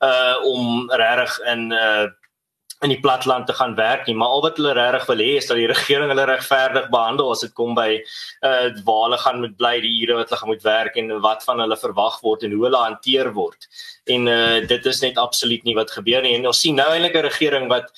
uh 0.00 0.36
om 0.44 0.90
regtig 0.90 1.40
in 1.46 1.72
uh 1.72 2.06
in 2.84 2.92
die 2.92 3.00
platland 3.00 3.46
te 3.48 3.56
gaan 3.56 3.74
werk 3.78 4.06
nie, 4.06 4.14
maar 4.14 4.34
al 4.36 4.42
wat 4.44 4.58
hulle 4.60 4.74
regtig 4.76 5.06
wil 5.08 5.22
hê 5.24 5.30
is 5.40 5.48
dat 5.48 5.58
die 5.60 5.68
regering 5.70 6.10
hulle 6.12 6.26
regverdig 6.28 6.90
behandel 6.92 7.30
as 7.32 7.44
dit 7.44 7.54
kom 7.56 7.74
by 7.78 7.88
uh 8.44 8.70
waar 8.86 9.02
hulle 9.06 9.20
gaan 9.22 9.40
moet 9.44 9.56
bly, 9.60 9.74
die 9.84 9.94
ure 10.02 10.18
wat 10.20 10.28
hulle 10.28 10.40
gaan 10.42 10.52
moet 10.52 10.66
werk 10.66 10.98
en 11.00 11.14
wat 11.24 11.46
van 11.48 11.62
hulle 11.64 11.78
verwag 11.80 12.20
word 12.26 12.44
en 12.44 12.56
hoe 12.56 12.66
hulle 12.66 12.82
hanteer 12.82 13.32
word. 13.36 13.68
En 14.16 14.28
uh 14.28 14.60
dit 14.74 14.90
is 14.92 15.00
net 15.06 15.20
absoluut 15.20 15.64
nie 15.64 15.76
wat 15.78 15.96
gebeur 15.96 16.22
nie. 16.22 16.36
En 16.36 16.50
ons 16.52 16.60
sien 16.66 16.76
nou 16.76 16.90
eintlik 16.92 17.16
'n 17.16 17.26
regering 17.30 17.68
wat 17.72 17.90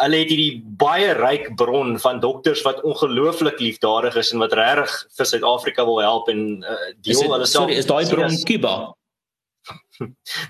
hulle 0.00 0.22
het 0.22 0.30
hierdie 0.32 0.62
baie 0.80 1.12
ryk 1.16 1.50
bron 1.56 1.98
van 2.00 2.20
dokters 2.20 2.62
wat 2.64 2.82
ongelooflik 2.82 3.60
liefdadig 3.60 4.16
is 4.16 4.32
en 4.32 4.40
wat 4.44 4.52
regtig 4.52 4.94
vir 5.16 5.26
Suid-Afrika 5.26 5.84
wil 5.84 6.00
help 6.00 6.28
en 6.28 6.64
uh 6.64 6.78
deel 7.00 7.24
hulle 7.24 7.46
self. 7.46 7.68
Sorry, 7.68 7.76
is 7.80 7.86
daai 7.86 8.08
bron 8.08 8.42
Kuba? 8.44 8.74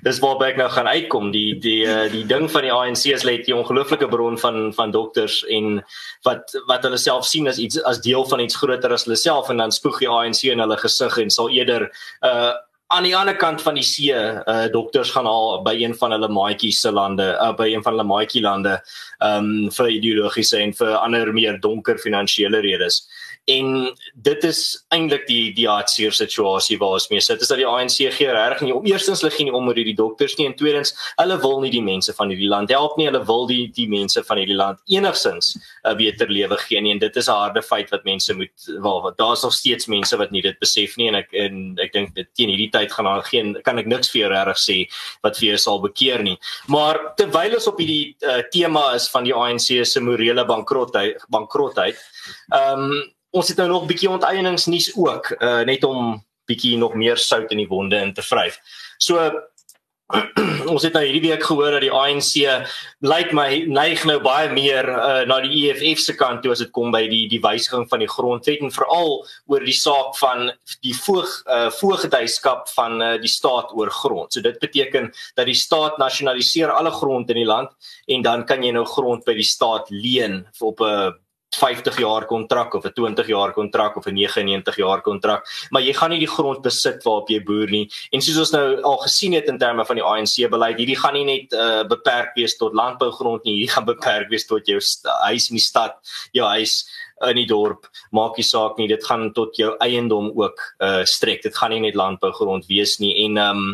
Dis 0.06 0.20
waar 0.22 0.42
ek 0.46 0.58
nou 0.60 0.68
gaan 0.70 0.88
uitkom. 0.88 1.30
Die 1.34 1.58
die 1.58 1.82
uh, 1.88 2.06
die 2.12 2.24
ding 2.28 2.48
van 2.50 2.66
die 2.66 2.72
ANC 2.72 3.04
is 3.14 3.26
net 3.26 3.48
'n 3.48 3.58
ongelooflike 3.60 4.08
bron 4.08 4.38
van 4.38 4.72
van 4.74 4.90
dokters 4.90 5.42
en 5.48 5.82
wat 6.26 6.54
wat 6.68 6.82
hulle 6.86 6.98
self 6.98 7.26
sien 7.26 7.48
as 7.48 7.58
iets 7.58 7.82
as 7.82 8.00
deel 8.00 8.24
van 8.24 8.40
iets 8.40 8.56
groter 8.56 8.92
as 8.92 9.04
hulle 9.04 9.16
self 9.16 9.50
en 9.50 9.56
dan 9.56 9.72
spoeg 9.72 9.98
die 9.98 10.08
ANC 10.08 10.42
in 10.44 10.60
hulle 10.62 10.76
gesig 10.76 11.18
en 11.18 11.30
sal 11.30 11.50
eerder 11.50 11.90
uh 12.22 12.52
aan 12.90 13.04
die 13.06 13.14
ander 13.14 13.36
kant 13.38 13.62
van 13.62 13.76
die 13.78 13.86
see 13.86 14.10
uh 14.12 14.66
dokters 14.72 15.12
gaan 15.14 15.26
al 15.26 15.62
by 15.62 15.76
een 15.78 15.94
van 15.94 16.10
hulle 16.10 16.28
maatjies 16.28 16.80
se 16.80 16.90
lande 16.90 17.28
uh, 17.38 17.52
by 17.54 17.68
een 17.70 17.82
van 17.82 17.94
hulle 17.94 18.08
maatjie 18.08 18.42
lande 18.42 18.80
um 19.22 19.70
vir 19.70 19.90
ideologiese 19.94 20.58
en 20.58 20.74
vir 20.74 20.96
ander 20.98 21.32
meer 21.32 21.60
donker 21.60 21.98
finansiële 21.98 22.60
redes 22.66 23.04
en 23.50 23.72
dit 24.14 24.44
is 24.48 24.60
eintlik 24.94 25.26
die 25.28 25.52
die 25.56 25.68
hartseer 25.68 26.14
situasie 26.16 26.78
waar 26.80 26.98
ons 26.98 27.08
mee 27.12 27.24
sit 27.24 27.42
is 27.42 27.50
dat 27.52 27.60
die 27.60 27.68
ANC 27.68 27.98
gee 28.16 28.30
regtig 28.30 28.66
nie 28.66 28.74
om 28.76 28.86
eerstens 28.86 29.22
hulle 29.24 29.34
gee 29.34 29.48
nie 29.48 29.56
om 29.56 29.68
oor 29.70 29.78
hierdie 29.78 29.96
dokters 29.98 30.36
nie 30.38 30.48
en 30.50 30.56
tweedens 30.58 30.94
hulle 31.20 31.38
wil 31.44 31.60
nie 31.64 31.72
die 31.74 31.84
mense 31.84 32.14
van 32.16 32.32
hierdie 32.32 32.50
land 32.50 32.72
help 32.74 32.96
nie 32.98 33.08
hulle 33.10 33.22
wil 33.26 33.46
die 33.50 33.62
die 33.76 33.88
mense 33.90 34.22
van 34.28 34.40
hierdie 34.42 34.58
land 34.58 34.80
enigsins 34.88 35.54
'n 35.84 35.96
beter 35.96 36.28
lewe 36.28 36.56
gee 36.66 36.80
nie. 36.80 36.92
En 36.92 36.98
dit 36.98 37.16
is 37.16 37.28
'n 37.28 37.32
harde 37.42 37.62
feit 37.62 37.90
wat 37.90 38.04
mense 38.04 38.34
moet 38.34 38.56
wel 38.66 39.12
daar's 39.16 39.42
nog 39.42 39.52
steeds 39.52 39.86
mense 39.86 40.16
wat 40.16 40.30
nie 40.30 40.42
dit 40.42 40.58
besef 40.58 40.96
nie 40.96 41.08
en 41.08 41.14
ek 41.14 41.28
en 41.32 41.76
ek 41.78 41.92
dink 41.92 42.14
dit 42.14 42.28
teen 42.34 42.48
hierdie 42.48 42.70
tyd 42.70 42.92
gaan 42.92 43.04
daar 43.04 43.22
geen 43.22 43.56
kan 43.62 43.78
ek 43.78 43.86
niks 43.86 44.10
vir 44.10 44.20
jou 44.22 44.30
regtig 44.30 44.58
sê 44.58 44.76
wat 45.22 45.38
vir 45.38 45.48
jou 45.48 45.58
sal 45.58 45.80
bekeer 45.80 46.22
nie. 46.22 46.38
Maar 46.68 47.14
terwyl 47.16 47.54
ons 47.54 47.66
op 47.66 47.78
hierdie 47.78 48.16
uh, 48.22 48.42
tema 48.50 48.94
is 48.94 49.08
van 49.08 49.24
die 49.24 49.34
ANC 49.34 49.84
se 49.84 50.00
morele 50.00 50.44
bankrotheid 50.44 51.24
bankrotheid 51.28 51.96
ehm 52.52 52.90
um, 52.90 53.12
ons 53.30 53.48
het 53.48 53.56
nou 53.56 53.68
nog 53.68 53.82
'n 53.82 53.86
bietjie 53.86 54.10
onteieningsnuus 54.10 54.96
ook 54.96 55.34
uh, 55.38 55.60
net 55.60 55.84
om 55.84 56.24
bietjie 56.44 56.76
nog 56.76 56.94
meer 56.94 57.16
sout 57.16 57.50
in 57.50 57.62
die 57.62 57.68
wonde 57.68 57.96
in 57.96 58.12
te 58.14 58.22
vryf. 58.22 58.58
So 58.98 59.30
ons 60.72 60.82
het 60.82 60.94
nou 60.96 61.02
hierdie 61.04 61.22
week 61.28 61.44
gehoor 61.46 61.76
dat 61.76 61.84
die 61.84 61.92
ANC 61.94 62.32
lyk 63.06 63.30
my 63.36 63.46
neig 63.70 64.02
nou 64.08 64.16
baie 64.22 64.48
meer 64.50 64.88
uh, 64.90 65.22
na 65.30 65.38
die 65.44 65.68
EFF 65.70 66.02
se 66.02 66.16
kant 66.18 66.42
toe 66.42 66.50
as 66.54 66.62
dit 66.64 66.72
kom 66.74 66.90
by 66.90 67.04
die 67.10 67.28
die 67.30 67.38
wysiging 67.44 67.86
van 67.90 68.02
die 68.02 68.10
grondwet 68.10 68.64
en 68.64 68.74
veral 68.74 69.20
oor 69.46 69.66
die 69.66 69.76
saak 69.76 70.18
van 70.18 70.50
die 70.82 70.96
voog 70.98 71.30
uh, 71.46 71.68
voogdyskap 71.78 72.66
van 72.74 72.98
uh, 72.98 73.12
die 73.22 73.30
staat 73.30 73.70
oor 73.76 73.92
grond. 73.94 74.34
So 74.34 74.42
dit 74.42 74.58
beteken 74.58 75.12
dat 75.38 75.46
die 75.46 75.58
staat 75.58 75.98
nasionaliseer 76.02 76.74
alle 76.74 76.90
grond 76.90 77.30
in 77.30 77.44
die 77.44 77.48
land 77.48 77.70
en 78.10 78.26
dan 78.26 78.46
kan 78.48 78.66
jy 78.66 78.74
nou 78.74 78.86
grond 78.90 79.24
by 79.28 79.38
die 79.38 79.46
staat 79.46 79.90
leen 79.94 80.42
op 80.58 80.82
'n 80.82 81.14
50 81.56 81.98
jaar 81.98 82.26
kontrak 82.26 82.74
of 82.74 82.84
'n 82.84 82.92
20 82.92 83.26
jaar 83.26 83.52
kontrak 83.52 83.96
of 83.96 84.06
'n 84.06 84.14
99 84.14 84.76
jaar 84.76 85.00
kontrak, 85.02 85.46
maar 85.70 85.82
jy 85.82 85.92
gaan 85.92 86.10
nie 86.10 86.18
die 86.18 86.34
grond 86.36 86.62
besit 86.62 87.02
waarop 87.02 87.28
jy 87.28 87.42
boer 87.42 87.70
nie. 87.70 87.90
En 88.12 88.20
soos 88.20 88.38
ons 88.38 88.52
nou 88.52 88.82
al 88.82 88.98
gesien 88.98 89.32
het 89.32 89.48
in 89.48 89.58
terme 89.58 89.84
van 89.84 89.96
die 89.96 90.04
ANC 90.04 90.50
beleid, 90.50 90.78
hierdie 90.78 90.98
gaan 90.98 91.14
nie 91.14 91.24
net 91.24 91.52
uh, 91.52 91.82
beperk 91.84 92.34
wees 92.34 92.56
tot 92.56 92.74
landbougrond 92.74 93.44
nie, 93.44 93.54
hierdie 93.54 93.74
gaan 93.74 93.84
beperk 93.84 94.28
wees 94.28 94.46
tot 94.46 94.66
jou 94.66 94.80
huis 95.26 95.50
in 95.50 95.56
die 95.56 95.64
stad, 95.64 95.96
jou 96.32 96.46
huis 96.46 96.86
in 97.28 97.37
die 97.37 97.46
dorp, 97.48 97.88
maak 98.16 98.38
nie 98.38 98.46
saak 98.46 98.78
nie, 98.80 98.88
dit 98.90 99.04
gaan 99.04 99.28
tot 99.37 99.56
jou 99.61 99.72
eiendom 99.85 100.30
ook 100.38 100.62
uh 100.85 101.02
strek. 101.09 101.42
Dit 101.44 101.56
gaan 101.56 101.74
nie 101.74 101.83
net 101.85 101.98
landbougrond 101.98 102.68
wees 102.70 102.96
nie 103.02 103.12
en 103.26 103.40
um 103.40 103.64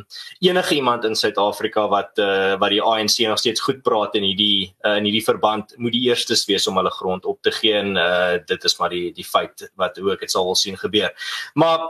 enige 0.45 0.79
iemand 0.79 1.05
in 1.05 1.15
Suid-Afrika 1.19 1.87
wat 1.93 2.19
uh 2.23 2.57
wat 2.61 2.75
die 2.75 2.83
ANC 2.83 3.19
nog 3.27 3.43
steeds 3.43 3.61
goed 3.61 3.83
praat 3.87 4.17
in 4.19 4.27
hierdie 4.27 4.73
uh, 4.85 4.97
in 4.97 5.07
hierdie 5.09 5.25
verband 5.25 5.77
moet 5.77 5.95
die 5.95 6.07
eerstes 6.09 6.47
wees 6.51 6.67
om 6.67 6.77
hulle 6.81 6.91
grond 6.91 7.27
op 7.27 7.43
te 7.43 7.55
gee 7.55 7.77
en 7.79 7.95
uh 7.97 8.39
dit 8.47 8.65
is 8.65 8.79
maar 8.81 8.91
die 8.91 9.13
die 9.15 9.27
feit 9.27 9.69
wat 9.77 9.99
hoe 10.03 10.17
ek 10.17 10.27
dit 10.27 10.35
sal 10.35 10.55
sien 10.55 10.79
gebeur. 10.81 11.15
Maar 11.55 11.87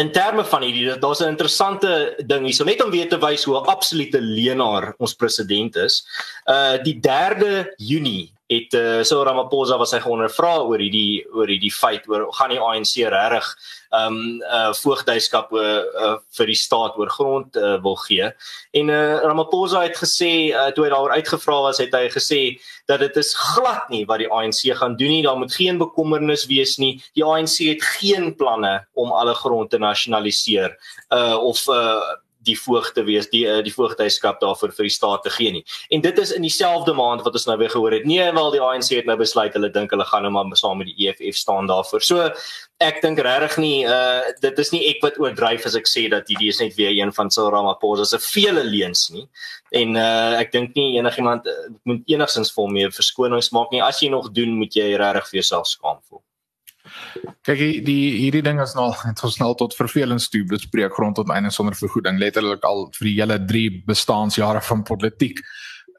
In 0.00 0.12
terme 0.12 0.44
van 0.48 0.62
hierdie 0.64 0.98
daar's 0.98 1.20
'n 1.20 1.28
interessante 1.28 2.14
ding 2.26 2.44
hier. 2.44 2.54
So 2.54 2.64
net 2.64 2.82
om 2.82 2.90
weer 2.90 3.08
te 3.08 3.18
wys 3.18 3.44
hoe 3.44 3.60
'n 3.60 3.66
absolute 3.68 4.20
leenaar 4.20 4.94
ons 4.98 5.14
president 5.14 5.76
is. 5.76 6.06
Uh 6.48 6.82
die 6.82 7.00
3de 7.00 7.74
Junie 7.76 8.32
het 8.54 8.74
uh, 8.78 9.02
so 9.06 9.22
Ramaphosa 9.26 9.78
was 9.80 9.92
hy 9.94 10.00
geondervra 10.04 10.56
oor 10.64 10.82
hierdie 10.82 11.24
oor 11.34 11.50
hierdie 11.50 11.72
feit 11.72 12.06
oor 12.10 12.28
gaan 12.38 12.54
die 12.54 12.60
ANC 12.62 12.96
regtig 13.12 13.48
um 13.94 14.16
uh 14.42 14.72
voogdyskap 14.74 15.52
uh, 15.54 15.82
uh, 16.04 16.14
vir 16.38 16.50
die 16.50 16.58
staat 16.58 16.96
oor 16.98 17.10
grond 17.12 17.56
uh, 17.56 17.76
wil 17.82 17.96
gee. 18.06 18.30
En 18.74 18.90
uh, 18.90 19.20
Ramaphosa 19.22 19.84
het 19.84 19.98
gesê 20.00 20.30
uh, 20.50 20.70
toe 20.74 20.86
hy 20.86 20.90
daaroor 20.92 21.14
uitgevra 21.14 21.60
was, 21.68 21.82
het 21.82 21.94
hy 21.94 22.08
gesê 22.12 22.40
dat 22.90 23.00
dit 23.04 23.16
is 23.20 23.32
glad 23.38 23.88
nie 23.92 24.02
wat 24.08 24.20
die 24.24 24.30
ANC 24.30 24.64
gaan 24.80 24.98
doen 25.00 25.12
nie. 25.14 25.22
Daar 25.26 25.38
moet 25.38 25.54
geen 25.54 25.78
bekommernis 25.80 26.46
wees 26.50 26.76
nie. 26.82 26.96
Die 27.14 27.24
ANC 27.24 27.60
het 27.68 27.84
geen 28.00 28.32
planne 28.36 28.80
om 28.98 29.14
alle 29.14 29.34
grond 29.38 29.70
te 29.70 29.78
nasionaliseer 29.78 30.74
uh 31.14 31.38
of 31.38 31.66
uh 31.68 32.02
die 32.46 32.56
voogte 32.58 33.04
wees 33.06 33.28
die 33.32 33.44
eh, 33.48 33.60
die 33.64 33.72
voogdyskap 33.74 34.40
daarvoor 34.42 34.72
vir 34.76 34.88
die 34.88 34.94
staat 34.94 35.24
te 35.24 35.32
gee 35.34 35.52
nie. 35.54 35.64
En 35.94 36.04
dit 36.04 36.18
is 36.18 36.32
in 36.36 36.44
dieselfde 36.46 36.94
maand 36.96 37.24
wat 37.26 37.36
ons 37.38 37.46
nou 37.48 37.56
weer 37.60 37.72
gehoor 37.72 37.96
het. 37.96 38.06
Nee, 38.08 38.26
wel 38.32 38.50
die 38.54 38.62
ANC 38.62 38.90
het 38.94 39.08
nou 39.10 39.16
besluit 39.20 39.54
hulle 39.56 39.70
dink 39.74 39.94
hulle 39.94 40.06
gaan 40.08 40.26
nou 40.26 40.32
maar 40.34 40.56
saam 40.58 40.78
met 40.78 40.90
die 40.90 41.08
EFF 41.08 41.38
staan 41.38 41.70
daarvoor. 41.70 42.04
So 42.04 42.28
ek 42.82 43.00
dink 43.02 43.20
regtig 43.22 43.56
nie 43.62 43.86
uh 43.86 44.34
dit 44.42 44.58
is 44.58 44.72
nie 44.74 44.82
ek 44.90 45.02
wat 45.04 45.18
oordryf 45.22 45.66
as 45.68 45.78
ek 45.78 45.88
sê 45.88 46.06
dat 46.12 46.28
hierdie 46.28 46.50
is 46.52 46.60
net 46.60 46.76
weer 46.78 46.92
een 46.92 47.12
van 47.14 47.30
Cyril 47.30 47.52
Ramaphosa 47.54 48.04
se 48.08 48.20
vele 48.22 48.64
leuns 48.64 49.08
nie. 49.14 49.26
En 49.72 49.96
uh 49.96 50.40
ek 50.40 50.52
dink 50.52 50.76
nie 50.78 50.98
enigiemand 50.98 51.46
uh, 51.46 51.72
moet 51.88 52.14
enigsins 52.16 52.52
vir 52.54 52.64
hom 52.66 52.78
meer 52.80 52.94
verskonings 52.94 53.52
maak 53.56 53.72
nie. 53.72 53.82
As 53.82 54.02
jy 54.02 54.10
nog 54.12 54.32
doen, 54.36 54.56
moet 54.58 54.74
jy 54.74 54.94
regtig 55.00 55.30
vir 55.30 55.42
jouself 55.42 55.70
skaam 55.70 56.00
voel. 56.08 56.22
Kyk 57.46 57.60
die 57.86 58.00
hierdie 58.18 58.42
ding 58.42 58.60
is 58.62 58.74
nou 58.74 58.88
het 59.02 59.22
ons 59.26 59.38
nou 59.40 59.52
tot 59.58 59.76
vervelings 59.76 60.28
toe 60.32 60.44
bespreek 60.48 60.96
rondom 60.98 61.30
einde 61.30 61.50
sonder 61.50 61.76
vergoeding 61.78 62.18
letterlik 62.18 62.64
al 62.64 62.88
vir 62.98 63.08
die 63.08 63.16
hele 63.20 63.38
3 63.46 63.84
bestaanjare 63.86 64.62
van 64.70 64.82
politiek 64.82 65.40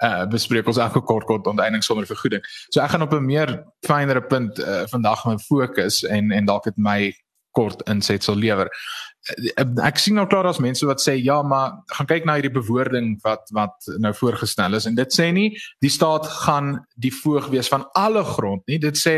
uh 0.04 0.26
bespreek 0.28 0.68
ons 0.68 0.80
elke 0.84 1.02
kort 1.08 1.26
kort 1.26 1.48
onteiening 1.48 1.84
sonder 1.84 2.08
vergoeding. 2.08 2.42
So 2.70 2.82
ek 2.82 2.92
gaan 2.92 3.06
op 3.06 3.14
'n 3.14 3.26
meer 3.26 3.64
fynere 3.88 4.22
punt 4.22 4.60
uh, 4.60 4.84
vandag 4.92 5.26
my 5.26 5.38
fokus 5.38 6.04
en 6.04 6.32
en 6.32 6.46
dalk 6.46 6.64
dit 6.64 6.78
my 6.78 7.14
kort 7.52 7.82
insetsel 7.90 8.36
lewer. 8.36 8.70
Ek 9.82 9.98
sien 9.98 10.14
nou 10.20 10.28
klaar 10.30 10.46
as 10.46 10.60
mense 10.62 10.86
wat 10.86 11.02
sê 11.02 11.16
ja, 11.18 11.40
maar 11.42 11.80
gaan 11.98 12.10
kyk 12.12 12.28
na 12.28 12.36
hierdie 12.38 12.54
bewoording 12.54 13.16
wat 13.26 13.50
wat 13.58 13.90
nou 14.04 14.14
voorgestel 14.14 14.78
is 14.78 14.86
en 14.86 14.98
dit 14.98 15.18
sê 15.18 15.32
nie 15.34 15.48
die 15.82 15.90
staat 15.90 16.28
gaan 16.46 16.76
die 17.02 17.14
voog 17.14 17.50
wees 17.54 17.72
van 17.72 17.88
alle 17.98 18.22
grond 18.36 18.62
nie. 18.70 18.78
Dit 18.82 19.00
sê 19.02 19.16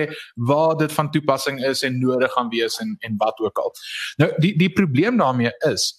waar 0.49 0.77
dit 0.79 0.93
van 0.95 1.11
toepassing 1.11 1.59
is 1.67 1.83
en 1.83 1.99
nodig 1.99 2.31
gaan 2.31 2.51
wees 2.53 2.79
en 2.83 2.95
en 3.03 3.19
wat 3.19 3.39
ook 3.43 3.63
al. 3.63 3.75
Nou 4.23 4.31
die 4.43 4.55
die 4.57 4.71
probleem 4.71 5.19
daarmee 5.19 5.51
is 5.71 5.91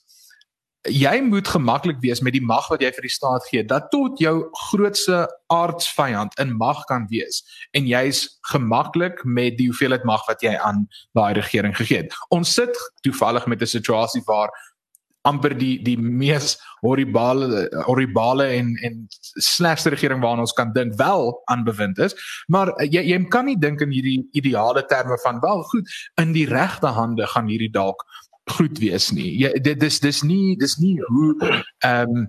jy 0.86 1.20
moet 1.22 1.48
gemaklik 1.48 1.98
wees 2.00 2.20
met 2.20 2.32
die 2.32 2.44
mag 2.44 2.68
wat 2.70 2.82
jy 2.82 2.90
vir 2.94 3.06
die 3.08 3.12
staat 3.12 3.46
gee. 3.50 3.64
Dat 3.66 3.90
tot 3.90 4.20
jou 4.22 4.48
grootste 4.68 5.26
aardsvyand 5.52 6.38
in 6.38 6.54
mag 6.56 6.84
kan 6.90 7.06
wees. 7.10 7.42
En 7.76 7.86
jy's 7.86 8.38
gemaklik 8.52 9.24
met 9.24 9.58
die 9.58 9.68
hoeveelheid 9.70 10.04
mag 10.04 10.24
wat 10.28 10.42
jy 10.42 10.54
aan 10.56 10.86
daai 11.18 11.34
regering 11.34 11.76
gegee 11.76 12.04
het. 12.04 12.14
Ons 12.34 12.54
sit 12.54 12.76
toevallig 13.02 13.46
met 13.46 13.62
'n 13.62 13.66
situasie 13.66 14.22
waar 14.26 14.50
amper 15.22 15.52
die 15.58 15.76
die 15.82 15.98
mees 15.98 16.56
horribale 16.80 17.68
horribale 17.86 18.46
en 18.58 18.76
en 18.86 19.06
slegste 19.42 19.90
regering 19.90 20.22
waarna 20.22 20.46
ons 20.46 20.54
kan 20.56 20.72
dink 20.72 20.94
wel 20.96 21.32
aan 21.50 21.64
bewind 21.64 21.98
is. 21.98 22.14
Maar 22.46 22.72
jy 22.84 23.02
jy 23.02 23.18
kan 23.28 23.44
nie 23.44 23.58
dink 23.58 23.80
in 23.80 23.90
hierdie 23.90 24.28
ideale 24.32 24.84
terme 24.86 25.18
van 25.24 25.40
wel 25.40 25.62
goed 25.72 25.90
in 26.22 26.32
die 26.32 26.46
regte 26.46 26.86
hande 26.86 27.26
gaan 27.26 27.50
hierdie 27.50 27.72
dalk 27.72 28.04
goed 28.50 28.78
wees 28.78 29.10
nie. 29.12 29.30
Jy 29.42 29.52
dit 29.62 29.80
dis 29.80 30.00
dis 30.00 30.22
nie 30.22 30.56
dis 30.56 30.76
nie 30.78 30.96
hoe 31.06 31.34
ehm 31.84 32.16
um, 32.16 32.26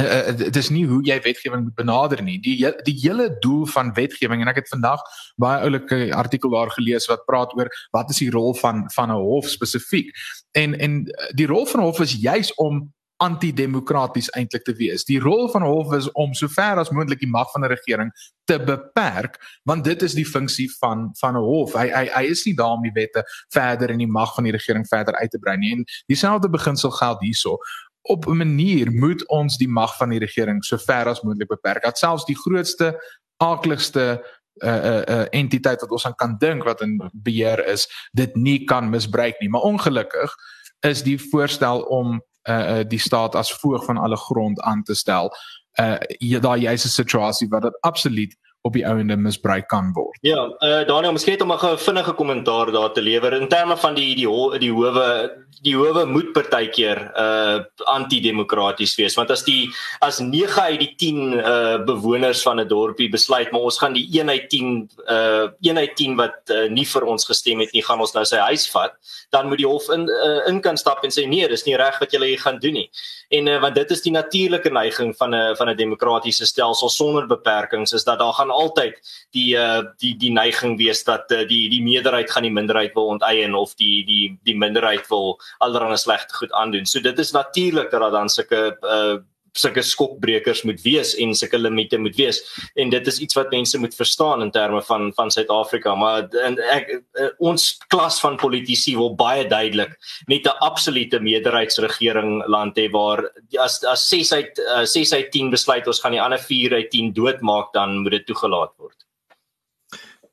uh, 0.00 0.50
dis 0.52 0.70
nie 0.70 0.84
hoe 0.88 1.00
jy 1.04 1.18
wetgewing 1.24 1.64
moet 1.66 1.76
benader 1.78 2.22
nie. 2.22 2.38
Die 2.42 2.56
die 2.86 2.96
hele 3.02 3.28
doel 3.44 3.66
van 3.66 3.92
wetgewing 3.96 4.42
en 4.42 4.52
ek 4.52 4.62
het 4.62 4.72
vandag 4.72 5.02
baie 5.40 5.60
oulike 5.66 6.14
artikel 6.16 6.54
daar 6.54 6.72
gelees 6.76 7.08
wat 7.10 7.26
praat 7.28 7.54
oor 7.58 7.70
wat 7.96 8.10
is 8.10 8.22
die 8.22 8.30
rol 8.30 8.54
van 8.54 8.86
van 8.94 9.10
'n 9.10 9.20
hof 9.20 9.48
spesifiek. 9.48 10.10
En 10.52 10.78
en 10.78 11.04
die 11.34 11.46
rol 11.46 11.66
van 11.66 11.80
'n 11.80 11.88
hof 11.90 12.00
is 12.00 12.16
juis 12.20 12.54
om 12.54 12.92
antidemokraties 13.20 14.30
eintlik 14.36 14.64
te 14.64 14.74
wees. 14.78 15.04
Die 15.04 15.20
rol 15.20 15.48
van 15.52 15.62
hof 15.62 15.92
is 15.96 16.08
om 16.18 16.32
sover 16.34 16.80
as 16.80 16.90
moontlik 16.94 17.20
die 17.20 17.30
mag 17.30 17.50
van 17.52 17.64
'n 17.64 17.72
regering 17.72 18.10
te 18.48 18.56
beperk, 18.58 19.36
want 19.64 19.84
dit 19.84 20.02
is 20.02 20.14
die 20.14 20.26
funksie 20.26 20.70
van 20.80 21.10
van 21.20 21.36
'n 21.36 21.44
hof. 21.44 21.72
Hy 21.72 21.88
hy 21.88 22.06
hy 22.14 22.24
is 22.30 22.44
nie 22.44 22.54
daar 22.54 22.76
om 22.76 22.82
die 22.82 22.94
wette 22.94 23.22
verder 23.52 23.90
in 23.90 23.98
die 23.98 24.10
mag 24.10 24.34
van 24.34 24.44
die 24.44 24.52
regering 24.52 24.86
verder 24.88 25.14
uit 25.14 25.30
te 25.30 25.38
brei 25.38 25.56
nie. 25.56 25.72
En 25.72 25.84
dieselfde 26.06 26.50
beginsel 26.50 26.90
geld 26.90 27.20
hierso. 27.20 27.56
Op 28.02 28.26
'n 28.26 28.36
manier 28.36 28.90
moet 28.92 29.28
ons 29.28 29.58
die 29.58 29.68
mag 29.68 29.96
van 29.96 30.08
die 30.08 30.18
regering 30.18 30.64
sover 30.64 31.06
as 31.06 31.22
moontlik 31.22 31.48
beperk. 31.48 31.82
Dat 31.82 31.98
selfs 31.98 32.24
die 32.24 32.38
grootste 32.38 32.96
aakligste 33.36 34.22
'n 34.62 34.66
uh, 34.66 34.74
'n 34.74 34.86
uh, 34.86 35.16
uh, 35.16 35.26
entiteit 35.30 35.80
wat 35.80 35.90
ons 35.90 36.06
aan 36.06 36.14
kan 36.14 36.36
dink 36.38 36.64
wat 36.64 36.80
in 36.80 37.10
beheer 37.12 37.66
is, 37.66 37.88
dit 38.12 38.34
nie 38.34 38.64
kan 38.64 38.90
misbruik 38.90 39.40
nie. 39.40 39.48
Maar 39.48 39.60
ongelukkig 39.60 40.34
is 40.80 41.02
die 41.02 41.18
voorstel 41.30 41.80
om 41.80 42.22
uh, 42.48 42.80
die 42.88 42.98
staat 42.98 43.34
as 43.34 43.52
voog 43.52 43.84
van 43.84 43.96
alle 43.96 44.16
grond 44.16 44.60
aan 44.60 44.82
te 44.82 44.94
stel 44.94 45.32
uh 45.80 45.98
jy 46.18 46.40
daai 46.40 46.60
jy's 46.60 46.84
'n 46.84 46.88
situasie 46.88 47.48
wat 47.48 47.62
dit 47.62 47.80
absoluut 47.80 48.36
op 48.62 48.72
die 48.72 48.86
ouende 48.86 49.16
misbruik 49.16 49.68
kan 49.68 49.92
word. 49.92 50.18
Ja, 50.20 50.44
uh 50.60 50.86
Daniel, 50.86 51.12
miskien 51.12 51.32
net 51.32 51.42
om 51.42 51.52
'n 51.52 51.78
vinnige 51.78 52.12
kommentaar 52.12 52.72
daar 52.72 52.92
te 52.92 53.02
lewer 53.02 53.32
in 53.32 53.48
terme 53.48 53.76
van 53.76 53.94
die 53.94 54.14
die 54.14 54.28
die 54.58 54.72
howe 54.72 55.46
die 55.62 55.74
howe 55.76 56.04
moet 56.06 56.32
partykeer 56.32 57.02
uh 57.18 57.58
antidemokraties 57.90 58.94
wees 58.98 59.16
want 59.18 59.30
as 59.34 59.44
die 59.44 59.68
as 60.00 60.20
9 60.20 60.62
uit 60.70 60.80
die 60.80 60.92
10 60.96 61.34
uh 61.34 61.78
bewoners 61.84 62.42
van 62.46 62.60
'n 62.60 62.68
dorpie 62.68 63.10
besluit 63.10 63.52
maar 63.52 63.66
ons 63.68 63.78
gaan 63.78 63.92
die 63.92 64.06
1 64.20 64.30
uit 64.30 64.48
10 64.48 64.90
uh 65.08 65.48
1 65.60 65.78
uit 65.78 65.96
10 65.96 66.16
wat 66.16 66.38
uh, 66.50 66.68
nie 66.68 66.86
vir 66.86 67.04
ons 67.04 67.24
gestem 67.24 67.60
het 67.60 67.72
nie 67.72 67.84
gaan 67.84 68.00
ons 68.00 68.14
nou 68.14 68.24
sy 68.24 68.36
huis 68.36 68.68
vat 68.70 68.94
dan 69.30 69.48
moet 69.48 69.60
die 69.62 69.68
hof 69.68 69.88
in 69.94 70.08
uh, 70.08 70.48
in 70.48 70.60
kan 70.60 70.76
stap 70.76 71.04
en 71.04 71.12
sê 71.14 71.26
nee 71.28 71.48
dis 71.48 71.64
nie 71.66 71.76
reg 71.78 71.98
wat 72.02 72.12
julle 72.14 72.30
hier 72.30 72.42
gaan 72.42 72.58
doen 72.62 72.76
nie. 72.80 72.88
En 73.30 73.46
uh, 73.46 73.58
want 73.62 73.76
dit 73.78 73.92
is 73.94 74.02
die 74.02 74.12
natuurlike 74.14 74.70
neiging 74.74 75.12
van 75.16 75.34
'n 75.34 75.56
van 75.56 75.70
'n 75.70 75.76
demokratiese 75.76 76.46
stelsel 76.46 76.90
sonder 76.90 77.26
beperkings 77.26 77.92
is 77.92 78.04
dat 78.04 78.18
daar 78.18 78.32
gaan 78.32 78.50
altyd 78.50 78.98
die 79.30 79.54
uh 79.56 79.82
die 79.98 80.16
die 80.16 80.32
neiging 80.32 80.76
wees 80.78 81.04
dat 81.04 81.30
uh, 81.30 81.46
die 81.48 81.68
die 81.70 81.82
meerderheid 81.82 82.30
gaan 82.30 82.42
die 82.42 82.58
minderheid 82.58 82.94
wil 82.94 83.06
onteien 83.06 83.54
of 83.54 83.74
die 83.74 84.04
die 84.04 84.38
die 84.44 84.56
minderheid 84.56 85.08
wil 85.08 85.39
allerlei 85.58 85.96
slegte 85.96 86.34
goed 86.34 86.52
aandoen. 86.52 86.86
So 86.86 87.00
dit 87.00 87.18
is 87.18 87.30
natuurlik 87.32 87.90
dat 87.90 88.00
daar 88.00 88.10
dan 88.10 88.28
sulke 88.28 88.76
uh 88.82 89.18
sulke 89.58 89.82
skokbrekers 89.82 90.62
moet 90.62 90.80
wees 90.84 91.14
en 91.18 91.34
sulke 91.34 91.58
limite 91.58 91.98
moet 91.98 92.16
wees 92.18 92.40
en 92.78 92.90
dit 92.92 93.06
is 93.10 93.18
iets 93.24 93.34
wat 93.38 93.50
mense 93.50 93.78
moet 93.82 93.94
verstaan 93.94 94.42
in 94.44 94.52
terme 94.54 94.82
van 94.86 95.10
van 95.16 95.30
Suid-Afrika 95.30 95.94
maar 95.98 96.28
en 96.44 96.58
ek 96.70 96.92
uh, 96.94 97.30
ons 97.38 97.66
klas 97.90 98.20
van 98.22 98.38
politici 98.40 98.96
wil 98.98 99.14
baie 99.18 99.46
duidelik 99.50 99.96
net 100.30 100.46
'n 100.46 100.58
absolute 100.70 101.20
meerderheidsregering 101.20 102.46
land 102.46 102.78
hê 102.78 102.88
waar 102.90 103.26
as 103.58 103.82
as 103.84 104.06
6 104.08 104.32
uit 104.32 104.58
uh, 104.58 104.84
6 104.84 105.12
uit 105.12 105.30
10 105.32 105.50
besluit 105.50 105.86
ons 105.86 106.00
gaan 106.00 106.12
die 106.14 106.22
ander 106.22 106.38
4 106.38 106.74
uit 106.74 106.90
10 106.90 107.12
doodmaak 107.12 107.72
dan 107.72 108.02
moet 108.02 108.12
dit 108.12 108.26
toegelaat 108.26 108.72
word. 108.78 109.09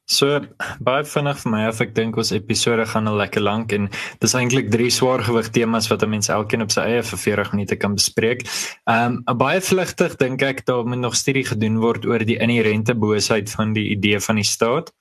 So 0.07 0.39
baie 0.87 1.03
vinnig 1.03 1.39
vir 1.41 1.51
my 1.51 1.61
of 1.67 1.81
ek 1.83 1.89
dink 1.95 2.15
ons 2.15 2.29
episode 2.31 2.85
gaan 2.87 3.09
al 3.11 3.17
lekker 3.19 3.43
lank 3.43 3.73
en 3.75 3.89
dis 4.23 4.35
eintlik 4.39 4.69
drie 4.71 4.87
swaargewig 4.93 5.49
temas 5.51 5.89
wat 5.91 6.03
'n 6.03 6.09
mens 6.09 6.29
elkeen 6.31 6.63
op 6.63 6.71
sy 6.71 6.85
eie 6.87 7.01
vir 7.03 7.19
40 7.19 7.51
minute 7.51 7.75
kan 7.75 7.95
bespreek. 7.95 8.47
Ehm 8.87 9.19
um, 9.27 9.37
baie 9.37 9.59
vlugtig 9.59 10.15
dink 10.15 10.41
ek 10.41 10.63
daar 10.65 10.87
moet 10.87 11.03
nog 11.03 11.15
studie 11.15 11.43
gedoen 11.43 11.79
word 11.83 12.05
oor 12.05 12.23
die 12.23 12.39
inherente 12.39 12.95
boosheid 12.95 13.51
van 13.51 13.73
die 13.73 13.91
idee 13.91 14.19
van 14.19 14.35
die 14.35 14.47
staat. 14.47 14.93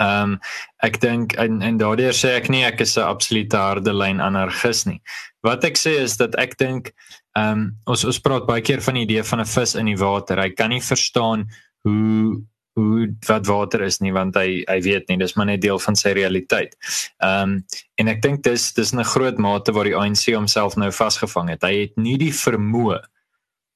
Ehm 0.00 0.32
um, 0.32 0.38
ek 0.80 1.00
dink 1.00 1.34
en 1.36 1.60
en 1.60 1.76
daardeur 1.76 2.16
sê 2.16 2.32
ek 2.40 2.48
nie 2.48 2.64
ek 2.64 2.80
is 2.80 2.96
'n 2.96 3.04
absolute 3.04 3.56
harde 3.56 3.92
lyn 3.92 4.20
anargis 4.20 4.86
nie. 4.86 5.02
Wat 5.42 5.64
ek 5.64 5.76
sê 5.76 6.00
is 6.00 6.16
dat 6.16 6.34
ek 6.38 6.56
dink 6.56 6.94
ehm 7.36 7.52
um, 7.52 7.76
ons 7.86 8.04
ons 8.04 8.20
praat 8.20 8.46
baie 8.46 8.62
keer 8.62 8.80
van 8.80 8.94
die 8.94 9.04
idee 9.04 9.22
van 9.22 9.40
'n 9.40 9.52
vis 9.56 9.74
in 9.74 9.86
die 9.86 10.00
water. 10.00 10.40
Hy 10.40 10.50
kan 10.56 10.70
nie 10.70 10.80
verstaan 10.80 11.50
hoe 11.84 12.40
hoe 12.74 13.14
wat 13.28 13.46
water 13.46 13.82
is 13.84 13.98
nie 14.00 14.12
want 14.12 14.36
hy 14.38 14.62
hy 14.68 14.78
weet 14.84 15.08
nie 15.08 15.18
dis 15.20 15.34
maar 15.36 15.50
net 15.50 15.60
deel 15.60 15.78
van 15.78 15.96
sy 15.98 16.14
realiteit. 16.16 16.76
Ehm 17.20 17.56
um, 17.56 17.56
en 18.00 18.08
ek 18.08 18.22
dink 18.22 18.42
dis 18.42 18.72
dis 18.74 18.92
'n 18.94 19.04
groot 19.04 19.38
mate 19.38 19.72
waar 19.72 19.84
die 19.84 19.96
ANC 19.96 20.32
homself 20.34 20.76
nou 20.76 20.90
vasgevang 20.90 21.50
het. 21.50 21.62
Hy 21.62 21.74
het 21.86 21.96
nie 21.96 22.18
die 22.18 22.32
vermoë 22.32 23.00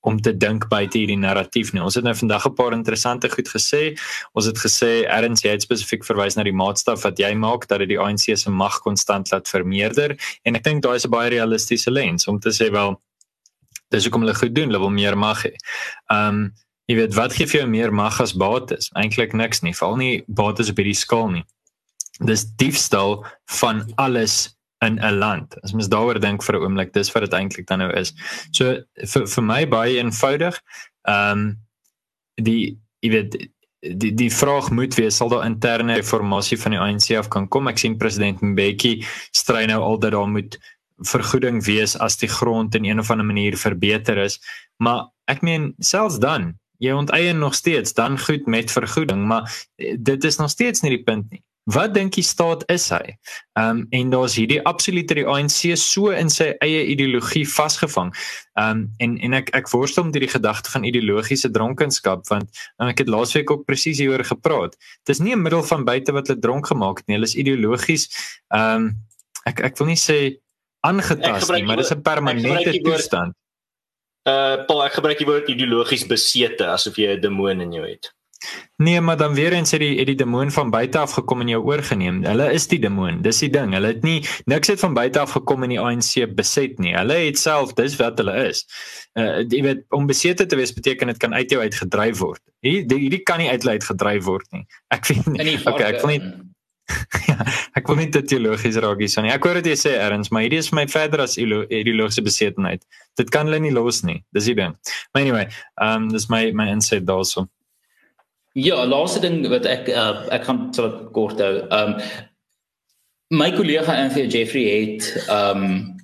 om 0.07 0.21
te 0.23 0.33
dink 0.33 0.69
buite 0.71 0.99
hierdie 0.99 1.19
narratief 1.19 1.73
nie. 1.75 1.83
Ons 1.83 1.97
het 1.99 2.05
nou 2.05 2.15
vandag 2.15 2.47
'n 2.47 2.55
paar 2.55 2.73
interessante 2.73 3.29
goed 3.29 3.49
gesê. 3.49 3.99
Ons 4.33 4.47
het 4.47 4.59
gesê 4.59 5.05
Erns 5.07 5.43
jy 5.43 5.51
het 5.51 5.63
spesifiek 5.63 6.05
verwys 6.05 6.37
na 6.37 6.43
die 6.43 6.53
maatstaf 6.53 7.03
wat 7.03 7.19
jy 7.19 7.35
maak 7.35 7.67
dat 7.69 7.79
dit 7.79 7.89
die 7.89 8.01
ANC 8.01 8.37
se 8.39 8.51
mag 8.51 8.81
konstant 8.81 9.31
laat 9.33 9.49
vermeerder 9.49 10.17
en 10.45 10.55
ek 10.55 10.65
dink 10.65 10.83
daai 10.83 10.97
is 10.97 11.05
'n 11.07 11.11
baie 11.11 11.31
realistiese 11.31 11.91
lens 11.91 12.27
om 12.29 12.39
te 12.39 12.51
sê 12.51 12.71
wel 12.71 13.01
dis 13.91 14.05
hoekom 14.05 14.23
hulle 14.23 14.35
goed 14.35 14.55
doen, 14.55 14.67
hulle 14.67 14.79
wil 14.79 14.91
meer 14.91 15.17
mag 15.19 15.43
hê. 15.43 15.55
Ehm 16.11 16.29
um, 16.29 16.53
Jy 16.87 16.97
weet 17.01 17.15
wat 17.19 17.35
gee 17.35 17.49
vir 17.51 17.61
jou 17.61 17.69
meer 17.71 17.93
mag 17.95 18.21
as 18.23 18.35
bates? 18.39 18.91
Eintlik 18.95 19.35
niks 19.35 19.63
nie. 19.67 19.75
Val 19.75 19.97
nie 19.99 20.25
bates 20.29 20.71
op 20.71 20.79
hierdie 20.79 20.95
skaal 20.95 21.31
nie. 21.33 21.45
Dis 22.23 22.47
diefstal 22.61 23.25
van 23.61 23.83
alles 23.97 24.57
in 24.85 25.01
'n 25.01 25.19
land. 25.19 25.57
As 25.65 25.73
mens 25.73 25.89
daaroor 25.89 26.21
dink 26.21 26.43
vir 26.43 26.57
'n 26.57 26.63
oomblik, 26.63 26.93
dis 26.93 27.13
wat 27.13 27.23
dit 27.23 27.33
eintlik 27.33 27.67
dan 27.67 27.79
nou 27.79 27.91
is. 27.93 28.13
So 28.53 28.83
vir 28.95 29.27
vir 29.27 29.43
my 29.43 29.67
baie 29.67 29.99
eenvoudig. 29.99 30.61
Ehm 31.09 31.39
um, 31.39 31.59
die 32.37 32.79
jy 33.01 33.11
weet 33.11 33.37
die 33.81 34.15
die 34.15 34.31
vraag 34.31 34.71
moet 34.71 34.95
wees 34.95 35.17
sal 35.17 35.29
daar 35.29 35.47
interne 35.47 35.95
reformatie 35.95 36.59
van 36.59 36.73
die 36.73 36.81
ANC 36.81 37.11
af 37.17 37.29
kan 37.29 37.49
kom. 37.49 37.69
Ek 37.69 37.79
sien 37.79 37.99
president 37.99 38.41
Mbeki 38.41 39.05
stry 39.33 39.67
nou 39.67 39.81
al 39.83 39.99
dat 39.99 40.13
daar 40.13 40.29
moet 40.29 40.59
vergoeding 41.05 41.65
wees 41.65 41.97
as 41.99 42.17
die 42.17 42.29
grond 42.29 42.75
in 42.75 42.85
een 42.85 42.99
of 42.99 43.11
ander 43.11 43.27
manier 43.27 43.57
verbeter 43.57 44.19
is. 44.19 44.41
Maar 44.77 45.07
ek 45.27 45.43
meen 45.43 45.75
selfs 45.79 46.19
dan 46.19 46.55
jy 46.79 46.93
onteien 46.93 47.39
nog 47.39 47.55
steeds 47.55 47.93
dan 47.93 48.19
goed 48.19 48.47
met 48.47 48.71
vergoeding, 48.71 49.27
maar 49.27 49.67
eh, 49.77 49.97
dit 49.99 50.25
is 50.25 50.37
nog 50.37 50.51
steeds 50.51 50.81
nie 50.81 50.97
die 50.97 51.03
punt 51.03 51.31
nie. 51.31 51.43
Wat 51.67 51.95
dink 51.95 52.15
jy 52.15 52.23
staat 52.23 52.61
is 52.71 52.85
hy? 52.95 53.17
Ehm 53.59 53.81
um, 53.81 53.87
en 53.91 54.11
daar's 54.13 54.37
hierdie 54.39 54.61
absolute 54.71 55.17
die 55.19 55.25
ANC 55.27 55.75
so 55.81 56.13
in 56.15 56.31
sy 56.31 56.53
eie 56.63 56.85
ideologie 56.93 57.43
vasgevang. 57.51 58.13
Ehm 58.55 58.85
um, 58.85 58.85
en 59.03 59.17
en 59.27 59.35
ek 59.41 59.51
ek 59.59 59.73
worstel 59.73 60.07
met 60.07 60.15
hierdie 60.15 60.31
gedagte 60.31 60.71
van 60.71 60.87
ideologiese 60.87 61.51
dronkenskap 61.51 62.23
want 62.31 62.63
um, 62.79 62.87
ek 62.87 63.03
het 63.03 63.11
laasweek 63.11 63.51
ook 63.51 63.67
presies 63.67 63.99
hieroor 63.99 64.23
gepraat. 64.25 64.79
Dit 65.03 65.17
is 65.17 65.23
nie 65.25 65.35
'n 65.35 65.43
middel 65.43 65.67
van 65.67 65.85
buite 65.85 66.15
wat 66.15 66.31
hulle 66.31 66.41
dronk 66.41 66.71
gemaak 66.71 67.03
het 67.03 67.07
nie. 67.07 67.19
Hulle 67.19 67.31
is 67.33 67.35
ideologies 67.35 68.07
ehm 68.55 68.87
um, 68.87 68.95
ek 69.51 69.65
ek 69.73 69.83
wil 69.83 69.91
nie 69.91 69.99
sê 69.99 70.39
aangetast 70.87 71.51
nie, 71.51 71.65
maar 71.67 71.83
dit 71.83 71.91
is 71.91 71.95
'n 71.97 72.03
permanente 72.03 72.79
toestand. 72.87 73.35
Uh 74.27 74.67
Paul, 74.67 74.83
ek 74.83 74.99
gebruik 74.99 75.21
die 75.23 75.29
woord 75.29 75.49
ideologies 75.53 76.07
besete 76.11 76.67
asof 76.67 76.99
jy 76.99 77.15
'n 77.15 77.21
demoon 77.23 77.61
in 77.61 77.73
jou 77.73 77.87
het. 77.87 78.11
Nee, 78.77 79.01
maar 79.01 79.17
dan 79.17 79.35
weer 79.35 79.53
eens 79.53 79.71
het 79.71 79.81
die 79.81 79.99
het 79.99 80.07
die 80.07 80.15
demoon 80.15 80.51
van 80.51 80.71
buite 80.71 80.99
af 80.99 81.13
gekom 81.13 81.41
en 81.41 81.49
jou 81.49 81.63
oorgeneem. 81.65 82.25
Hulle 82.25 82.53
is 82.53 82.67
die 82.69 82.79
demoon. 82.79 83.23
Dis 83.23 83.39
die 83.39 83.51
ding. 83.51 83.73
Hulle 83.73 83.87
het 83.87 84.03
nie 84.03 84.25
niks 84.45 84.69
het 84.69 84.81
van 84.81 84.95
buite 84.95 85.21
af 85.21 85.31
gekom 85.31 85.63
en 85.63 85.73
die 85.73 85.81
ANC 85.81 86.35
beset 86.35 86.79
nie. 86.79 86.95
Hulle 86.97 87.15
het 87.15 87.39
self 87.39 87.73
dis 87.79 87.97
wat 87.97 88.19
hulle 88.19 88.35
is. 88.49 88.67
Uh 89.19 89.41
jy 89.41 89.63
weet 89.63 89.85
om 89.97 90.07
besete 90.07 90.47
te 90.47 90.57
wees 90.57 90.75
beteken 90.77 91.07
dit 91.07 91.17
kan 91.23 91.35
uit 91.35 91.51
jou 91.51 91.63
uitgedryf 91.63 92.19
word. 92.19 92.43
Hierdie 92.61 92.99
hierdie 93.07 93.23
kan 93.23 93.39
nie 93.39 93.49
uit 93.51 93.63
hulle 93.63 93.79
uitgedryf 93.79 94.25
word 94.25 94.53
nie. 94.53 94.67
Ek 94.89 95.09
weet 95.09 95.27
nie. 95.27 95.59
Okay, 95.71 95.95
ek 95.95 96.03
wil 96.05 96.13
nie 96.13 96.23
ja, 97.31 97.37
ek 97.79 97.89
wil 97.91 97.99
nie 98.01 98.09
dit 98.15 98.29
teologies 98.31 98.79
raak 98.83 99.01
hier 99.03 99.11
so 99.11 99.25
nie. 99.25 99.33
Ek 99.35 99.45
hoor 99.47 99.59
dit 99.61 99.73
jy 99.73 99.77
sê 99.81 99.97
erns, 99.99 100.31
maar 100.31 100.47
hierdie 100.47 100.63
is 100.63 100.73
my 100.77 100.87
verder 100.91 101.25
as 101.25 101.37
ideologiese 101.41 102.25
besetenheid. 102.27 102.87
Dit 103.19 103.33
kan 103.35 103.51
hulle 103.51 103.61
nie 103.63 103.75
los 103.75 104.03
nie. 104.07 104.21
Dis 104.37 104.49
die 104.51 104.57
ding. 104.59 104.77
Maar 105.13 105.27
anyway, 105.27 105.45
ehm 105.81 106.07
um, 106.07 106.09
dis 106.15 106.29
my 106.33 106.49
my 106.57 106.71
insight 106.73 107.07
daarso. 107.09 107.47
Ja, 108.57 108.81
laaste 108.89 109.21
ding 109.21 109.43
wat 109.53 109.69
ek 109.69 109.91
uh, 109.93 110.25
ek 110.33 110.47
gaan 110.49 110.67
so 110.77 111.11
kort 111.17 111.43
hou. 111.43 111.53
Ehm 111.67 111.99
um, 111.99 112.01
my 113.37 113.51
kollega 113.51 113.95
Anthony 114.05 114.31
Jeffrey 114.31 114.67
het 114.71 115.13
ehm 115.27 115.65
um, 115.67 115.95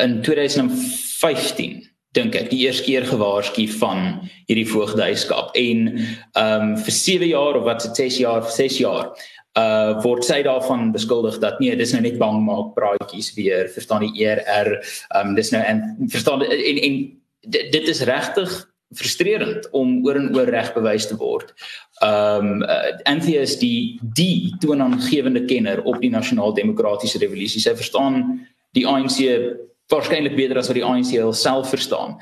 in 0.00 0.20
2015 0.24 1.82
dink 2.16 2.34
ek 2.36 2.50
die 2.52 2.64
eerste 2.66 2.84
keer 2.84 3.06
gewaarsku 3.08 3.64
van 3.80 4.02
hierdie 4.48 4.68
voogdyskap 4.68 5.54
en 5.56 5.86
ehm 5.92 6.72
um, 6.72 6.74
vir 6.80 6.96
7 6.98 7.30
jaar 7.30 7.60
of 7.60 7.68
wat 7.68 7.84
se 7.84 7.94
6 7.96 8.18
jaar, 8.24 8.42
6 8.48 8.80
jaar 8.82 9.12
uh 9.58 10.00
word 10.00 10.24
sy 10.24 10.40
daarvan 10.42 10.92
beskuldig 10.94 11.38
dat 11.42 11.58
nee 11.60 11.76
dis 11.76 11.92
nou 11.92 12.02
net 12.02 12.18
bang 12.20 12.38
maak 12.46 12.72
praatjies 12.76 13.34
weer 13.36 13.68
verstaan 13.68 14.06
die 14.06 14.24
ERR 14.24 14.78
um 15.18 15.34
dis 15.36 15.52
nou 15.52 15.60
en 15.60 15.82
verstaan 16.08 16.44
en 16.46 16.78
en 16.88 17.00
dit 17.42 17.88
is 17.88 18.04
regtig 18.08 18.52
frustrerend 18.94 19.68
om 19.72 20.00
oor 20.06 20.18
en 20.20 20.30
oor 20.36 20.50
reg 20.52 20.72
bewys 20.74 21.06
te 21.08 21.16
word. 21.16 21.52
Um 22.04 22.62
uh, 22.62 22.92
Anthony 23.08 23.38
is 23.40 23.56
die 23.60 23.98
die 24.16 24.52
toonaangewende 24.60 25.44
kenner 25.48 25.82
op 25.88 26.00
die 26.02 26.12
nasionaal 26.12 26.54
demokratiese 26.56 27.20
revolusie. 27.22 27.62
Sy 27.62 27.74
verstaan 27.78 28.46
die 28.76 28.86
ANC 28.88 29.20
waarskynlik 29.92 30.36
beter 30.36 30.60
as 30.60 30.70
wat 30.70 30.78
die 30.78 30.86
ANC 30.86 31.14
self 31.36 31.72
verstaan. 31.72 32.18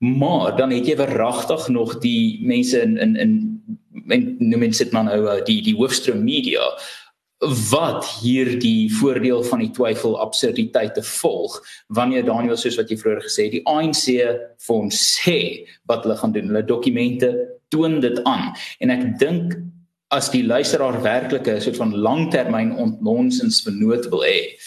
Maar 0.00 0.56
dan 0.56 0.72
het 0.72 0.86
jy 0.88 0.96
verragtig 0.96 1.68
nog 1.68 1.98
die 2.04 2.40
mense 2.46 2.80
in 2.80 2.96
in 2.98 3.16
in 3.16 3.34
en 4.08 4.26
noem 4.38 4.66
dit 4.68 4.76
sit 4.76 4.92
maar 4.92 5.08
nou 5.08 5.20
uh, 5.26 5.38
die 5.44 5.60
die 5.66 5.76
hoofstroom 5.76 6.22
media 6.24 6.64
wat 7.70 8.04
hier 8.20 8.50
die 8.60 8.90
voordeel 8.92 9.40
van 9.48 9.62
die 9.64 9.70
twyfel 9.72 10.18
absurditeite 10.20 11.02
volg 11.02 11.56
wanneer 11.88 12.26
Daniel 12.26 12.58
soos 12.60 12.76
wat 12.76 12.92
jy 12.92 12.98
vroeër 13.00 13.22
gesê 13.24 13.46
het 13.48 13.56
die 13.56 13.64
ANC 13.70 14.04
vir 14.66 14.76
ons 14.76 15.00
sê 15.16 15.38
wat 15.88 16.04
hulle 16.04 16.18
gaan 16.20 16.34
doen. 16.36 16.50
Hulle 16.52 16.66
dokumente 16.68 17.32
toon 17.72 17.96
dit 18.04 18.20
aan. 18.28 18.50
En 18.84 18.92
ek 18.92 19.06
dink 19.22 19.56
as 20.12 20.28
die 20.34 20.42
luisteraar 20.44 21.00
werklik 21.02 21.48
'n 21.48 21.60
soort 21.64 21.80
van 21.80 21.96
langtermyn 21.96 22.76
ontnonsens 22.76 23.62
vernoot 23.64 24.10
wil 24.12 24.26
hê 24.26 24.58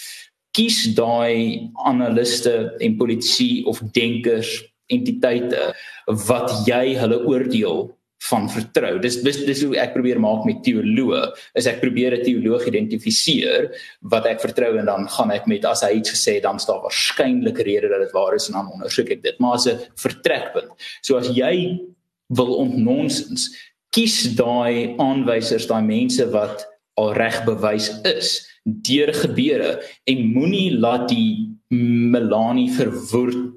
kies 0.54 0.94
daai 0.94 1.70
analiste 1.84 2.74
en 2.80 2.96
politici 2.96 3.64
of 3.66 3.82
denkers 3.92 4.62
entiteite 4.86 5.74
wat 6.06 6.50
jy 6.68 6.94
hulle 7.00 7.18
oordeel 7.26 7.90
van 8.28 8.46
vertrou. 8.48 8.98
Dis 9.02 9.18
dis 9.24 9.40
dis 9.44 9.62
hoe 9.66 9.76
ek 9.80 9.92
probeer 9.96 10.20
maak 10.22 10.46
met 10.48 10.62
teoloë. 10.64 11.22
Is 11.60 11.68
ek 11.70 11.80
probeer 11.82 12.16
'n 12.16 12.24
teoloog 12.24 12.66
identifiseer 12.66 13.68
wat 14.00 14.26
ek 14.26 14.40
vertrou 14.40 14.78
en 14.78 14.86
dan 14.86 15.08
gaan 15.08 15.30
ek 15.30 15.46
met 15.46 15.64
as 15.64 15.82
hy 15.82 15.98
iets 15.98 16.14
gesê 16.14 16.40
dan 16.40 16.58
staan 16.58 16.80
waarskynlik 16.82 17.58
rede 17.58 17.88
dat 17.88 18.00
dit 18.00 18.12
waar 18.12 18.34
is 18.34 18.48
en 18.48 18.54
dan 18.54 18.72
ondersoek 18.72 19.10
ek 19.10 19.22
dit. 19.22 19.40
Maar 19.40 19.54
as 19.54 19.66
'n 19.66 19.78
vertrekpunt. 19.96 20.72
So 21.02 21.16
as 21.16 21.28
jy 21.28 21.80
wil 22.28 22.56
ontnonsens, 22.56 23.50
kies 23.90 24.34
daai 24.34 24.96
aanwysers, 24.98 25.66
daai 25.66 25.82
mense 25.82 26.24
wat 26.30 26.66
al 26.96 27.12
reg 27.12 27.44
bewys 27.44 27.90
is 28.04 28.48
deur 28.64 29.12
gebeure 29.12 29.82
en 30.08 30.32
moenie 30.32 30.72
laat 30.72 31.08
die 31.08 31.52
Melanie 31.68 32.70
verwoord 32.70 33.52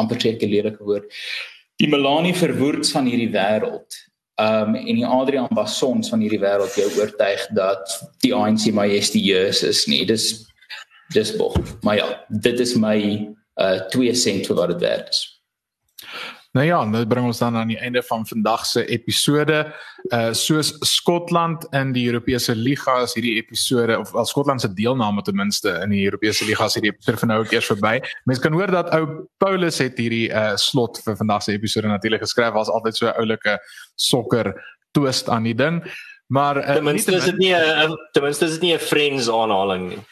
amper 0.00 0.20
seker 0.20 0.48
lelike 0.48 0.82
woord. 0.84 1.04
Die 1.82 1.88
Melanie 1.90 2.34
verwoords 2.34 2.92
van 2.94 3.08
hierdie 3.10 3.32
wêreld. 3.34 3.96
Um 4.38 4.76
en 4.78 4.94
die 5.00 5.06
Adrian 5.06 5.50
Bassons 5.50 6.12
van 6.12 6.20
hierdie 6.22 6.38
wêreld 6.38 6.76
jou 6.78 6.86
oortuig 7.00 7.42
dat 7.58 7.96
die 8.22 8.30
ANC 8.34 8.68
majestueus 8.70 9.64
is 9.66 9.82
nie. 9.90 10.04
Dis 10.06 10.28
dis 11.12 11.34
bog. 11.36 11.58
Maar 11.82 11.96
ja, 11.98 12.06
dit 12.28 12.62
is 12.62 12.76
my 12.78 12.98
uh 13.58 13.80
2 13.90 14.14
sent 14.14 14.46
vir 14.46 14.60
wat 14.60 14.70
dit 14.76 14.86
werd 14.86 15.10
is. 15.10 15.24
Nou 16.52 16.66
ja, 16.66 16.82
dit 16.84 17.08
bring 17.08 17.24
ons 17.24 17.38
dan 17.40 17.56
aan 17.56 17.70
die 17.72 17.78
einde 17.80 18.02
van 18.04 18.26
vandag 18.28 18.66
se 18.68 18.84
episode. 18.84 19.62
Uh 20.12 20.34
soos 20.36 20.74
Skotland 20.84 21.64
in 21.72 21.94
die 21.96 22.04
Europese 22.10 22.52
Liga 22.54 22.98
is 23.06 23.14
hierdie 23.16 23.38
episode 23.40 23.96
of 23.98 24.12
al 24.14 24.28
Skotland 24.28 24.60
se 24.60 24.68
deelname 24.72 25.24
ten 25.24 25.36
minste 25.36 25.78
in 25.80 25.94
die 25.94 26.02
Europese 26.04 26.44
Liga 26.44 26.68
is 26.68 26.76
hierdie 26.76 26.92
episode 26.92 27.22
vir 27.22 27.30
nou 27.30 27.40
ook 27.40 27.56
eers 27.56 27.70
verby. 27.72 27.94
Mense 28.28 28.44
kan 28.44 28.52
hoor 28.52 28.74
dat 28.74 28.92
ou 28.92 29.02
Paulus 29.40 29.80
het 29.80 29.96
hierdie 29.96 30.28
uh 30.28 30.52
slot 30.60 31.00
vir 31.06 31.16
vandag 31.22 31.48
se 31.48 31.56
episode 31.56 31.88
natuurlik 31.88 32.26
geskryf. 32.26 32.52
Was 32.52 32.68
altyd 32.68 33.00
so 33.00 33.08
'n 33.08 33.16
oulike 33.24 33.56
sokker 33.96 34.52
twist 34.92 35.32
aan 35.32 35.48
die 35.48 35.56
ding. 35.56 35.80
Maar 36.28 36.60
uh, 36.60 36.74
ten 36.74 36.84
minste 36.84 37.16
is 37.16 37.24
dit 37.24 37.38
nie 37.38 37.56
'n 37.56 37.96
ten 38.12 38.22
minste 38.22 38.44
is 38.44 38.60
dit 38.60 38.68
nie 38.68 38.74
'n 38.76 38.78
friends 38.78 39.30
aanhaling 39.30 39.88
nie. 39.88 40.04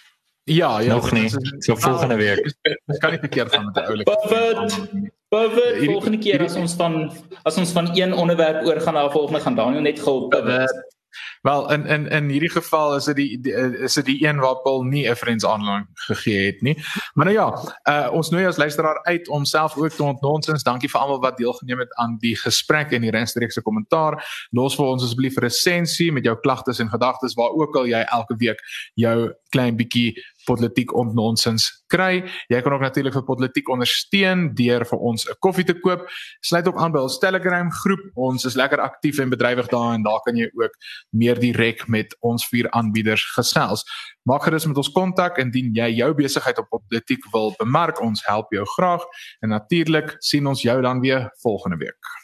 Ja, 0.45 0.81
ja, 0.81 0.95
nog 0.95 1.13
nie. 1.13 1.29
So 1.59 1.77
volgende 1.77 2.17
week. 2.17 2.55
Dit 2.87 2.99
kan 2.99 3.11
nie 3.11 3.19
verkeerd 3.19 3.53
gaan 3.53 3.65
met 3.65 3.77
'n 3.77 3.85
oulike. 3.85 5.19
Pivot 5.31 5.85
volgende 5.87 6.19
keer 6.19 6.43
as 6.43 6.57
ons 6.59 6.73
van 6.75 7.05
as 7.47 7.57
ons 7.57 7.73
van 7.73 7.91
een 7.95 8.13
onderwerp 8.13 8.65
oor 8.67 8.81
gaan 8.83 8.95
na 8.99 9.11
volgende 9.11 9.41
gaan 9.41 9.55
Daniel 9.55 9.87
net 9.87 10.01
gou 10.03 10.29
pivot. 10.29 10.99
Wel 11.43 11.73
in 11.73 11.87
in 11.87 12.09
in 12.09 12.29
hierdie 12.29 12.51
geval 12.51 12.97
is 12.97 13.05
dit 13.05 13.17
die, 13.17 13.41
die 13.41 13.53
is 13.87 13.95
dit 13.95 14.05
die 14.05 14.27
een 14.27 14.39
waar 14.39 14.57
Paul 14.63 14.83
nie 14.83 15.09
'n 15.11 15.15
friends 15.17 15.47
aanlang 15.47 15.87
gegee 15.95 16.47
het 16.47 16.61
nie. 16.61 16.75
Maar 17.15 17.25
nou 17.25 17.37
ja, 17.37 17.49
uh, 17.85 18.13
ons 18.13 18.31
nooi 18.31 18.47
as 18.47 18.57
luisteraar 18.57 19.05
uit 19.05 19.29
om 19.29 19.45
self 19.45 19.77
ook 19.77 19.91
te 19.91 20.03
ontnonsens. 20.03 20.63
Dankie 20.63 20.91
vir 20.91 21.01
almal 21.01 21.21
wat 21.21 21.37
deelgeneem 21.37 21.79
het 21.79 21.95
aan 21.95 22.17
die 22.19 22.37
gesprek 22.37 22.93
en 22.93 23.01
die 23.01 23.11
regstreekse 23.11 23.63
kommentaar. 23.63 24.47
Los 24.51 24.75
vir 24.75 24.85
ons 24.87 25.03
asseblief 25.03 25.37
'n 25.37 25.41
resensie 25.41 26.13
met 26.13 26.25
jou 26.25 26.41
klagtes 26.41 26.79
en 26.79 26.89
gedagtes 26.89 27.35
waar 27.35 27.51
ook 27.51 27.77
al 27.77 27.87
jy 27.87 28.01
elke 28.01 28.35
week 28.37 28.61
jou 28.95 29.33
klein 29.49 29.77
bietjie 29.77 30.15
politiek 30.51 30.93
ontnonsens 30.99 31.69
kry. 31.91 32.25
Jy 32.51 32.61
kan 32.65 32.75
ook 32.75 32.85
natuurlik 32.85 33.15
vir 33.17 33.27
politiek 33.29 33.71
ondersteun 33.73 34.49
deur 34.59 34.85
vir 34.89 34.99
ons 34.99 35.27
'n 35.29 35.39
koffie 35.41 35.65
te 35.65 35.75
koop. 35.75 36.07
Sluit 36.41 36.69
ook 36.69 36.79
aan 36.79 36.93
by 36.93 37.01
ons 37.01 37.19
Telegram 37.19 37.71
groep. 37.71 38.05
Ons 38.15 38.45
is 38.45 38.55
lekker 38.55 38.81
aktief 38.81 39.19
en 39.19 39.31
bedrywig 39.31 39.69
daar 39.69 39.95
en 39.95 40.03
daar 40.03 40.21
kan 40.25 40.37
jy 40.37 40.51
ook 40.55 40.75
meer 41.11 41.39
direk 41.39 41.89
met 41.89 42.17
ons 42.21 42.47
vier 42.49 42.71
aanbieders 42.71 43.25
gesels. 43.37 43.85
Maak 44.25 44.43
gerus 44.43 44.67
met 44.67 44.77
ons 44.77 44.93
kontak 44.93 45.39
indien 45.39 45.73
jy 45.75 45.89
jou 45.97 46.15
besigheid 46.15 46.59
op 46.59 46.69
politiek 46.71 47.25
wil 47.33 47.55
bemark. 47.59 48.01
Ons 48.01 48.23
help 48.27 48.53
jou 48.53 48.65
graag 48.77 49.03
en 49.41 49.49
natuurlik 49.49 50.17
sien 50.19 50.47
ons 50.47 50.63
jou 50.63 50.81
dan 50.83 51.01
weer 51.01 51.31
volgende 51.43 51.77
week. 51.77 52.20